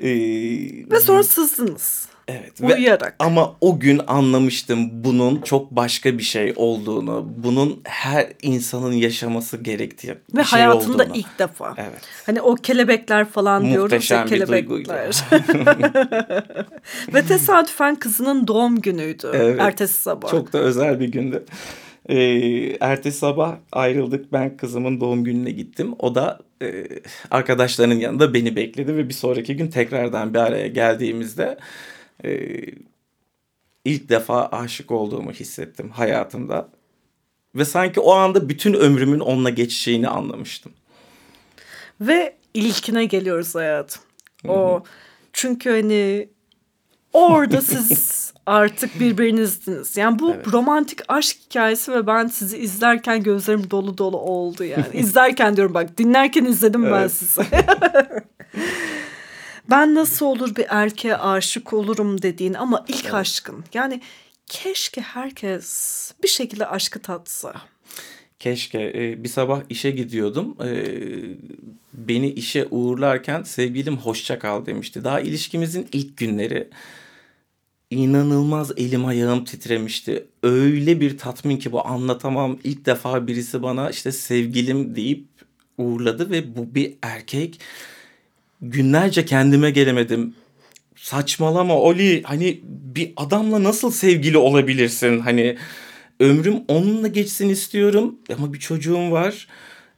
ee, 0.00 0.10
Ve 0.90 1.00
sonra 1.00 1.22
sızdınız. 1.22 2.08
Evet. 2.28 2.60
Uyuyarak. 2.62 3.12
Ve, 3.20 3.24
ama 3.24 3.56
o 3.60 3.80
gün 3.80 4.00
anlamıştım 4.06 5.04
bunun 5.04 5.40
çok 5.40 5.70
başka 5.70 6.18
bir 6.18 6.22
şey 6.22 6.52
olduğunu. 6.56 7.28
Bunun 7.36 7.80
her 7.84 8.26
insanın 8.42 8.92
yaşaması 8.92 9.56
gerektiği 9.56 10.10
Ve 10.10 10.18
bir 10.32 10.44
şey 10.44 10.60
hayatında 10.60 11.04
olduğunu. 11.04 11.16
ilk 11.16 11.38
defa. 11.38 11.74
Evet. 11.76 12.00
Hani 12.26 12.40
o 12.40 12.54
kelebekler 12.54 13.24
falan 13.24 13.64
diyoruz 13.64 13.92
ya 13.92 14.20
Muhteşem 14.20 14.26
kelebekler. 14.26 15.24
Ve 17.14 17.22
tesadüfen 17.22 17.94
kızının 17.94 18.46
doğum 18.46 18.80
günüydü. 18.80 19.30
Evet. 19.34 19.60
Ertesi 19.60 20.02
sabah. 20.02 20.30
Çok 20.30 20.52
da 20.52 20.58
özel 20.58 21.00
bir 21.00 21.08
gündü. 21.08 21.44
Ee, 22.08 22.76
ertesi 22.80 23.18
sabah 23.18 23.56
ayrıldık. 23.72 24.32
Ben 24.32 24.56
kızımın 24.56 25.00
doğum 25.00 25.24
gününe 25.24 25.50
gittim. 25.50 25.94
O 25.98 26.14
da 26.14 26.38
e, 26.62 26.84
arkadaşlarının 27.30 27.94
yanında 27.94 28.34
beni 28.34 28.56
bekledi 28.56 28.96
ve 28.96 29.08
bir 29.08 29.14
sonraki 29.14 29.56
gün 29.56 29.68
tekrardan 29.68 30.34
bir 30.34 30.38
araya 30.38 30.66
geldiğimizde 30.66 31.58
e, 32.24 32.50
ilk 33.84 34.08
defa 34.08 34.46
aşık 34.46 34.90
olduğumu 34.90 35.32
hissettim 35.32 35.90
hayatımda. 35.90 36.68
Ve 37.54 37.64
sanki 37.64 38.00
o 38.00 38.12
anda 38.12 38.48
bütün 38.48 38.74
ömrümün 38.74 39.20
onunla 39.20 39.50
geçeceğini 39.50 40.08
anlamıştım. 40.08 40.72
Ve 42.00 42.36
ilkine 42.54 43.04
geliyoruz 43.04 43.54
hayatım. 43.54 44.02
O 44.48 44.82
çünkü 45.32 45.70
hani 45.70 46.28
orada 47.12 47.60
siz 47.60 48.32
artık 48.46 49.00
birbirinizdiniz. 49.00 49.96
Yani 49.96 50.18
bu 50.18 50.34
Evet. 50.34 50.52
romantik 50.52 51.00
aşk 51.08 51.36
hikayesi 51.46 51.92
ve 51.92 52.06
ben 52.06 52.26
sizi 52.26 52.58
izlerken 52.58 53.22
gözlerim 53.22 53.70
dolu 53.70 53.98
dolu 53.98 54.18
oldu 54.18 54.64
yani. 54.64 54.86
İzlerken 54.92 55.56
diyorum 55.56 55.74
bak 55.74 55.98
dinlerken 55.98 56.44
izledim 56.44 56.84
ben 56.84 57.00
Evet. 57.00 57.12
sizi. 57.12 57.42
ben 59.70 59.94
nasıl 59.94 60.26
olur 60.26 60.56
bir 60.56 60.66
erkeğe 60.68 61.16
aşık 61.16 61.72
olurum 61.72 62.22
dediğin 62.22 62.54
ama 62.54 62.84
ilk 62.88 63.14
aşkın. 63.14 63.64
Yani 63.74 64.00
keşke 64.46 65.00
herkes 65.00 66.12
bir 66.22 66.28
şekilde 66.28 66.66
aşkı 66.66 67.02
tatsa. 67.02 67.54
Keşke 68.38 68.92
e, 68.94 69.24
bir 69.24 69.28
sabah 69.28 69.62
işe 69.68 69.90
gidiyordum. 69.90 70.56
E, 70.64 70.70
beni 71.92 72.30
işe 72.30 72.66
uğurlarken 72.70 73.42
sevgilim 73.42 73.96
hoşça 73.96 74.38
kal 74.38 74.66
demişti. 74.66 75.04
Daha 75.04 75.20
ilişkimizin 75.20 75.88
ilk 75.92 76.16
günleri. 76.16 76.68
İnanılmaz 77.90 78.72
elim 78.76 79.06
ayağım 79.06 79.44
titremişti. 79.44 80.26
Öyle 80.42 81.00
bir 81.00 81.18
tatmin 81.18 81.56
ki 81.56 81.72
bu 81.72 81.86
anlatamam. 81.86 82.58
İlk 82.64 82.86
defa 82.86 83.26
birisi 83.26 83.62
bana 83.62 83.90
işte 83.90 84.12
sevgilim 84.12 84.96
deyip 84.96 85.26
uğurladı 85.78 86.30
ve 86.30 86.56
bu 86.56 86.74
bir 86.74 86.94
erkek. 87.02 87.60
Günlerce 88.60 89.24
kendime 89.24 89.70
gelemedim. 89.70 90.34
Saçmalama 90.96 91.74
Oli 91.74 92.22
hani 92.22 92.60
bir 92.64 93.12
adamla 93.16 93.62
nasıl 93.62 93.90
sevgili 93.90 94.38
olabilirsin? 94.38 95.20
Hani 95.20 95.56
ömrüm 96.20 96.62
onunla 96.68 97.08
geçsin 97.08 97.48
istiyorum 97.48 98.18
ama 98.36 98.52
bir 98.52 98.58
çocuğum 98.58 99.10
var. 99.10 99.48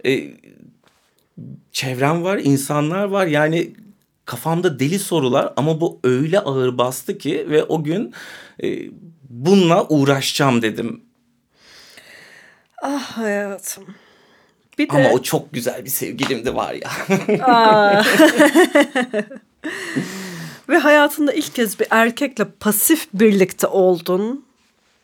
E, 0.07 0.35
çevrem 1.73 2.25
var, 2.25 2.39
insanlar 2.39 3.05
var. 3.05 3.27
Yani 3.27 3.73
kafamda 4.25 4.79
deli 4.79 4.99
sorular 4.99 5.53
ama 5.57 5.81
bu 5.81 6.01
öyle 6.05 6.41
ağır 6.41 6.79
bastı 6.79 7.19
ki 7.19 7.47
ve 7.51 7.65
o 7.65 7.85
gün 7.85 8.13
e, 8.63 8.91
bununla 9.29 9.89
uğraşacağım 9.89 10.63
dedim. 10.63 11.01
Ah 12.83 13.03
hayatım. 13.03 13.85
Bir 14.79 14.91
de... 14.91 14.97
Ama 14.97 15.11
o 15.11 15.23
çok 15.23 15.53
güzel 15.53 15.85
bir 15.85 15.91
sevgilimdi 15.91 16.55
var 16.55 16.75
ya. 16.75 16.91
Ve 20.69 20.79
hayatında 20.79 21.33
ilk 21.33 21.55
kez 21.55 21.81
bir 21.81 21.87
erkekle 21.91 22.45
pasif 22.61 23.09
birlikte 23.15 23.67
oldun 23.67 24.45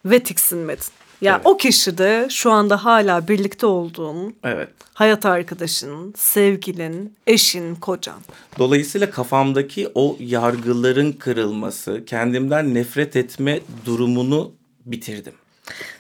ve 0.04 0.18
tiksinmedin. 0.18 0.84
Ya 1.20 1.34
Evet. 1.34 1.46
o 1.46 1.56
kişi 1.56 1.98
de 1.98 2.26
şu 2.30 2.50
anda 2.50 2.84
hala 2.84 3.28
birlikte 3.28 3.66
olduğun 3.66 4.34
evet. 4.44 4.68
hayat 4.94 5.26
arkadaşın, 5.26 6.14
sevgilin, 6.16 7.14
eşin, 7.26 7.74
kocan. 7.74 8.20
Dolayısıyla 8.58 9.10
kafamdaki 9.10 9.88
o 9.94 10.16
yargıların 10.20 11.12
kırılması, 11.12 12.02
kendimden 12.06 12.74
nefret 12.74 13.16
etme 13.16 13.60
durumunu 13.86 14.52
bitirdim. 14.86 15.32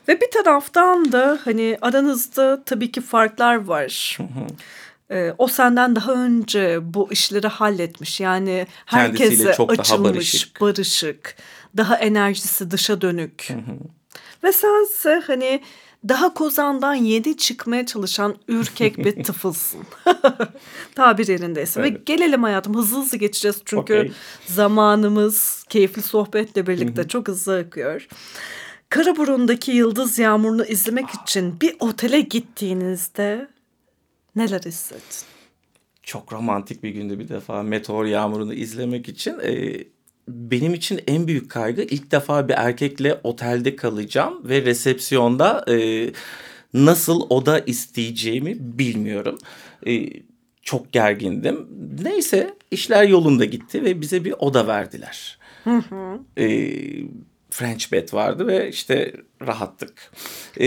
Ve 0.08 0.20
bir 0.20 0.30
taraftan 0.30 1.12
da 1.12 1.38
hani 1.44 1.78
aranızda 1.82 2.64
tabii 2.64 2.92
ki 2.92 3.00
farklar 3.00 3.64
var. 3.64 4.18
Ee, 5.10 5.32
o 5.38 5.46
senden 5.46 5.96
daha 5.96 6.12
önce 6.12 6.78
bu 6.82 7.08
işleri 7.12 7.46
halletmiş. 7.46 8.20
Yani 8.20 8.66
herkese 8.86 9.24
Kendisiyle 9.24 9.52
çok 9.52 9.68
daha 9.68 9.80
açılmış, 9.82 10.10
barışık. 10.14 10.60
barışık, 10.60 11.36
daha 11.76 11.96
enerjisi 11.96 12.70
dışa 12.70 13.00
dönük. 13.00 13.48
Ve 14.44 14.52
sense 14.52 15.22
hani 15.26 15.60
daha 16.08 16.34
kozandan 16.34 16.94
yeni 16.94 17.36
çıkmaya 17.36 17.86
çalışan 17.86 18.36
ürkek 18.48 18.98
bir 18.98 19.24
tıfılsın. 19.24 19.80
Tabir 20.94 21.28
yerindeyse. 21.28 21.82
Ve 21.82 21.88
Evet. 21.88 22.06
gelelim 22.06 22.42
hayatım 22.42 22.74
hızlı 22.76 22.98
hızlı 22.98 23.16
geçeceğiz. 23.18 23.56
Çünkü 23.64 23.82
Okey. 23.98 24.12
zamanımız 24.46 25.64
keyifli 25.68 26.02
sohbetle 26.02 26.66
birlikte 26.66 27.08
çok 27.08 27.28
hızlı 27.28 27.58
akıyor. 27.58 28.06
Karaburun'daki 28.94 29.72
yıldız 29.72 30.18
yağmurunu 30.18 30.64
izlemek 30.64 31.06
için 31.22 31.60
bir 31.60 31.76
otele 31.80 32.20
gittiğinizde 32.20 33.48
neler 34.36 34.60
hissettin? 34.60 35.26
Çok 36.02 36.32
romantik 36.32 36.82
bir 36.82 36.90
gündü 36.90 37.18
bir 37.18 37.28
defa 37.28 37.62
meteor 37.62 38.04
yağmurunu 38.04 38.54
izlemek 38.54 39.08
için. 39.08 39.38
Ee, 39.42 39.84
benim 40.28 40.74
için 40.74 41.00
en 41.06 41.26
büyük 41.26 41.50
kaygı 41.50 41.82
ilk 41.82 42.10
defa 42.10 42.48
bir 42.48 42.54
erkekle 42.54 43.20
otelde 43.22 43.76
kalacağım 43.76 44.48
ve 44.48 44.62
resepsiyonda 44.62 45.64
e, 45.68 46.10
nasıl 46.74 47.26
oda 47.30 47.58
isteyeceğimi 47.58 48.56
bilmiyorum. 48.58 49.38
E, 49.86 50.06
çok 50.62 50.92
gergindim. 50.92 51.68
Neyse 52.02 52.54
işler 52.70 53.04
yolunda 53.08 53.44
gitti 53.44 53.84
ve 53.84 54.00
bize 54.00 54.24
bir 54.24 54.34
oda 54.38 54.66
verdiler. 54.66 55.38
E, 56.38 56.46
French 57.54 57.92
bed 57.92 58.12
vardı 58.12 58.46
ve 58.46 58.68
işte 58.68 59.12
rahattık. 59.46 60.12
E, 60.60 60.66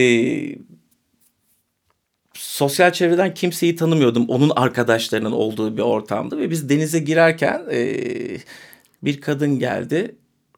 sosyal 2.33 2.91
çevreden 2.91 3.33
kimseyi 3.33 3.75
tanımıyordum. 3.75 4.29
Onun 4.29 4.51
arkadaşlarının 4.55 5.31
olduğu 5.31 5.77
bir 5.77 5.81
ortamdı 5.81 6.37
ve 6.37 6.49
biz 6.49 6.69
denize 6.69 6.99
girerken 6.99 7.63
e, 7.71 7.97
bir 9.03 9.21
kadın 9.21 9.59
geldi. 9.59 10.15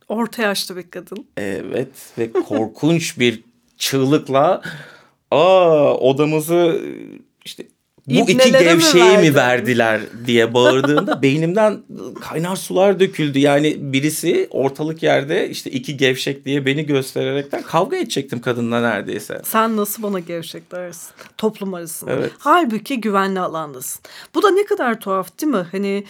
Orta 0.08 0.42
yaşlı 0.42 0.78
bir 0.78 0.90
kadın. 0.90 1.28
Evet 1.38 2.14
ve 2.18 2.32
korkunç 2.48 3.20
bir 3.20 3.44
çığlıkla 3.78 4.62
aa 5.32 5.94
odamızı 5.94 6.82
işte 7.46 7.68
bu 8.10 8.14
iki 8.14 8.32
İbnelere 8.32 8.76
mi 8.76 8.84
mi 8.93 9.36
verdi?" 9.36 9.36
verdiler 9.36 10.01
diye 10.26 10.53
bağırdığında 10.53 11.22
beynimden 11.22 11.78
kaynar 12.22 12.55
sular 12.55 12.99
döküldü. 12.99 13.39
Yani 13.39 13.76
birisi 13.80 14.47
ortalık 14.51 15.03
yerde 15.03 15.49
işte 15.49 15.72
iki 15.72 15.97
gevşek 15.97 16.45
diye 16.45 16.66
beni 16.66 16.86
göstererekten 16.86 17.62
kavga 17.62 17.97
edecektim 17.97 18.41
kadınla 18.41 18.82
neredeyse. 18.82 19.41
Sen 19.43 19.78
nasıl 19.78 20.03
bana 20.03 20.20
gevşek 20.20 20.72
dersin? 20.72 21.10
Toplum 21.38 21.74
arasında. 21.74 22.12
Evet. 22.12 22.32
Halbuki 22.39 23.01
güvenli 23.01 23.39
alandasın. 23.39 24.01
Bu 24.36 24.43
da 24.43 24.51
ne 24.51 24.66
kadar 24.66 24.99
tuhaf 24.99 25.41
değil 25.41 25.51
mi? 25.53 25.66
Hani 25.72 26.03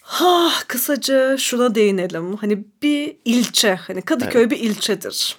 ha 0.00 0.48
kısaca 0.66 1.36
şuna 1.36 1.74
değinelim. 1.74 2.36
Hani 2.36 2.64
bir 2.82 3.16
ilçe, 3.24 3.74
hani 3.74 4.02
Kadıköy 4.02 4.50
bir 4.50 4.58
ilçedir. 4.58 5.36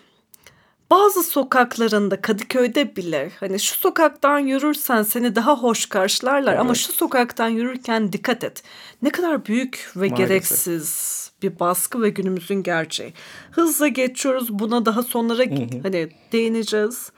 Bazı 0.91 1.23
sokaklarında 1.23 2.21
Kadıköy'de 2.21 2.95
bile 2.95 3.31
hani 3.39 3.59
şu 3.59 3.75
sokaktan 3.75 4.39
yürürsen 4.39 5.03
seni 5.03 5.35
daha 5.35 5.55
hoş 5.57 5.85
karşılarlar 5.85 6.55
ama 6.55 6.69
Evet. 6.69 6.77
şu 6.77 6.93
sokaktan 6.93 7.49
yürürken 7.49 8.13
dikkat 8.13 8.43
et. 8.43 8.63
Ne 9.01 9.09
kadar 9.09 9.45
büyük 9.45 9.91
ve 9.95 9.99
Maalesef. 9.99 10.17
gereksiz 10.17 11.31
bir 11.41 11.59
baskı 11.59 12.01
ve 12.01 12.09
günümüzün 12.09 12.63
gerçeği. 12.63 13.13
Hızla 13.51 13.87
geçiyoruz 13.87 14.49
buna 14.59 14.85
daha 14.85 15.03
sonlara 15.03 15.43
hani 15.83 16.09
değineceğiz. 16.31 17.11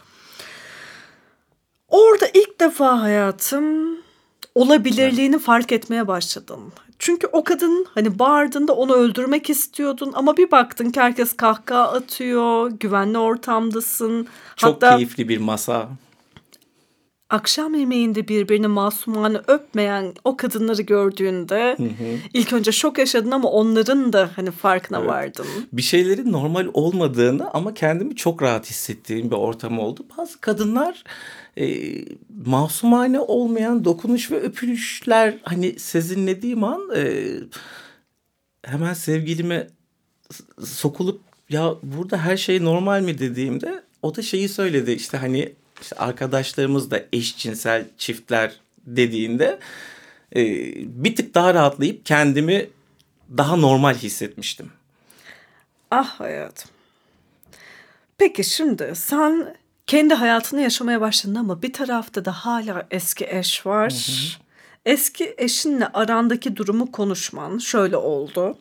Orada 1.88 2.28
ilk 2.34 2.60
defa 2.60 3.02
hayatım 3.02 3.98
olabilirliğini 4.56 5.40
fark 5.40 5.72
etmeye 5.72 6.08
başladın. 6.08 6.74
Çünkü 7.04 7.28
o 7.32 7.44
kadın 7.44 7.86
hani 7.94 8.20
bağırdığında 8.20 8.74
onu 8.74 8.94
öldürmek 8.94 9.50
istiyordun 9.50 10.12
ama 10.16 10.38
bir 10.38 10.52
baktın 10.52 10.90
ki 10.90 11.00
herkes 11.02 11.34
kahkaha 11.34 11.92
atıyor, 11.92 12.72
güvenli 12.72 13.18
ortamdasın. 13.18 14.28
Çok 14.56 14.74
Hatta 14.76 14.96
keyifli 14.96 15.30
bir 15.30 15.38
masa. 15.38 15.90
akşam 17.30 17.76
yemeğinde 17.76 18.28
birbirini 18.28 18.68
masumane 18.68 19.38
öpmeyen 19.48 20.14
o 20.24 20.38
kadınları 20.38 20.82
gördüğünde 20.82 21.78
ilk 22.34 22.54
önce 22.54 22.72
şok 22.72 22.98
yaşadın 22.98 23.32
ama 23.32 23.50
onların 23.50 24.14
da 24.14 24.30
hani 24.36 24.52
farkına 24.52 24.98
Evet. 25.00 25.10
vardın. 25.10 25.46
bir 25.74 25.82
şeylerin 25.82 26.32
normal 26.32 26.68
olmadığını 26.74 27.52
ama 27.54 27.74
kendimi 27.74 28.16
çok 28.16 28.42
rahat 28.44 28.70
hissettiğim 28.70 29.32
bir 29.32 29.36
ortam 29.36 29.80
oldu. 29.80 30.06
Bazı 30.18 30.42
kadınlar 30.42 31.04
e, 31.58 31.96
masumane 32.46 33.20
olmayan 33.20 33.86
dokunuş 33.86 34.32
ve 34.32 34.40
öpülüşler 34.40 35.38
hani 35.44 35.80
sezinlediğim 35.80 36.64
an 36.64 36.82
e, 36.96 37.34
hemen 38.64 38.94
sevgilime 38.94 39.68
sokulup 40.64 41.22
ya 41.50 41.76
burada 41.84 42.18
her 42.18 42.38
şey 42.38 42.64
normal 42.64 43.02
mi 43.02 43.20
dediğimde 43.20 43.84
o 44.02 44.16
da 44.16 44.22
şeyi 44.22 44.50
söyledi 44.50 44.92
işte 44.92 45.18
hani 45.18 45.54
işte 45.82 45.96
arkadaşlarımız 45.96 46.92
da 46.92 47.04
eşcinsel 47.14 47.86
çiftler 47.98 48.56
dediğinde 48.86 49.60
e, 50.36 50.44
bir 51.04 51.16
tık 51.16 51.36
daha 51.36 51.54
rahatlayıp 51.54 52.06
kendimi 52.06 52.70
daha 53.38 53.56
normal 53.56 53.96
hissetmiştim. 53.96 54.72
Ah 55.92 56.20
hayatım. 56.20 56.72
Peki 58.18 58.44
şimdi 58.44 58.92
sen 58.96 59.56
kendi 59.88 60.14
hayatını 60.14 60.62
yaşamaya 60.62 61.02
başladın 61.02 61.36
ama 61.36 61.62
bir 61.62 61.74
tarafta 61.74 62.26
da 62.26 62.32
hala 62.32 62.88
eski 62.92 63.26
eş 63.30 63.66
var. 63.66 63.94
Eski 64.86 65.36
eşinle 65.38 65.88
arandaki 65.88 66.56
durumu 66.56 66.92
konuşman 66.92 67.58
şöyle 67.58 67.98
oldu. 67.98 68.58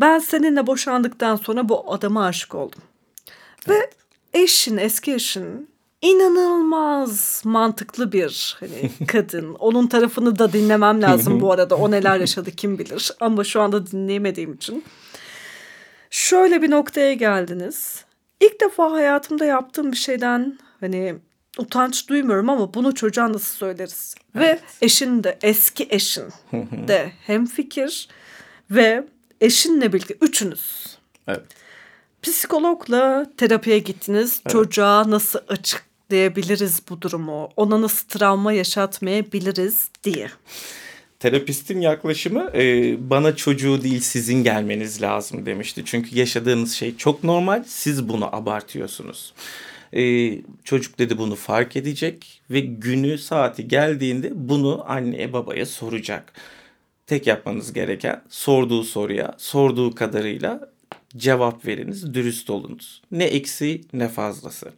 Ben 0.00 0.18
seninle 0.18 0.66
boşandıktan 0.66 1.36
sonra 1.36 1.68
bu 1.68 1.92
adama 1.92 2.24
aşık 2.24 2.54
oldum. 2.54 2.82
Ve 3.68 3.90
eşin, 4.32 4.76
eski 4.76 5.14
eşin 5.14 5.70
inanılmaz 6.02 7.42
mantıklı 7.44 8.12
bir 8.12 8.56
hani 8.60 8.90
kadın. 9.06 9.54
Onun 9.54 9.86
tarafını 9.86 10.38
da 10.38 10.52
dinlemem 10.52 11.02
lazım 11.02 11.40
bu 11.40 11.52
arada. 11.52 11.76
O 11.76 11.90
neler 11.90 12.20
yaşadı 12.20 12.50
kim 12.50 12.78
bilir. 12.78 13.12
Ama 13.20 13.44
şu 13.44 13.60
anda 13.60 13.86
dinleyemediğim 13.86 14.54
için. 14.54 14.84
Şöyle 16.10 16.62
bir 16.62 16.70
noktaya 16.70 17.12
geldiniz. 17.14 18.04
İlk 18.40 18.60
defa 18.60 18.92
hayatımda 18.92 19.44
yaptığım 19.44 19.92
bir 19.92 19.96
şeyden 19.96 20.58
hani 20.80 21.14
utanç 21.58 22.08
duymuyorum 22.08 22.50
ama 22.50 22.74
bunu 22.74 22.94
çocuğa 22.94 23.32
nasıl 23.32 23.56
söyleriz? 23.56 24.14
Ve 24.34 24.58
eşin 24.82 25.24
de 25.24 25.38
eski 25.42 25.86
eşin 25.90 26.24
de 26.88 27.12
hem 27.26 27.46
fikir 27.46 28.08
ve 28.70 29.04
eşinle 29.40 29.92
birlikte 29.92 30.14
üçünüz 30.20 30.96
Evet. 31.28 31.42
psikologla 32.22 33.26
terapiye 33.36 33.78
gittiniz. 33.78 34.42
Çocuğa 34.48 35.10
nasıl 35.10 35.38
açıklayabiliriz 35.48 36.82
bu 36.88 37.02
durumu? 37.02 37.48
Ona 37.56 37.82
nasıl 37.82 38.08
travma 38.08 38.52
yaşatmayabiliriz 38.52 39.90
diye. 40.04 40.30
Terapistin 41.20 41.80
yaklaşımı 41.80 42.50
e, 42.54 42.94
bana 43.10 43.36
çocuğu 43.36 43.82
değil 43.82 44.00
sizin 44.00 44.44
gelmeniz 44.44 45.02
lazım 45.02 45.46
demişti. 45.46 45.82
Çünkü 45.84 46.18
yaşadığınız 46.18 46.72
şey 46.72 46.96
çok 46.96 47.24
normal. 47.24 47.64
Siz 47.66 48.08
bunu 48.08 48.36
abartıyorsunuz. 48.36 49.34
E, 49.92 50.32
çocuk 50.64 50.98
dedi 50.98 51.18
bunu 51.18 51.34
fark 51.34 51.76
edecek 51.76 52.42
ve 52.50 52.60
günü 52.60 53.18
saati 53.18 53.68
geldiğinde 53.68 54.30
bunu 54.34 54.84
anneye 54.88 55.32
babaya 55.32 55.66
soracak. 55.66 56.32
Tek 57.06 57.26
yapmanız 57.26 57.72
gereken 57.72 58.22
sorduğu 58.28 58.84
soruya 58.84 59.34
sorduğu 59.38 59.94
kadarıyla 59.94 60.70
cevap 61.16 61.66
veriniz, 61.66 62.14
dürüst 62.14 62.50
olunuz. 62.50 63.02
Ne 63.10 63.24
eksiği 63.24 63.84
ne 63.92 64.08
fazlası. 64.08 64.72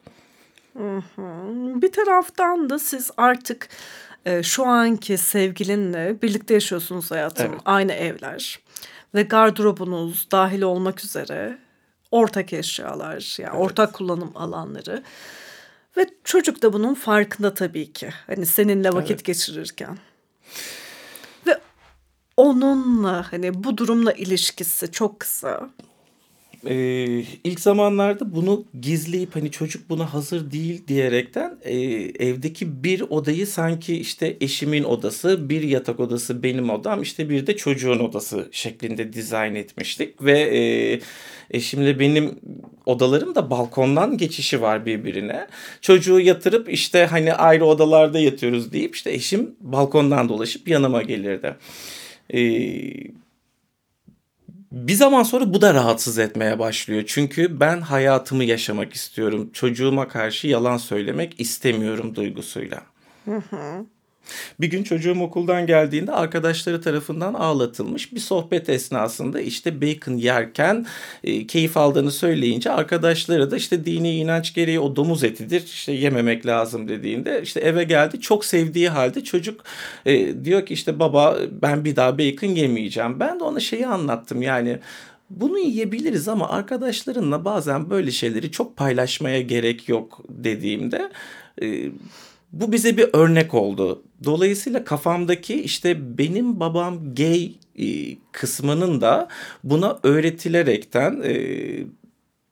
Bir 1.83 1.93
taraftan 1.93 2.71
da 2.71 2.79
siz 2.79 3.11
artık 3.17 3.69
e, 4.27 4.43
şu 4.43 4.67
anki 4.67 5.19
sevgilinle 5.19 6.23
birlikte 6.23 6.55
yaşıyorsunuz 6.55 7.11
hayatım. 7.11 7.51
Evet. 7.51 7.61
Aynı 7.65 7.93
evler. 7.93 8.61
Ve 9.15 9.23
gardırobunuz 9.23 10.29
dahil 10.31 10.63
olmak 10.63 11.05
üzere 11.05 11.59
ortak 12.11 12.53
eşyalar, 12.53 13.37
yani 13.41 13.57
ortak 13.59 13.93
kullanım 13.93 14.33
alanları. 14.35 15.03
Ve 15.97 16.07
çocuk 16.25 16.63
da 16.63 16.73
bunun 16.73 16.95
farkında 16.95 17.55
tabii 17.55 17.93
ki. 17.93 18.11
Hani 18.27 18.47
seninle 18.47 18.93
vakit 18.93 19.25
geçirirken. 19.25 19.99
Ve 21.47 21.61
onunla 22.37 23.33
hani 23.33 23.65
bu 23.65 23.79
durumla 23.79 24.13
ilişkisi 24.13 24.93
çok 24.93 25.21
kısa. 25.21 25.71
Ee, 26.69 27.25
ilk 27.45 27.61
zamanlarda 27.61 28.35
bunu 28.35 28.65
gizleyip 28.81 29.37
hani 29.37 29.51
çocuk 29.51 29.89
buna 29.91 30.15
hazır 30.15 30.51
değil 30.51 30.83
diyerekten 30.89 31.59
e, 31.63 31.75
evdeki 32.27 32.85
bir 32.85 33.01
odayı 33.01 33.47
sanki 33.47 33.97
işte 33.97 34.37
eşimin 34.41 34.85
odası, 34.85 35.49
bir 35.49 35.63
yatak 35.63 36.01
odası 36.01 36.43
benim 36.43 36.71
odam, 36.71 37.03
işte 37.03 37.29
bir 37.31 37.47
de 37.47 37.57
çocuğun 37.57 37.99
odası 37.99 38.49
şeklinde 38.53 39.13
dizayn 39.13 39.55
etmiştik 39.55 40.23
ve 40.23 40.41
e, 40.41 41.01
eşimle 41.51 41.99
benim 41.99 42.41
odalarım 42.87 43.35
da 43.35 43.51
balkondan 43.51 44.17
geçişi 44.17 44.63
var 44.63 44.87
birbirine. 44.87 45.47
Çocuğu 45.81 46.21
yatırıp 46.21 46.73
işte 46.73 47.07
hani 47.07 47.35
ayrı 47.35 47.65
odalarda 47.65 48.19
yatıyoruz 48.19 48.73
deyip 48.73 48.95
işte 48.95 49.13
eşim 49.13 49.55
balkondan 49.61 50.29
dolaşıp 50.29 50.69
yanıma 50.69 51.03
gelirdi. 51.03 51.55
Ee, 52.35 53.22
bir 54.73 54.93
zaman 54.93 55.23
sonra 55.23 55.55
bu 55.55 55.61
da 55.61 55.75
rahatsız 55.75 56.19
etmeye 56.19 56.59
başlıyor. 56.59 57.05
Çünkü 57.07 57.61
ben 57.61 57.81
hayatımı 57.81 58.45
yaşamak 58.45 58.93
istiyorum. 58.93 59.51
Çocuğuma 59.53 60.09
karşı 60.09 60.49
yalan 60.49 60.77
söylemek 60.77 61.41
istemiyorum 61.41 62.15
duygusuyla. 62.15 62.83
Bir 64.61 64.67
gün 64.67 64.83
çocuğum 64.83 65.21
okuldan 65.21 65.67
geldiğinde 65.67 66.13
arkadaşları 66.13 66.81
tarafından 66.81 67.35
ağlatılmış 67.35 68.13
bir 68.13 68.21
sohbet 68.21 68.69
esnasında 68.69 69.41
işte 69.41 69.81
bacon 69.81 70.17
yerken 70.17 70.87
e, 71.25 71.47
keyif 71.47 71.77
aldığını 71.77 72.11
söyleyince 72.11 72.71
arkadaşları 72.71 73.51
da 73.51 73.57
işte 73.57 73.85
dini 73.85 74.17
inanç 74.17 74.55
gereği 74.55 74.81
o 74.81 74.97
domuz 74.97 75.25
etidir 75.25 75.63
işte 75.65 75.93
yememek 75.93 76.47
lazım 76.47 76.89
dediğinde 76.89 77.43
işte 77.43 77.61
eve 77.61 77.85
geldi 77.85 78.21
çok 78.21 78.45
sevdiği 78.45 78.89
halde 78.89 79.25
çocuk 79.25 79.65
e, 80.07 80.45
diyor 80.45 80.67
ki 80.67 80.75
işte 80.75 80.99
baba 80.99 81.39
ben 81.63 81.85
bir 81.85 81.97
daha 81.97 82.19
bacon 82.19 82.49
yemeyeceğim. 82.49 83.21
Ben 83.21 83.41
de 83.41 83.45
ona 83.45 83.61
şeyi 83.61 83.87
anlattım 83.87 84.43
yani 84.43 84.79
bunu 85.31 85.59
yiyebiliriz 85.59 86.29
ama 86.29 86.49
arkadaşlarınla 86.49 87.45
bazen 87.45 87.91
böyle 87.91 88.11
şeyleri 88.11 88.51
çok 88.51 88.77
paylaşmaya 88.77 89.41
gerek 89.41 89.89
yok 89.89 90.21
dediğimde 90.29 91.11
e, 91.63 91.91
bu 92.53 92.73
bize 92.73 92.97
bir 92.97 93.09
örnek 93.13 93.55
oldu. 93.55 94.03
Dolayısıyla 94.25 94.85
kafamdaki 94.85 95.63
işte 95.63 96.19
benim 96.19 96.61
babam 96.61 97.15
gay 97.15 97.53
e, 97.79 98.17
kısmının 98.33 99.01
da 99.01 99.29
buna 99.65 99.99
öğretilerekten 100.03 101.23
e, 101.25 101.35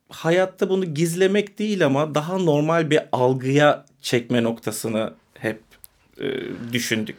hayatta 0.09 0.69
bunu 0.69 0.85
gizlemek 0.93 1.59
değil 1.59 1.85
ama 1.85 2.15
daha 2.15 2.37
normal 2.37 2.89
bir 2.89 2.99
algıya 3.11 3.85
çekme 4.01 4.43
noktasını 4.43 5.13
hep 5.33 5.61
e, 6.21 6.27
düşündük. 6.73 7.17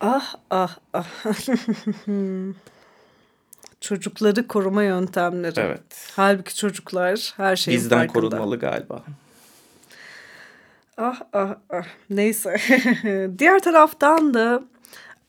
Ah 0.00 0.34
ah 0.50 0.76
ah. 0.92 1.06
Çocukları 3.80 4.48
koruma 4.48 4.82
yöntemleri. 4.82 5.60
Evet. 5.60 6.10
Halbuki 6.16 6.56
çocuklar 6.56 7.32
her 7.36 7.56
şeyin 7.56 7.80
Bizden 7.80 7.98
farkında. 7.98 8.12
korunmalı 8.12 8.58
galiba. 8.58 9.04
Ah 10.96 11.20
ah 11.32 11.56
ah. 11.70 11.86
Neyse. 12.10 12.56
Diğer 13.38 13.58
taraftan 13.58 14.34
da 14.34 14.62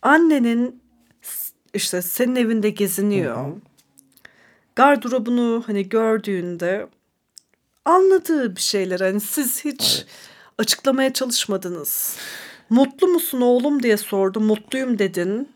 annenin 0.02 0.82
işte 1.74 2.02
senin 2.02 2.36
evinde 2.36 2.70
geziniyor. 2.70 3.54
Gardırobunu 4.76 5.64
hani 5.68 5.90
gördüğünde 5.90 6.88
anladığı 7.86 8.56
bir 8.56 8.62
şeyler 8.62 9.00
hani 9.00 9.20
siz 9.20 9.66
hiç 9.66 10.06
açıklamaya 10.58 11.14
çalışmadınız. 11.14 12.18
Mutlu 12.70 13.08
musun 13.08 13.42
oğlum 13.42 13.84
diye 13.84 13.98
sordu. 13.98 14.40
Mutluyum 14.40 15.00
dedin. 15.00 15.50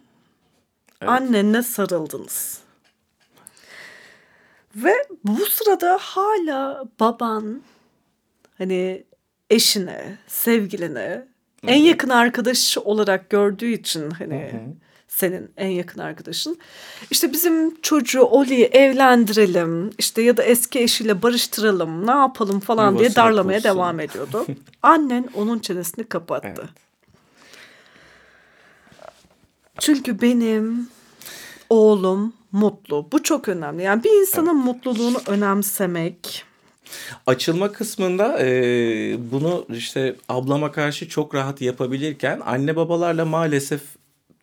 Annenle 1.02 1.64
sarıldınız. 1.64 2.60
Ve 4.76 4.94
bu 5.24 5.46
sırada 5.46 5.98
hala 6.02 6.86
baban 7.00 7.62
hani 8.58 9.04
eşine, 9.50 10.18
sevgiline 10.28 11.26
en 11.68 11.82
yakın 11.82 12.10
arkadaşı 12.10 12.82
olarak 12.82 13.30
gördüğü 13.30 13.72
için 13.72 14.10
hani 14.12 14.52
senin 15.08 15.52
en 15.58 15.68
yakın 15.68 16.00
arkadaşın. 16.02 16.58
İşte 17.12 17.34
bizim 17.34 17.82
çocuğu 17.82 18.22
Oli'yi 18.22 18.66
evlendirelim 18.66 19.92
işte 19.98 20.22
ya 20.22 20.38
da 20.38 20.44
eski 20.44 20.80
eşiyle 20.80 21.22
barıştıralım 21.22 22.08
ne 22.08 22.12
yapalım 22.12 22.60
falan 22.60 22.94
diye 22.94 23.04
Yuvasını 23.04 23.24
darlamaya 23.26 23.60
kursun. 23.60 23.76
devam 23.76 24.00
ediyordu. 24.00 24.46
Annen 24.84 25.30
onun 25.36 25.60
çenesini 25.60 26.06
kapattı. 26.06 26.54
Evet. 26.58 26.70
Çünkü 29.80 30.22
benim 30.22 30.90
oğlum 31.70 32.34
mutlu. 32.52 33.08
Bu 33.12 33.24
çok 33.24 33.50
önemli. 33.50 33.84
Yani 33.84 34.04
bir 34.04 34.22
insanın 34.22 34.56
mutluluğunu 34.56 35.18
önemsemek 35.28 36.46
Açılma 37.28 37.72
kısmında 37.72 38.40
e, 38.40 38.52
bunu 39.32 39.66
işte 39.70 40.16
ablama 40.30 40.72
karşı 40.72 41.10
çok 41.10 41.36
rahat 41.36 41.62
yapabilirken 41.62 42.42
anne 42.46 42.76
babalarla 42.76 43.26
maalesef 43.26 43.82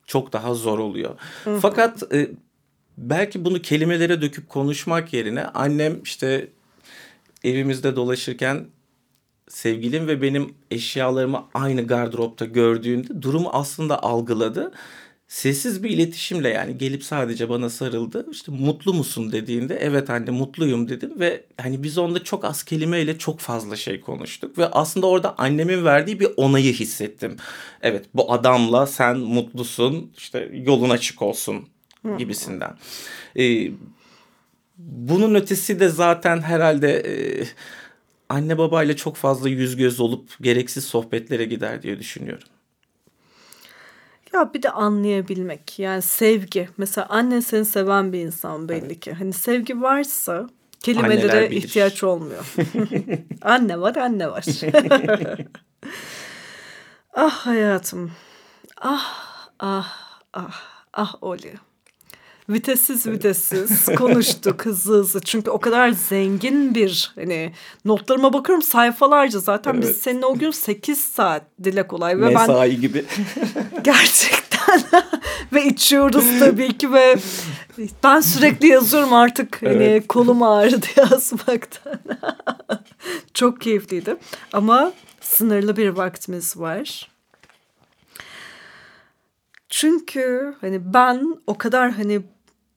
çok 0.07 0.33
daha 0.33 0.55
zor 0.55 0.79
oluyor. 0.79 1.15
Hı-hı. 1.45 1.59
Fakat 1.61 2.15
e, 2.15 2.31
belki 2.99 3.45
bunu 3.45 3.63
kelimelere 3.63 4.23
döküp 4.23 4.49
konuşmak 4.49 5.13
yerine 5.13 5.45
annem 5.45 6.03
işte 6.03 6.49
evimizde 7.45 7.97
dolaşırken 7.97 8.67
sevgilim 9.49 10.07
ve 10.07 10.23
benim 10.23 10.55
eşyalarımı 10.71 11.45
aynı 11.55 11.87
gardıropta 11.87 12.45
gördüğünde 12.45 13.23
durumu 13.23 13.51
aslında 13.53 14.03
algıladı. 14.03 14.73
Sessiz 15.29 15.83
bir 15.83 15.91
iletişimle 15.91 16.49
yani 16.49 16.79
gelip 16.79 17.05
sadece 17.05 17.49
bana 17.49 17.71
sarıldı. 17.71 18.27
İşte 18.31 18.53
mutlu 18.53 18.95
musun 18.95 19.33
dediğinde 19.33 19.77
evet 19.77 20.11
anne 20.11 20.31
mutluyum 20.31 20.89
dedim 20.89 21.21
ve 21.21 21.45
hani 21.61 21.83
biz 21.83 21.99
onda 21.99 22.25
çok 22.25 22.45
az 22.45 22.63
kelimeyle 22.63 23.19
çok 23.19 23.41
fazla 23.41 23.77
şey 23.77 24.01
konuştuk 24.01 24.59
ve 24.59 24.67
aslında 24.67 25.07
orada 25.07 25.39
annemin 25.39 25.85
verdiği 25.85 26.21
bir 26.21 26.29
onayı 26.37 26.73
hissettim. 26.73 27.37
Evet 27.83 28.05
bu 28.15 28.33
adamla 28.33 28.87
sen 28.87 29.19
mutlusun 29.19 30.13
işte 30.17 30.51
yolun 30.53 30.91
açık 30.91 31.23
olsun 31.23 31.69
gibisinden. 32.19 32.77
Ee, 33.39 33.71
bunun 34.79 35.35
ötesi 35.35 35.81
de 35.81 35.89
zaten 35.89 36.41
herhalde 36.41 36.93
e, 36.93 37.45
anne 38.29 38.59
babayla 38.59 38.97
çok 38.97 39.17
fazla 39.17 39.49
yüz 39.49 39.77
göz 39.77 40.01
olup 40.01 40.31
gereksiz 40.41 40.85
sohbetlere 40.85 41.45
gider 41.45 41.83
diye 41.83 41.99
düşünüyorum. 41.99 42.49
Ya 44.33 44.55
bir 44.55 44.63
de 44.63 44.71
anlayabilmek 44.71 45.79
yani 45.79 46.03
sevgi. 46.03 46.69
Mesela 46.77 47.07
annen 47.11 47.41
seni 47.41 47.65
seven 47.65 48.13
bir 48.13 48.21
insan 48.21 48.69
belli 48.69 48.87
evet. 48.87 49.01
ki. 49.01 49.13
Hani 49.13 49.33
sevgi 49.33 49.83
varsa 49.83 50.49
kelimelere 50.81 51.51
ihtiyaç 51.51 52.03
olmuyor. 52.03 52.55
anne 53.43 53.81
var 53.81 53.97
anne 53.97 54.31
var. 54.31 54.45
ah 57.15 57.47
hayatım. 57.47 58.13
Ah 58.81 59.49
ah 59.59 60.21
ah 60.33 60.61
ah 60.93 61.15
Oli. 61.21 61.55
Vitessiz 62.49 63.07
vitessiz 63.07 63.87
konuştuk 63.99 64.67
hızlı 64.67 64.99
hızlı. 64.99 65.21
Çünkü 65.21 65.51
o 65.51 65.59
kadar 65.59 65.91
zengin 65.91 66.75
bir 66.75 67.13
hani 67.15 67.53
notlarıma 67.85 68.33
bakıyorum 68.33 68.63
sayfalarca 68.63 69.39
zaten 69.39 69.75
evet. 69.75 69.83
biz 69.83 69.97
seninle 69.97 70.27
o 70.27 70.35
gün 70.35 70.51
8 70.51 71.01
saat 71.01 71.43
dile 71.65 71.87
kolay. 71.87 72.21
Ve 72.21 72.29
Mesai 72.29 72.71
ben, 72.71 72.81
gibi. 72.81 73.05
gerçekten 73.85 74.83
ve 75.53 75.65
içiyoruz 75.65 76.25
tabii 76.39 76.79
ki 76.79 76.93
ve 76.93 77.17
ben 78.05 78.21
sürekli 78.21 78.69
yazıyorum 78.69 79.13
artık 79.13 79.63
hani 79.63 79.75
evet. 79.75 79.91
hani 79.91 80.07
kolum 80.07 80.43
ağrıdı 80.43 80.87
yazmaktan. 80.97 82.01
Çok 83.35 83.61
keyifliydi 83.61 84.17
ama 84.53 84.93
sınırlı 85.21 85.77
bir 85.77 85.89
vaktimiz 85.89 86.57
var. 86.57 87.09
Çünkü 89.69 90.55
hani 90.61 90.95
ben 90.95 91.37
o 91.47 91.59
kadar 91.59 91.91
hani 91.91 92.23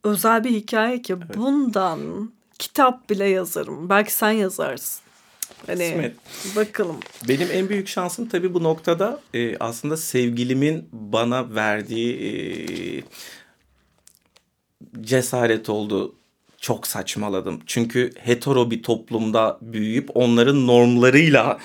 özel 0.03 0.43
bir 0.43 0.49
hikaye 0.49 1.01
ki 1.01 1.13
evet. 1.13 1.37
bundan 1.37 2.31
kitap 2.59 3.09
bile 3.09 3.25
yazarım. 3.25 3.89
Belki 3.89 4.13
sen 4.13 4.31
yazarsın. 4.31 5.01
Hani 5.67 5.85
İsmet. 5.87 6.15
bakalım. 6.55 6.97
Benim 7.27 7.47
en 7.51 7.69
büyük 7.69 7.87
şansım 7.87 8.29
tabii 8.29 8.53
bu 8.53 8.63
noktada 8.63 9.21
e, 9.33 9.57
aslında 9.57 9.97
sevgilimin 9.97 10.89
bana 10.91 11.55
verdiği 11.55 12.15
e, 12.15 12.31
cesaret 15.01 15.69
oldu. 15.69 16.15
Çok 16.61 16.87
saçmaladım. 16.87 17.61
Çünkü 17.65 18.11
hetero 18.19 18.71
bir 18.71 18.83
toplumda 18.83 19.57
büyüyüp 19.61 20.09
onların 20.13 20.67
normlarıyla 20.67 21.59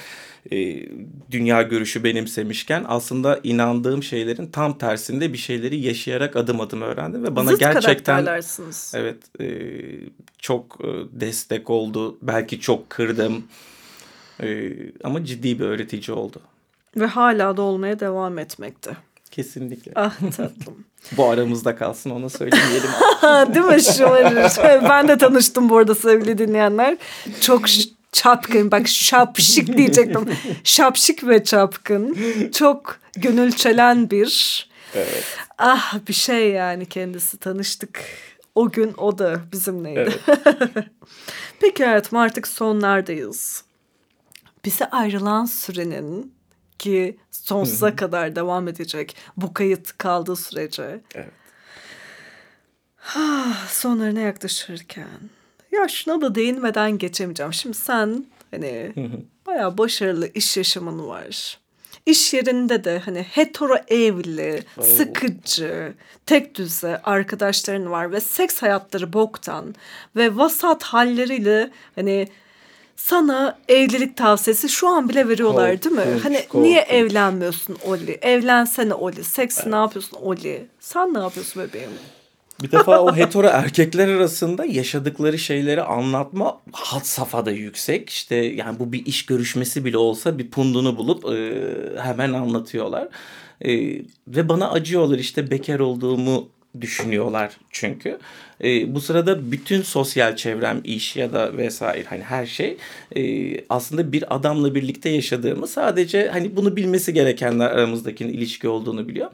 e, 0.52 0.86
dünya 1.30 1.62
görüşü 1.62 2.04
benimsemişken 2.04 2.84
aslında 2.88 3.40
inandığım 3.42 4.02
şeylerin 4.02 4.46
tam 4.46 4.78
tersinde 4.78 5.32
bir 5.32 5.38
şeyleri 5.38 5.80
yaşayarak 5.80 6.36
adım 6.36 6.60
adım 6.60 6.82
öğrendim 6.82 7.22
ve 7.22 7.36
bana 7.36 7.50
Zıt 7.50 7.60
gerçekten 7.60 8.40
evet 8.94 9.40
e, 9.40 9.46
çok 10.38 10.78
e, 10.80 11.20
destek 11.20 11.70
oldu. 11.70 12.18
Belki 12.22 12.60
çok 12.60 12.90
kırdım. 12.90 13.44
E, 14.42 14.72
ama 15.04 15.24
ciddi 15.24 15.58
bir 15.58 15.64
öğretici 15.64 16.16
oldu. 16.16 16.40
Ve 16.96 17.06
hala 17.06 17.56
da 17.56 17.62
olmaya 17.62 18.00
devam 18.00 18.38
etmekte. 18.38 18.96
Kesinlikle. 19.30 19.92
Ah 19.94 20.16
tatlım. 20.36 20.84
bu 21.16 21.24
aramızda 21.24 21.76
kalsın 21.76 22.10
ona 22.10 22.28
söylemeyelim. 22.28 22.90
Değil 23.54 23.66
mi 23.66 23.82
şu 23.82 24.04
Ben 24.88 25.08
de 25.08 25.18
tanıştım 25.18 25.68
bu 25.68 25.76
arada 25.76 25.94
sevgili 25.94 26.38
dinleyenler. 26.38 26.96
Çok 27.40 27.68
çapkın 28.14 28.70
bak 28.70 28.88
şapşık 28.88 29.76
diyecektim. 29.76 30.36
şapşık 30.64 31.28
ve 31.28 31.44
çapkın. 31.44 32.16
Çok 32.52 32.98
gönül 33.16 33.52
çelen 33.52 34.10
bir. 34.10 34.68
Evet. 34.94 35.24
Ah 35.58 35.98
bir 36.08 36.12
şey 36.12 36.50
yani 36.50 36.86
kendisi 36.86 37.38
tanıştık. 37.38 38.00
O 38.54 38.70
gün 38.70 38.94
o 38.96 39.18
da 39.18 39.40
bizimleydi. 39.52 40.00
Evet. 40.28 40.86
Peki 41.60 41.84
hayatım 41.84 42.18
artık 42.18 42.48
sonlardayız. 42.48 43.64
Bize 44.64 44.90
ayrılan 44.90 45.44
sürenin 45.44 46.34
ki 46.78 47.18
sonsuza 47.30 47.96
kadar 47.96 48.36
devam 48.36 48.68
edecek 48.68 49.16
bu 49.36 49.54
kayıt 49.54 49.98
kaldığı 49.98 50.36
sürece. 50.36 51.00
Evet. 51.14 51.30
Ah, 53.14 53.68
sonlarına 53.68 54.20
yaklaşırken 54.20 55.30
ya 55.74 55.88
şuna 55.88 56.20
da 56.20 56.34
değinmeden 56.34 56.98
geçemeyeceğim. 56.98 57.52
Şimdi 57.52 57.76
sen 57.76 58.24
hani 58.50 58.92
bayağı 59.46 59.78
başarılı 59.78 60.28
iş 60.34 60.56
yaşamın 60.56 61.08
var. 61.08 61.58
İş 62.06 62.34
yerinde 62.34 62.84
de 62.84 62.98
hani 63.04 63.22
hetero 63.22 63.76
evli, 63.88 64.62
Oo. 64.78 64.82
sıkıcı, 64.82 65.94
tek 66.26 66.54
düze 66.54 67.00
arkadaşların 67.04 67.90
var 67.90 68.12
ve 68.12 68.20
seks 68.20 68.62
hayatları 68.62 69.12
boktan 69.12 69.74
ve 70.16 70.36
vasat 70.36 70.82
halleriyle 70.82 71.70
hani 71.94 72.28
sana 72.96 73.58
evlilik 73.68 74.16
tavsiyesi 74.16 74.68
şu 74.68 74.88
an 74.88 75.08
bile 75.08 75.28
veriyorlar 75.28 75.70
korkunç, 75.70 75.84
değil 75.84 76.08
mi? 76.08 76.20
Hani 76.22 76.36
korkunç. 76.36 76.62
niye 76.62 76.80
evlenmiyorsun 76.80 77.76
Oli? 77.84 78.18
Evlensene 78.22 78.94
Oli. 78.94 79.24
Seks 79.24 79.58
evet. 79.58 79.66
ne 79.66 79.76
yapıyorsun 79.76 80.16
Oli? 80.22 80.66
Sen 80.80 81.14
ne 81.14 81.18
yapıyorsun 81.18 81.62
bebeğim? 81.62 81.90
Bir 82.62 82.72
defa 82.72 83.00
o 83.00 83.16
hetero 83.16 83.46
erkekler 83.46 84.08
arasında 84.08 84.64
yaşadıkları 84.64 85.38
şeyleri 85.38 85.82
anlatma 85.82 86.60
hat 86.72 87.06
safhada 87.06 87.50
yüksek. 87.50 88.10
İşte 88.10 88.36
yani 88.36 88.78
bu 88.78 88.92
bir 88.92 89.06
iş 89.06 89.26
görüşmesi 89.26 89.84
bile 89.84 89.98
olsa 89.98 90.38
bir 90.38 90.50
pundunu 90.50 90.96
bulup 90.96 91.24
e, 91.24 92.02
hemen 92.02 92.32
anlatıyorlar. 92.32 93.08
E, 93.60 93.72
ve 94.28 94.48
bana 94.48 94.70
acıyorlar 94.70 95.18
işte 95.18 95.50
bekar 95.50 95.80
olduğumu 95.80 96.48
düşünüyorlar 96.80 97.56
çünkü. 97.70 98.18
E, 98.64 98.94
bu 98.94 99.00
sırada 99.00 99.52
bütün 99.52 99.82
sosyal 99.82 100.36
çevrem, 100.36 100.80
iş 100.84 101.16
ya 101.16 101.32
da 101.32 101.56
vesaire 101.56 102.04
hani 102.08 102.22
her 102.22 102.46
şey 102.46 102.76
e, 103.16 103.54
aslında 103.68 104.12
bir 104.12 104.34
adamla 104.34 104.74
birlikte 104.74 105.08
yaşadığımı 105.08 105.66
sadece 105.66 106.28
hani 106.28 106.56
bunu 106.56 106.76
bilmesi 106.76 107.14
gerekenler 107.14 107.70
aramızdaki 107.70 108.24
ilişki 108.24 108.68
olduğunu 108.68 109.08
biliyor 109.08 109.30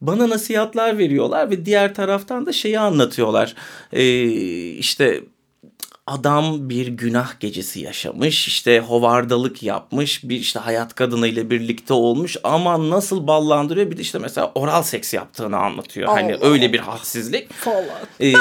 bana 0.00 0.28
nasihatler 0.28 0.98
veriyorlar 0.98 1.50
ve 1.50 1.66
diğer 1.66 1.94
taraftan 1.94 2.46
da 2.46 2.52
şeyi 2.52 2.78
anlatıyorlar. 2.78 3.54
Ee, 3.92 4.24
işte 4.70 5.20
adam 6.06 6.68
bir 6.68 6.86
günah 6.86 7.40
gecesi 7.40 7.80
yaşamış 7.80 8.48
işte 8.48 8.80
hovardalık 8.80 9.62
yapmış 9.62 10.24
bir 10.24 10.36
işte 10.36 10.58
hayat 10.60 10.94
kadınıyla 10.94 11.50
birlikte 11.50 11.94
olmuş 11.94 12.36
ama 12.44 12.90
nasıl 12.90 13.26
ballandırıyor 13.26 13.90
bir 13.90 13.96
de 13.96 14.00
işte 14.02 14.18
mesela 14.18 14.52
oral 14.54 14.82
seks 14.82 15.14
yaptığını 15.14 15.56
anlatıyor. 15.56 16.08
Hani 16.08 16.34
Allah 16.34 16.42
hani 16.42 16.52
öyle 16.52 16.72
bir 16.72 16.78
hadsizlik. 16.78 17.48
ee, 18.20 18.32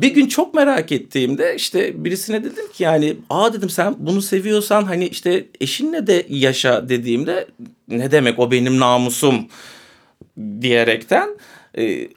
bir 0.00 0.14
gün 0.14 0.26
çok 0.26 0.54
merak 0.54 0.92
ettiğimde 0.92 1.54
işte 1.56 2.04
birisine 2.04 2.44
dedim 2.44 2.72
ki 2.72 2.82
yani 2.82 3.16
aa 3.30 3.52
dedim 3.52 3.70
sen 3.70 3.94
bunu 3.98 4.22
seviyorsan 4.22 4.84
hani 4.84 5.06
işte 5.06 5.46
eşinle 5.60 6.06
de 6.06 6.26
yaşa 6.28 6.88
dediğimde 6.88 7.46
ne 7.88 8.10
demek 8.10 8.38
o 8.38 8.50
benim 8.50 8.80
namusum 8.80 9.48
diyerekten 10.60 11.28
e, 11.78 12.08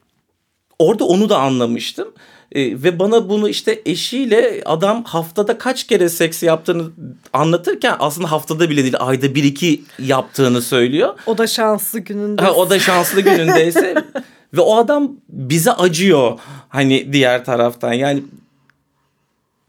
orada 0.80 1.05
onu 1.05 1.30
da 1.30 1.39
anlamıştım. 1.39 2.07
E, 2.51 2.84
ve 2.84 2.99
bana 2.99 3.30
bunu 3.30 3.49
işte 3.49 3.82
eşiyle 3.86 4.61
adam 4.65 5.03
haftada 5.03 5.57
kaç 5.57 5.88
kere 5.88 6.09
seks 6.09 6.43
yaptığını 6.43 6.91
anlatırken 7.34 7.95
aslında 7.99 8.32
haftada 8.32 8.70
bile 8.70 8.84
değil 8.84 8.95
ayda 8.99 9.36
bir 9.36 9.43
iki 9.43 9.84
yaptığını 9.99 10.61
söylüyor. 10.61 11.20
O 11.26 11.38
da 11.38 11.47
şanslı 11.47 11.99
gününde. 11.99 12.41
Ha, 12.41 12.51
o 12.53 12.70
da 12.70 12.80
şanslı 12.80 13.22
günündeyse 13.22 13.95
ve 14.53 14.61
o 14.61 14.78
adam 14.78 15.11
bize 15.30 15.72
acıyor 15.72 16.39
hani 16.70 17.13
diğer 17.13 17.45
taraftan 17.45 17.93
yani 17.93 18.24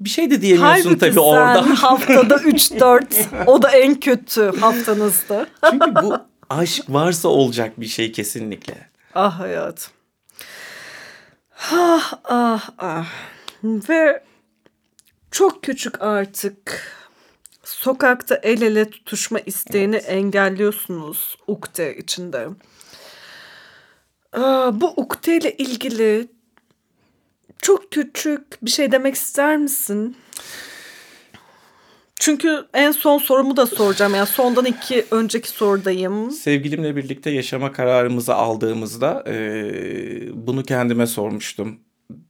bir 0.00 0.08
şey 0.10 0.30
de 0.30 0.42
diyemiyorsun 0.42 0.82
Halbuki 0.82 0.98
tabii 0.98 1.12
sen 1.12 1.20
orada. 1.20 1.82
haftada 1.82 2.34
3-4 2.34 3.04
o 3.46 3.62
da 3.62 3.70
en 3.70 3.94
kötü 4.00 4.52
haftanızda. 4.60 5.46
Çünkü 5.70 5.94
bu 5.94 6.16
aşk 6.50 6.84
varsa 6.88 7.28
olacak 7.28 7.80
bir 7.80 7.86
şey 7.86 8.12
kesinlikle. 8.12 8.88
Ah 9.14 9.40
hayatım. 9.40 9.92
Ah 11.72 12.12
ah 12.24 12.68
ah. 12.78 13.06
Ve 13.62 14.24
çok 15.30 15.62
küçük 15.62 16.02
artık 16.02 16.92
sokakta 17.64 18.40
el 18.42 18.62
ele 18.62 18.90
tutuşma 18.90 19.38
isteğini 19.38 19.96
evet. 19.96 20.08
engelliyorsunuz 20.08 21.36
ukde 21.46 21.96
içinde. 21.96 22.48
Aa, 24.32 24.80
bu 24.80 24.92
ukde 24.96 25.36
ile 25.36 25.56
ilgili 25.56 26.28
çok 27.62 27.92
küçük 27.92 28.64
bir 28.64 28.70
şey 28.70 28.92
demek 28.92 29.14
ister 29.14 29.56
misin? 29.56 30.16
Çünkü 32.20 32.64
en 32.74 32.92
son 32.92 33.18
sorumu 33.18 33.56
da 33.56 33.66
soracağım. 33.66 34.14
Yani 34.14 34.26
sondan 34.26 34.64
iki 34.64 35.04
önceki 35.10 35.48
sorudayım. 35.48 36.30
Sevgilimle 36.30 36.96
birlikte 36.96 37.30
yaşama 37.30 37.72
kararımızı 37.72 38.34
aldığımızda 38.34 39.24
e, 39.26 40.46
bunu 40.46 40.62
kendime 40.62 41.06
sormuştum. 41.06 41.80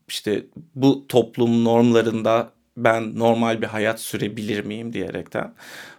İşte 0.07 0.45
bu 0.75 1.07
toplum 1.07 1.63
normlarında 1.63 2.51
ben 2.77 3.19
normal 3.19 3.61
bir 3.61 3.67
hayat 3.67 3.99
sürebilir 3.99 4.65
miyim 4.65 4.93
diyerekten. 4.93 5.53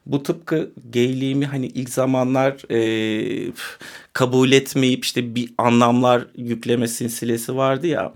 Bu 0.07 0.23
tıpkı 0.23 0.71
gayliğimi 0.93 1.47
hani 1.47 1.67
ilk 1.67 1.91
zamanlar 1.91 2.73
e, 2.73 3.53
kabul 4.13 4.53
etmeyip 4.53 5.05
işte 5.05 5.35
bir 5.35 5.53
anlamlar 5.59 6.27
yükleme 6.37 6.89
silsilesi 6.89 7.57
vardı 7.57 7.87
ya. 7.87 8.15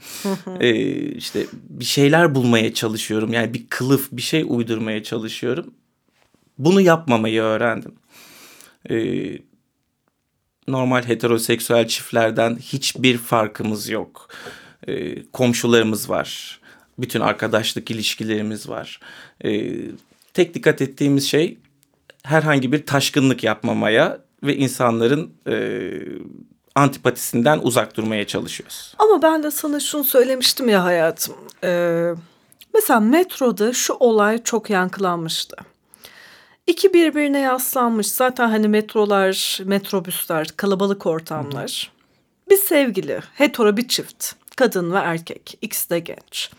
e, 0.61 0.74
işte 1.12 1.47
bir 1.53 1.85
şeyler 1.85 2.35
bulmaya 2.35 2.74
çalışıyorum. 2.74 3.32
Yani 3.32 3.55
bir 3.55 3.66
kılıf 3.68 4.09
bir 4.12 4.22
şey 4.22 4.45
uydurmaya 4.49 5.03
çalışıyorum. 5.03 5.74
Bunu 6.59 6.80
yapmamayı 6.80 7.43
öğrendim. 7.43 7.95
E, 8.91 8.97
normal 10.68 11.03
heteroseksüel 11.03 11.89
çiftlerden 11.89 12.57
hiçbir 12.57 13.18
farkımız 13.18 13.89
yok. 13.89 14.28
E, 14.89 15.22
komşularımız 15.22 16.11
var 16.11 16.61
bütün 16.99 17.20
arkadaşlık 17.20 17.91
ilişkilerimiz 17.91 18.68
var. 18.68 19.01
E, 19.45 19.72
tek 20.35 20.55
dikkat 20.55 20.82
ettiğimiz 20.82 21.28
şey 21.28 21.59
herhangi 22.24 22.72
bir 22.72 22.86
taşkınlık 22.86 23.44
yapmamaya 23.44 24.18
ve 24.42 24.56
insanların 24.56 25.32
e, 25.48 25.90
antipatisinden 26.74 27.58
uzak 27.62 27.96
durmaya 27.96 28.26
çalışıyoruz. 28.26 28.94
Ama 28.98 29.22
ben 29.22 29.42
de 29.42 29.50
sana 29.50 29.80
şunu 29.80 30.04
söylemiştim 30.04 30.68
ya 30.68 30.84
hayatım. 30.84 31.34
Ee, 31.64 32.10
mesela 32.74 33.00
metroda 33.00 33.72
şu 33.72 33.94
olay 33.94 34.42
çok 34.42 34.70
yankılanmıştı. 34.70 35.56
İki 36.66 36.94
birbirine 36.94 37.40
yaslanmış 37.40 38.06
zaten 38.06 38.48
hani 38.48 38.68
metrolar, 38.68 39.60
metrobüsler, 39.64 40.48
kalabalık 40.56 41.06
ortamlar. 41.06 41.92
Bir 42.50 42.56
sevgili, 42.56 43.20
hetero 43.34 43.76
bir 43.76 43.88
çift, 43.88 44.32
kadın 44.56 44.92
ve 44.92 44.98
erkek, 44.98 45.58
ikisi 45.62 45.90
de 45.90 45.98
genç. 45.98 46.50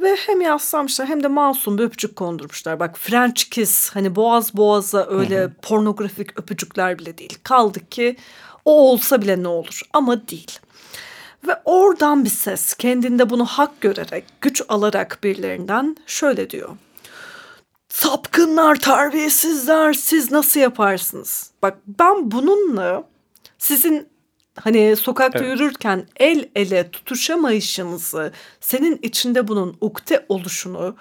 Ve 0.00 0.16
hem 0.16 0.40
yaslamışlar 0.40 1.08
hem 1.08 1.22
de 1.22 1.28
masum 1.28 1.78
bir 1.78 1.84
öpücük 1.84 2.16
kondurmuşlar. 2.16 2.80
Bak 2.80 2.98
French 2.98 3.42
kiss 3.50 3.90
hani 3.90 4.16
boğaz 4.16 4.56
boğaza 4.56 5.06
öyle 5.10 5.40
hı 5.40 5.44
hı. 5.44 5.52
pornografik 5.62 6.38
öpücükler 6.38 6.98
bile 6.98 7.18
değil. 7.18 7.38
Kaldı 7.42 7.88
ki 7.90 8.16
o 8.64 8.90
olsa 8.90 9.22
bile 9.22 9.42
ne 9.42 9.48
olur 9.48 9.82
ama 9.92 10.28
değil. 10.28 10.58
Ve 11.46 11.60
oradan 11.64 12.24
bir 12.24 12.30
ses 12.30 12.74
kendinde 12.74 13.30
bunu 13.30 13.44
hak 13.44 13.80
görerek, 13.80 14.24
güç 14.40 14.62
alarak 14.68 15.18
birilerinden 15.22 15.96
şöyle 16.06 16.50
diyor. 16.50 16.68
Sapkınlar, 17.88 18.76
terbiyesizler 18.76 19.92
siz 19.92 20.32
nasıl 20.32 20.60
yaparsınız? 20.60 21.50
Bak 21.62 21.78
ben 21.86 22.30
bununla 22.30 23.04
sizin 23.58 24.08
hani 24.60 24.96
sokakta 24.96 25.38
evet. 25.38 25.48
yürürken 25.48 26.06
el 26.16 26.48
ele 26.56 26.90
tutuşamayışınızı, 26.90 28.32
senin 28.60 28.98
içinde 29.02 29.48
bunun 29.48 29.76
ukde 29.80 30.26
oluşunu 30.28 30.96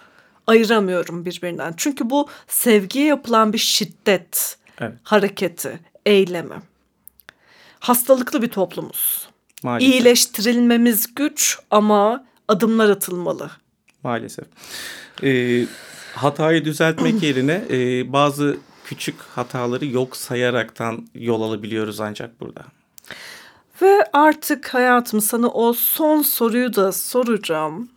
ayıramıyorum 0.47 1.25
birbirinden. 1.25 1.73
Çünkü 1.77 2.09
bu 2.09 2.27
sevgiye 2.47 3.05
yapılan 3.05 3.53
bir 3.53 3.57
şiddet 3.57 4.57
evet. 4.81 4.93
hareketi, 5.03 5.79
eylemi. 6.05 6.55
Hastalıklı 7.79 8.41
bir 8.41 8.49
toplumuz. 8.49 9.29
Maalesef. 9.63 9.93
İyileştirilmemiz 9.93 11.15
güç 11.15 11.59
ama 11.71 12.25
adımlar 12.47 12.89
atılmalı. 12.89 13.51
Maalesef. 14.03 14.45
Ee, 15.23 15.65
hatayı 16.13 16.65
düzeltmek 16.65 17.23
yerine 17.23 17.61
e, 17.69 18.13
bazı 18.13 18.57
küçük 18.85 19.15
hataları 19.21 19.85
yok 19.85 20.17
sayaraktan 20.17 21.07
yol 21.15 21.41
alabiliyoruz 21.41 21.99
ancak 21.99 22.39
burada. 22.41 22.61
Ve 23.81 24.05
artık 24.13 24.73
hayatım 24.73 25.21
sana 25.21 25.47
o 25.47 25.73
son 25.73 26.21
soruyu 26.21 26.75
da 26.75 26.91
soracağım. 26.91 27.89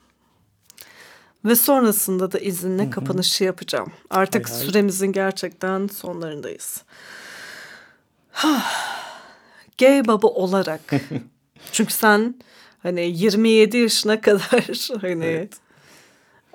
Ve 1.44 1.56
sonrasında 1.56 2.32
da 2.32 2.38
izinle 2.38 2.90
kapanışı 2.90 3.44
yapacağım. 3.44 3.92
Artık 4.10 4.48
hay 4.48 4.56
hay. 4.56 4.66
süremizin 4.66 5.12
gerçekten 5.12 5.86
sonlarındayız. 5.86 6.82
Gay 9.78 10.06
baba 10.06 10.26
olarak. 10.26 10.80
Çünkü 11.72 11.92
sen 11.92 12.34
hani 12.82 13.00
27 13.00 13.76
yaşına 13.78 14.20
kadar 14.20 14.88
hani 15.00 15.24
evet. 15.24 15.52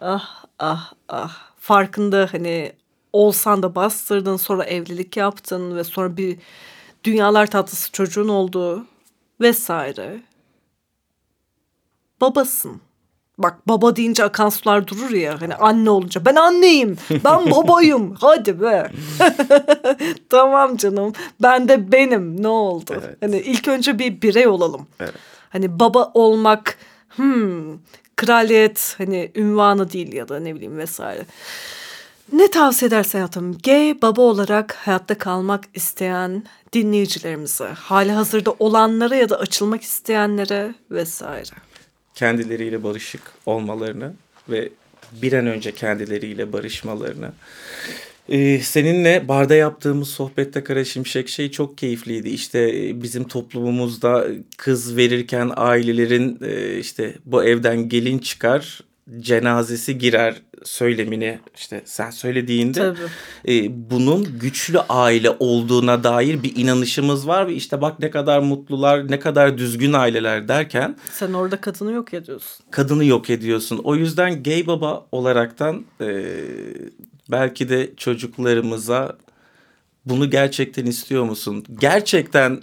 ah 0.02 0.46
ah 0.60 0.94
ah 1.10 1.52
farkında 1.60 2.30
hani 2.32 2.74
olsan 3.14 3.64
da 3.64 3.76
bastırdın 3.76 4.38
sonra 4.38 4.64
evlilik 4.64 5.18
yaptın 5.18 5.76
ve 5.76 5.84
sonra 5.84 6.18
bir 6.18 6.38
dünyalar 7.04 7.48
tatlısı 7.48 7.92
çocuğun 7.92 8.28
oldu 8.28 8.86
vesaire. 9.42 10.22
Babasın. 12.22 12.82
Bak 13.38 13.68
baba 13.68 13.96
deyince 13.96 14.24
akan 14.24 14.50
sular 14.50 14.88
durur 14.88 15.10
ya 15.10 15.42
hani 15.42 15.56
anne 15.56 15.90
olunca 15.90 16.26
ben 16.26 16.36
anneyim 16.36 16.98
ben 17.10 17.52
babayım 17.52 18.16
hadi 18.20 18.62
be 18.62 18.92
tamam 20.30 20.78
canım 20.78 21.14
ben 21.42 21.68
de 21.68 21.92
benim 21.92 22.44
ne 22.44 22.48
oldu 22.48 22.94
evet. 22.98 23.18
hani 23.22 23.38
ilk 23.38 23.68
önce 23.68 24.00
bir 24.00 24.22
birey 24.22 24.48
olalım 24.48 24.88
evet. 25.00 25.14
hani 25.50 25.80
baba 25.80 26.12
olmak 26.14 26.78
hmm, 27.16 27.78
kraliyet 28.16 28.96
hani 28.98 29.32
ünvanı 29.36 29.92
değil 29.92 30.14
ya 30.14 30.30
da 30.30 30.40
ne 30.40 30.56
bileyim 30.56 30.78
vesaire 30.78 31.26
ne 32.34 32.52
tavsiye 32.52 32.88
edersin 32.88 33.18
hayatım? 33.18 33.58
Gay 33.64 34.02
baba 34.02 34.22
olarak 34.22 34.74
hayatta 34.74 35.18
kalmak 35.18 35.64
isteyen 35.74 36.44
dinleyicilerimize, 36.74 37.66
hali 37.66 38.12
hazırda 38.12 38.56
olanlara 38.60 39.16
ya 39.16 39.30
da 39.30 39.40
açılmak 39.40 39.82
isteyenlere 39.82 40.76
vesaire. 40.92 41.56
Kendileriyle 42.16 42.84
barışık 42.84 43.22
olmalarını 43.46 44.14
ve 44.50 44.70
bir 45.12 45.34
an 45.34 45.48
önce 45.48 45.72
kendileriyle 45.72 46.54
barışmalarını. 46.54 47.32
Ee, 48.30 48.60
seninle 48.60 49.28
barda 49.28 49.56
yaptığımız 49.56 50.10
sohbette 50.10 50.64
Kara 50.64 50.86
Şimşek 50.86 51.30
şey 51.30 51.52
çok 51.52 51.78
keyifliydi. 51.78 52.30
İşte 52.30 52.60
e, 52.60 53.02
bizim 53.04 53.28
toplumumuzda 53.28 54.28
kız 54.58 54.98
verirken 54.98 55.52
ailelerin 55.56 56.40
e, 56.46 56.78
işte 56.78 57.16
bu 57.26 57.44
evden 57.44 57.90
gelin 57.90 58.20
çıkar 58.20 58.82
cenazesi 59.20 59.98
girer 59.98 60.36
söylemini 60.64 61.40
işte 61.56 61.82
sen 61.86 62.10
söylediğinde 62.10 62.94
e, 63.48 63.52
bunun 63.92 64.40
güçlü 64.40 64.80
aile 64.80 65.30
olduğuna 65.40 66.04
dair 66.04 66.44
bir 66.44 66.56
inanışımız 66.56 67.28
var 67.28 67.48
ve 67.48 67.54
işte 67.54 67.82
bak 67.82 68.00
ne 68.00 68.12
kadar 68.12 68.40
mutlular 68.40 69.12
ne 69.12 69.20
kadar 69.20 69.58
düzgün 69.58 69.94
aileler 69.94 70.48
derken 70.48 70.98
sen 71.12 71.34
orada 71.34 71.62
kadını 71.62 71.92
yok 71.92 72.14
ediyorsun. 72.14 72.66
Kadını 72.72 73.06
yok 73.06 73.30
ediyorsun. 73.30 73.82
O 73.84 73.96
yüzden 73.96 74.44
gay 74.44 74.68
baba 74.68 75.08
olaraktan 75.12 75.86
e, 76.02 76.26
belki 77.32 77.70
de 77.70 77.94
çocuklarımıza 77.98 79.18
bunu 80.06 80.30
gerçekten 80.30 80.86
istiyor 80.86 81.24
musun? 81.24 81.66
Gerçekten 81.80 82.62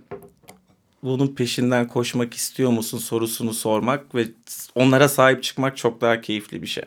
bunun 1.04 1.34
peşinden 1.34 1.88
koşmak 1.88 2.34
istiyor 2.34 2.70
musun 2.70 2.98
sorusunu 2.98 3.54
sormak 3.54 4.14
ve 4.14 4.26
onlara 4.74 5.08
sahip 5.08 5.42
çıkmak 5.42 5.76
çok 5.76 6.00
daha 6.00 6.20
keyifli 6.20 6.62
bir 6.62 6.66
şey. 6.66 6.84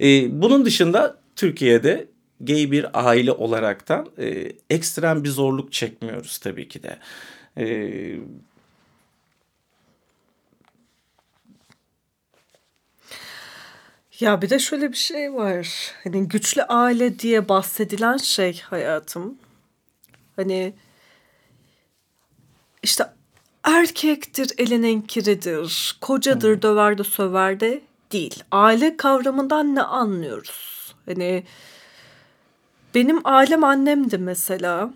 Ee, 0.00 0.42
bunun 0.42 0.64
dışında 0.64 1.18
Türkiye'de 1.36 2.08
gay 2.40 2.70
bir 2.70 2.86
aile 3.08 3.32
olaraktan 3.32 4.08
e, 4.18 4.52
ekstrem 4.70 5.24
bir 5.24 5.28
zorluk 5.28 5.72
çekmiyoruz 5.72 6.38
tabii 6.38 6.68
ki 6.68 6.82
de. 6.82 6.98
Ee, 7.58 8.16
Ya 14.20 14.42
bir 14.42 14.50
de 14.50 14.58
şöyle 14.58 14.92
bir 14.92 14.96
şey 14.96 15.34
var. 15.34 15.92
Hani 16.04 16.28
güçlü 16.28 16.62
aile 16.62 17.18
diye 17.18 17.48
bahsedilen 17.48 18.16
şey 18.16 18.60
hayatım. 18.60 19.38
Hani 20.36 20.74
işte 22.82 23.04
erkektir 23.64 24.52
elinin 24.58 25.00
kiridir, 25.00 25.96
kocadır 26.00 26.54
hmm. 26.54 26.62
döver 26.62 26.98
de 26.98 27.04
söver 27.04 27.60
de 27.60 27.82
değil. 28.12 28.42
Aile 28.50 28.96
kavramından 28.96 29.74
ne 29.74 29.82
anlıyoruz? 29.82 30.94
Hani 31.06 31.44
benim 32.94 33.20
ailem 33.24 33.64
annemdi 33.64 34.18
mesela 34.18 34.90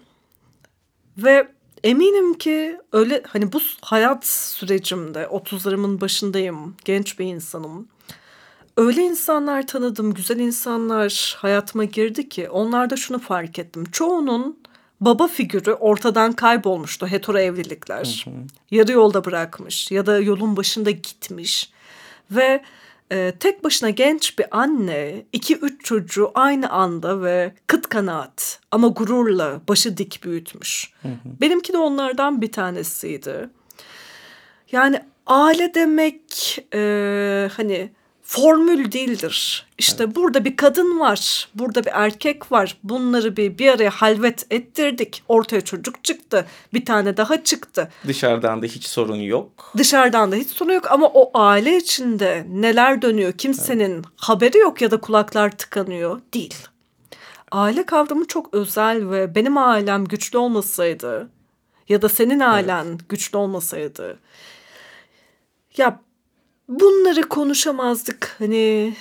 ve 1.18 1.48
eminim 1.84 2.34
ki 2.34 2.78
öyle 2.92 3.22
hani 3.26 3.52
bu 3.52 3.60
hayat 3.82 4.26
sürecimde 4.26 5.22
30'larımın 5.22 6.00
başındayım, 6.00 6.74
genç 6.84 7.18
bir 7.18 7.24
insanım. 7.24 7.88
öyle 8.76 9.02
insanlar 9.02 9.66
tanıdım, 9.66 10.14
güzel 10.14 10.38
insanlar 10.38 11.36
hayatıma 11.38 11.84
girdi 11.84 12.28
ki 12.28 12.50
onlarda 12.50 12.96
şunu 12.96 13.18
fark 13.18 13.58
ettim. 13.58 13.84
Çoğunun 13.92 14.58
baba 15.00 15.26
figürü 15.26 15.72
ortadan 15.72 16.32
kaybolmuştu 16.32 17.06
hetero 17.06 17.38
evlilikler. 17.38 18.24
Hı 18.24 18.30
hı. 18.30 18.34
Yarı 18.70 18.92
yolda 18.92 19.24
bırakmış 19.24 19.90
ya 19.90 20.06
da 20.06 20.18
yolun 20.18 20.56
başında 20.56 20.90
gitmiş. 20.90 21.70
Ve 22.30 22.62
e, 23.12 23.32
tek 23.40 23.64
başına 23.64 23.90
genç 23.90 24.38
bir 24.38 24.46
anne 24.50 25.24
iki 25.32 25.56
üç 25.56 25.84
çocuğu 25.84 26.30
aynı 26.34 26.70
anda 26.70 27.22
ve 27.22 27.52
kıt 27.66 27.88
kanaat 27.88 28.60
ama 28.70 28.88
gururla 28.88 29.60
başı 29.68 29.96
dik 29.96 30.24
büyütmüş. 30.24 30.92
Hı 31.02 31.08
hı. 31.08 31.40
Benimki 31.40 31.72
de 31.72 31.78
onlardan 31.78 32.42
bir 32.42 32.52
tanesiydi. 32.52 33.50
Yani 34.72 35.00
aile 35.26 35.74
demek 35.74 36.58
e, 36.74 37.50
hani 37.56 37.90
formül 38.26 38.92
değildir. 38.92 39.66
İşte 39.78 40.04
evet. 40.04 40.16
burada 40.16 40.44
bir 40.44 40.56
kadın 40.56 41.00
var, 41.00 41.48
burada 41.54 41.84
bir 41.84 41.90
erkek 41.94 42.52
var. 42.52 42.76
Bunları 42.82 43.36
bir 43.36 43.58
bir 43.58 43.68
araya 43.68 43.90
halvet 43.90 44.46
ettirdik. 44.50 45.22
Ortaya 45.28 45.60
çocuk 45.60 46.04
çıktı. 46.04 46.46
Bir 46.74 46.84
tane 46.84 47.16
daha 47.16 47.44
çıktı. 47.44 47.90
Dışarıdan 48.06 48.62
da 48.62 48.66
hiç 48.66 48.84
sorun 48.84 49.16
yok. 49.16 49.72
Dışarıdan 49.76 50.32
da 50.32 50.36
hiç 50.36 50.48
sorun 50.48 50.72
yok 50.72 50.92
ama 50.92 51.06
o 51.06 51.30
aile 51.34 51.76
içinde 51.76 52.46
neler 52.50 53.02
dönüyor 53.02 53.32
kimsenin 53.32 53.94
evet. 53.94 54.04
haberi 54.16 54.58
yok 54.58 54.82
ya 54.82 54.90
da 54.90 55.00
kulaklar 55.00 55.50
tıkanıyor 55.50 56.20
değil. 56.34 56.54
Aile 57.50 57.86
kavramı 57.86 58.26
çok 58.26 58.54
özel 58.54 59.10
ve 59.10 59.34
benim 59.34 59.58
ailem 59.58 60.04
güçlü 60.04 60.38
olmasaydı 60.38 61.28
ya 61.88 62.02
da 62.02 62.08
senin 62.08 62.40
ailen 62.40 62.86
evet. 62.86 63.08
güçlü 63.08 63.38
olmasaydı 63.38 64.18
ya 65.76 66.00
bunları 66.68 67.28
konuşamazdık. 67.28 68.36
Hani 68.38 68.96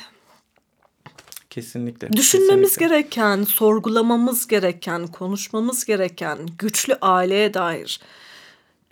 Kesinlikle. 1.49 2.13
Düşünmemiz 2.13 2.69
kesinlikle. 2.69 2.95
gereken, 2.97 3.43
sorgulamamız 3.43 4.47
gereken, 4.47 5.07
konuşmamız 5.07 5.85
gereken 5.85 6.39
güçlü 6.59 6.97
aileye 7.01 7.53
dair 7.53 7.99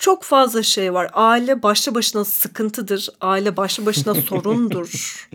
çok 0.04 0.24
fazla 0.24 0.64
şey 0.64 0.94
var. 0.94 1.12
Aile 1.14 1.64
başlı 1.64 1.96
başına 1.96 2.26
sıkıntıdır. 2.26 3.10
Aile 3.22 3.58
başlı 3.58 3.86
başına 3.86 4.16
sorundur. 4.30 5.30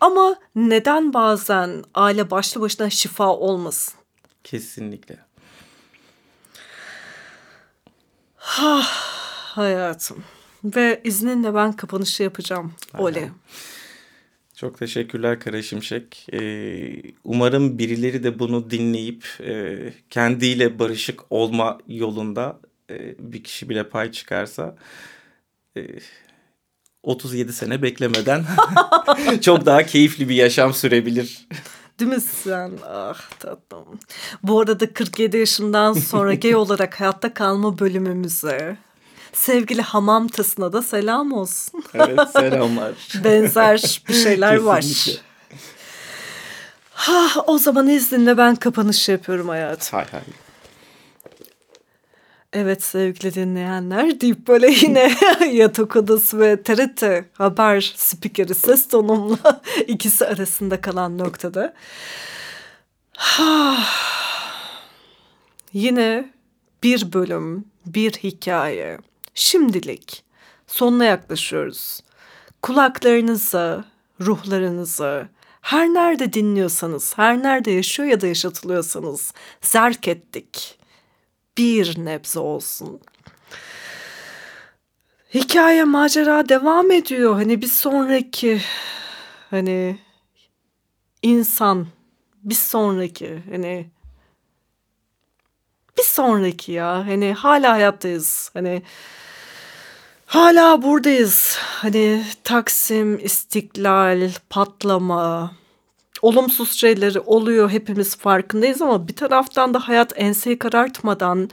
Ama 0.00 0.36
neden 0.54 1.14
bazen 1.14 1.84
aile 1.94 2.30
başlı 2.30 2.60
başına 2.60 2.90
şifa 2.90 3.26
olmasın? 3.36 3.94
Kesinlikle. 4.44 5.18
Ha, 8.36 8.80
hayatım. 9.54 10.24
Ve 10.64 11.00
izninle 11.04 11.54
ben 11.54 11.72
kapanışı 11.72 12.22
yapacağım. 12.22 12.72
Oley. 12.98 13.28
Çok 14.54 14.78
teşekkürler 14.78 15.40
Kara 15.40 15.62
Şimşek. 15.62 16.26
Ee, 16.32 17.02
umarım 17.24 17.78
birileri 17.78 18.24
de 18.24 18.38
bunu 18.38 18.70
dinleyip 18.70 19.26
e, 19.40 19.78
kendiyle 20.10 20.78
barışık 20.78 21.20
olma 21.30 21.78
yolunda 21.88 22.60
e, 22.90 23.14
bir 23.18 23.44
kişi 23.44 23.68
bile 23.68 23.88
pay 23.88 24.12
çıkarsa 24.12 24.76
e, 25.76 25.80
37 27.02 27.52
sene 27.52 27.82
beklemeden 27.82 28.44
çok 29.40 29.66
daha 29.66 29.82
keyifli 29.82 30.28
bir 30.28 30.34
yaşam 30.34 30.74
sürebilir. 30.74 31.48
Değil 32.00 32.10
mi 32.10 32.20
sen? 32.20 32.72
Ah 32.86 33.30
tatlım. 33.38 33.98
Bu 34.42 34.60
arada 34.60 34.92
47 34.92 35.36
yaşından 35.36 35.92
sonra 35.92 36.34
gay 36.34 36.54
olarak 36.54 37.00
hayatta 37.00 37.34
kalma 37.34 37.78
bölümümüze 37.78 38.76
sevgili 39.32 39.82
hamam 39.82 40.28
tısına 40.28 40.72
da 40.72 40.82
selam 40.82 41.32
olsun. 41.32 41.82
Evet 41.94 42.20
selamlar. 42.32 42.92
Benzer 43.24 44.02
bir 44.08 44.14
şeyler 44.14 44.56
var. 44.56 44.84
Ha, 46.92 47.42
o 47.46 47.58
zaman 47.58 47.88
izninle 47.88 48.38
ben 48.38 48.54
kapanış 48.56 49.08
yapıyorum 49.08 49.48
hayatım. 49.48 49.98
Hay 49.98 50.06
hay. 50.10 50.20
Evet 52.52 52.82
sevgili 52.82 53.34
dinleyenler 53.34 54.20
deyip 54.20 54.48
böyle 54.48 54.70
yine 54.70 55.16
yatak 55.52 55.96
odası 55.96 56.38
ve 56.38 56.62
TRT 56.62 57.04
haber 57.32 57.94
spikeri 57.96 58.54
ses 58.54 58.88
tonumla 58.88 59.62
ikisi 59.86 60.26
arasında 60.26 60.80
kalan 60.80 61.18
noktada. 61.18 61.74
Yine 65.72 66.30
bir 66.82 67.12
bölüm, 67.12 67.64
bir 67.86 68.12
hikaye, 68.12 68.98
Şimdilik 69.38 70.24
sonuna 70.66 71.04
yaklaşıyoruz. 71.04 72.00
Kulaklarınıza, 72.62 73.84
ruhlarınıza, 74.20 75.28
her 75.60 75.86
nerede 75.88 76.32
dinliyorsanız, 76.32 77.18
her 77.18 77.42
nerede 77.42 77.70
yaşıyor 77.70 78.08
ya 78.08 78.20
da 78.20 78.26
yaşatılıyorsanız 78.26 79.32
zerk 79.60 80.08
ettik. 80.08 80.78
Bir 81.58 82.04
nebze 82.04 82.38
olsun. 82.38 83.00
Hikaye, 85.34 85.84
macera 85.84 86.48
devam 86.48 86.90
ediyor. 86.90 87.34
Hani 87.34 87.62
bir 87.62 87.66
sonraki 87.66 88.60
hani 89.50 89.98
insan 91.22 91.86
bir 92.42 92.54
sonraki 92.54 93.42
hani 93.50 93.90
bir 95.98 96.02
sonraki 96.02 96.72
ya 96.72 97.06
hani 97.06 97.32
hala 97.32 97.72
hayattayız 97.72 98.50
hani 98.54 98.82
Hala 100.28 100.82
buradayız. 100.82 101.58
Hani 101.60 102.24
Taksim, 102.44 103.18
İstiklal, 103.24 104.30
patlama, 104.50 105.52
olumsuz 106.22 106.72
şeyleri 106.72 107.20
oluyor 107.20 107.70
hepimiz 107.70 108.16
farkındayız 108.16 108.82
ama 108.82 109.08
bir 109.08 109.16
taraftan 109.16 109.74
da 109.74 109.88
hayat 109.88 110.12
enseyi 110.16 110.58
karartmadan 110.58 111.50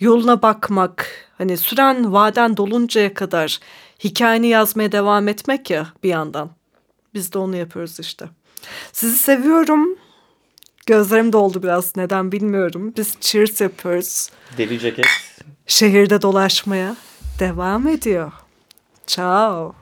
yoluna 0.00 0.42
bakmak, 0.42 1.06
hani 1.38 1.56
süren 1.56 2.12
vaden 2.12 2.56
doluncaya 2.56 3.14
kadar 3.14 3.60
hikayeni 4.04 4.46
yazmaya 4.46 4.92
devam 4.92 5.28
etmek 5.28 5.70
ya 5.70 5.86
bir 6.02 6.08
yandan. 6.08 6.50
Biz 7.14 7.32
de 7.32 7.38
onu 7.38 7.56
yapıyoruz 7.56 8.00
işte. 8.00 8.26
Sizi 8.92 9.18
seviyorum. 9.18 9.98
Gözlerim 10.86 11.32
doldu 11.32 11.62
biraz 11.62 11.96
neden 11.96 12.32
bilmiyorum. 12.32 12.94
Biz 12.96 13.16
cheers 13.20 13.60
yapıyoruz. 13.60 14.30
Deri 14.58 14.78
ceket. 14.78 15.06
Şehirde 15.66 16.22
dolaşmaya 16.22 16.96
devam 17.38 17.88
ediyor. 17.88 18.32
Ciao. 19.06 19.74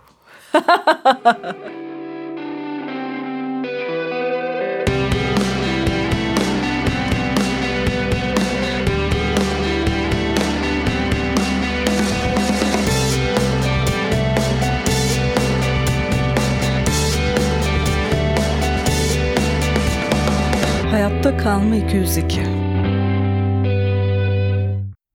Hayatta 20.90 21.36
Kalma 21.36 21.76
202 21.76 22.63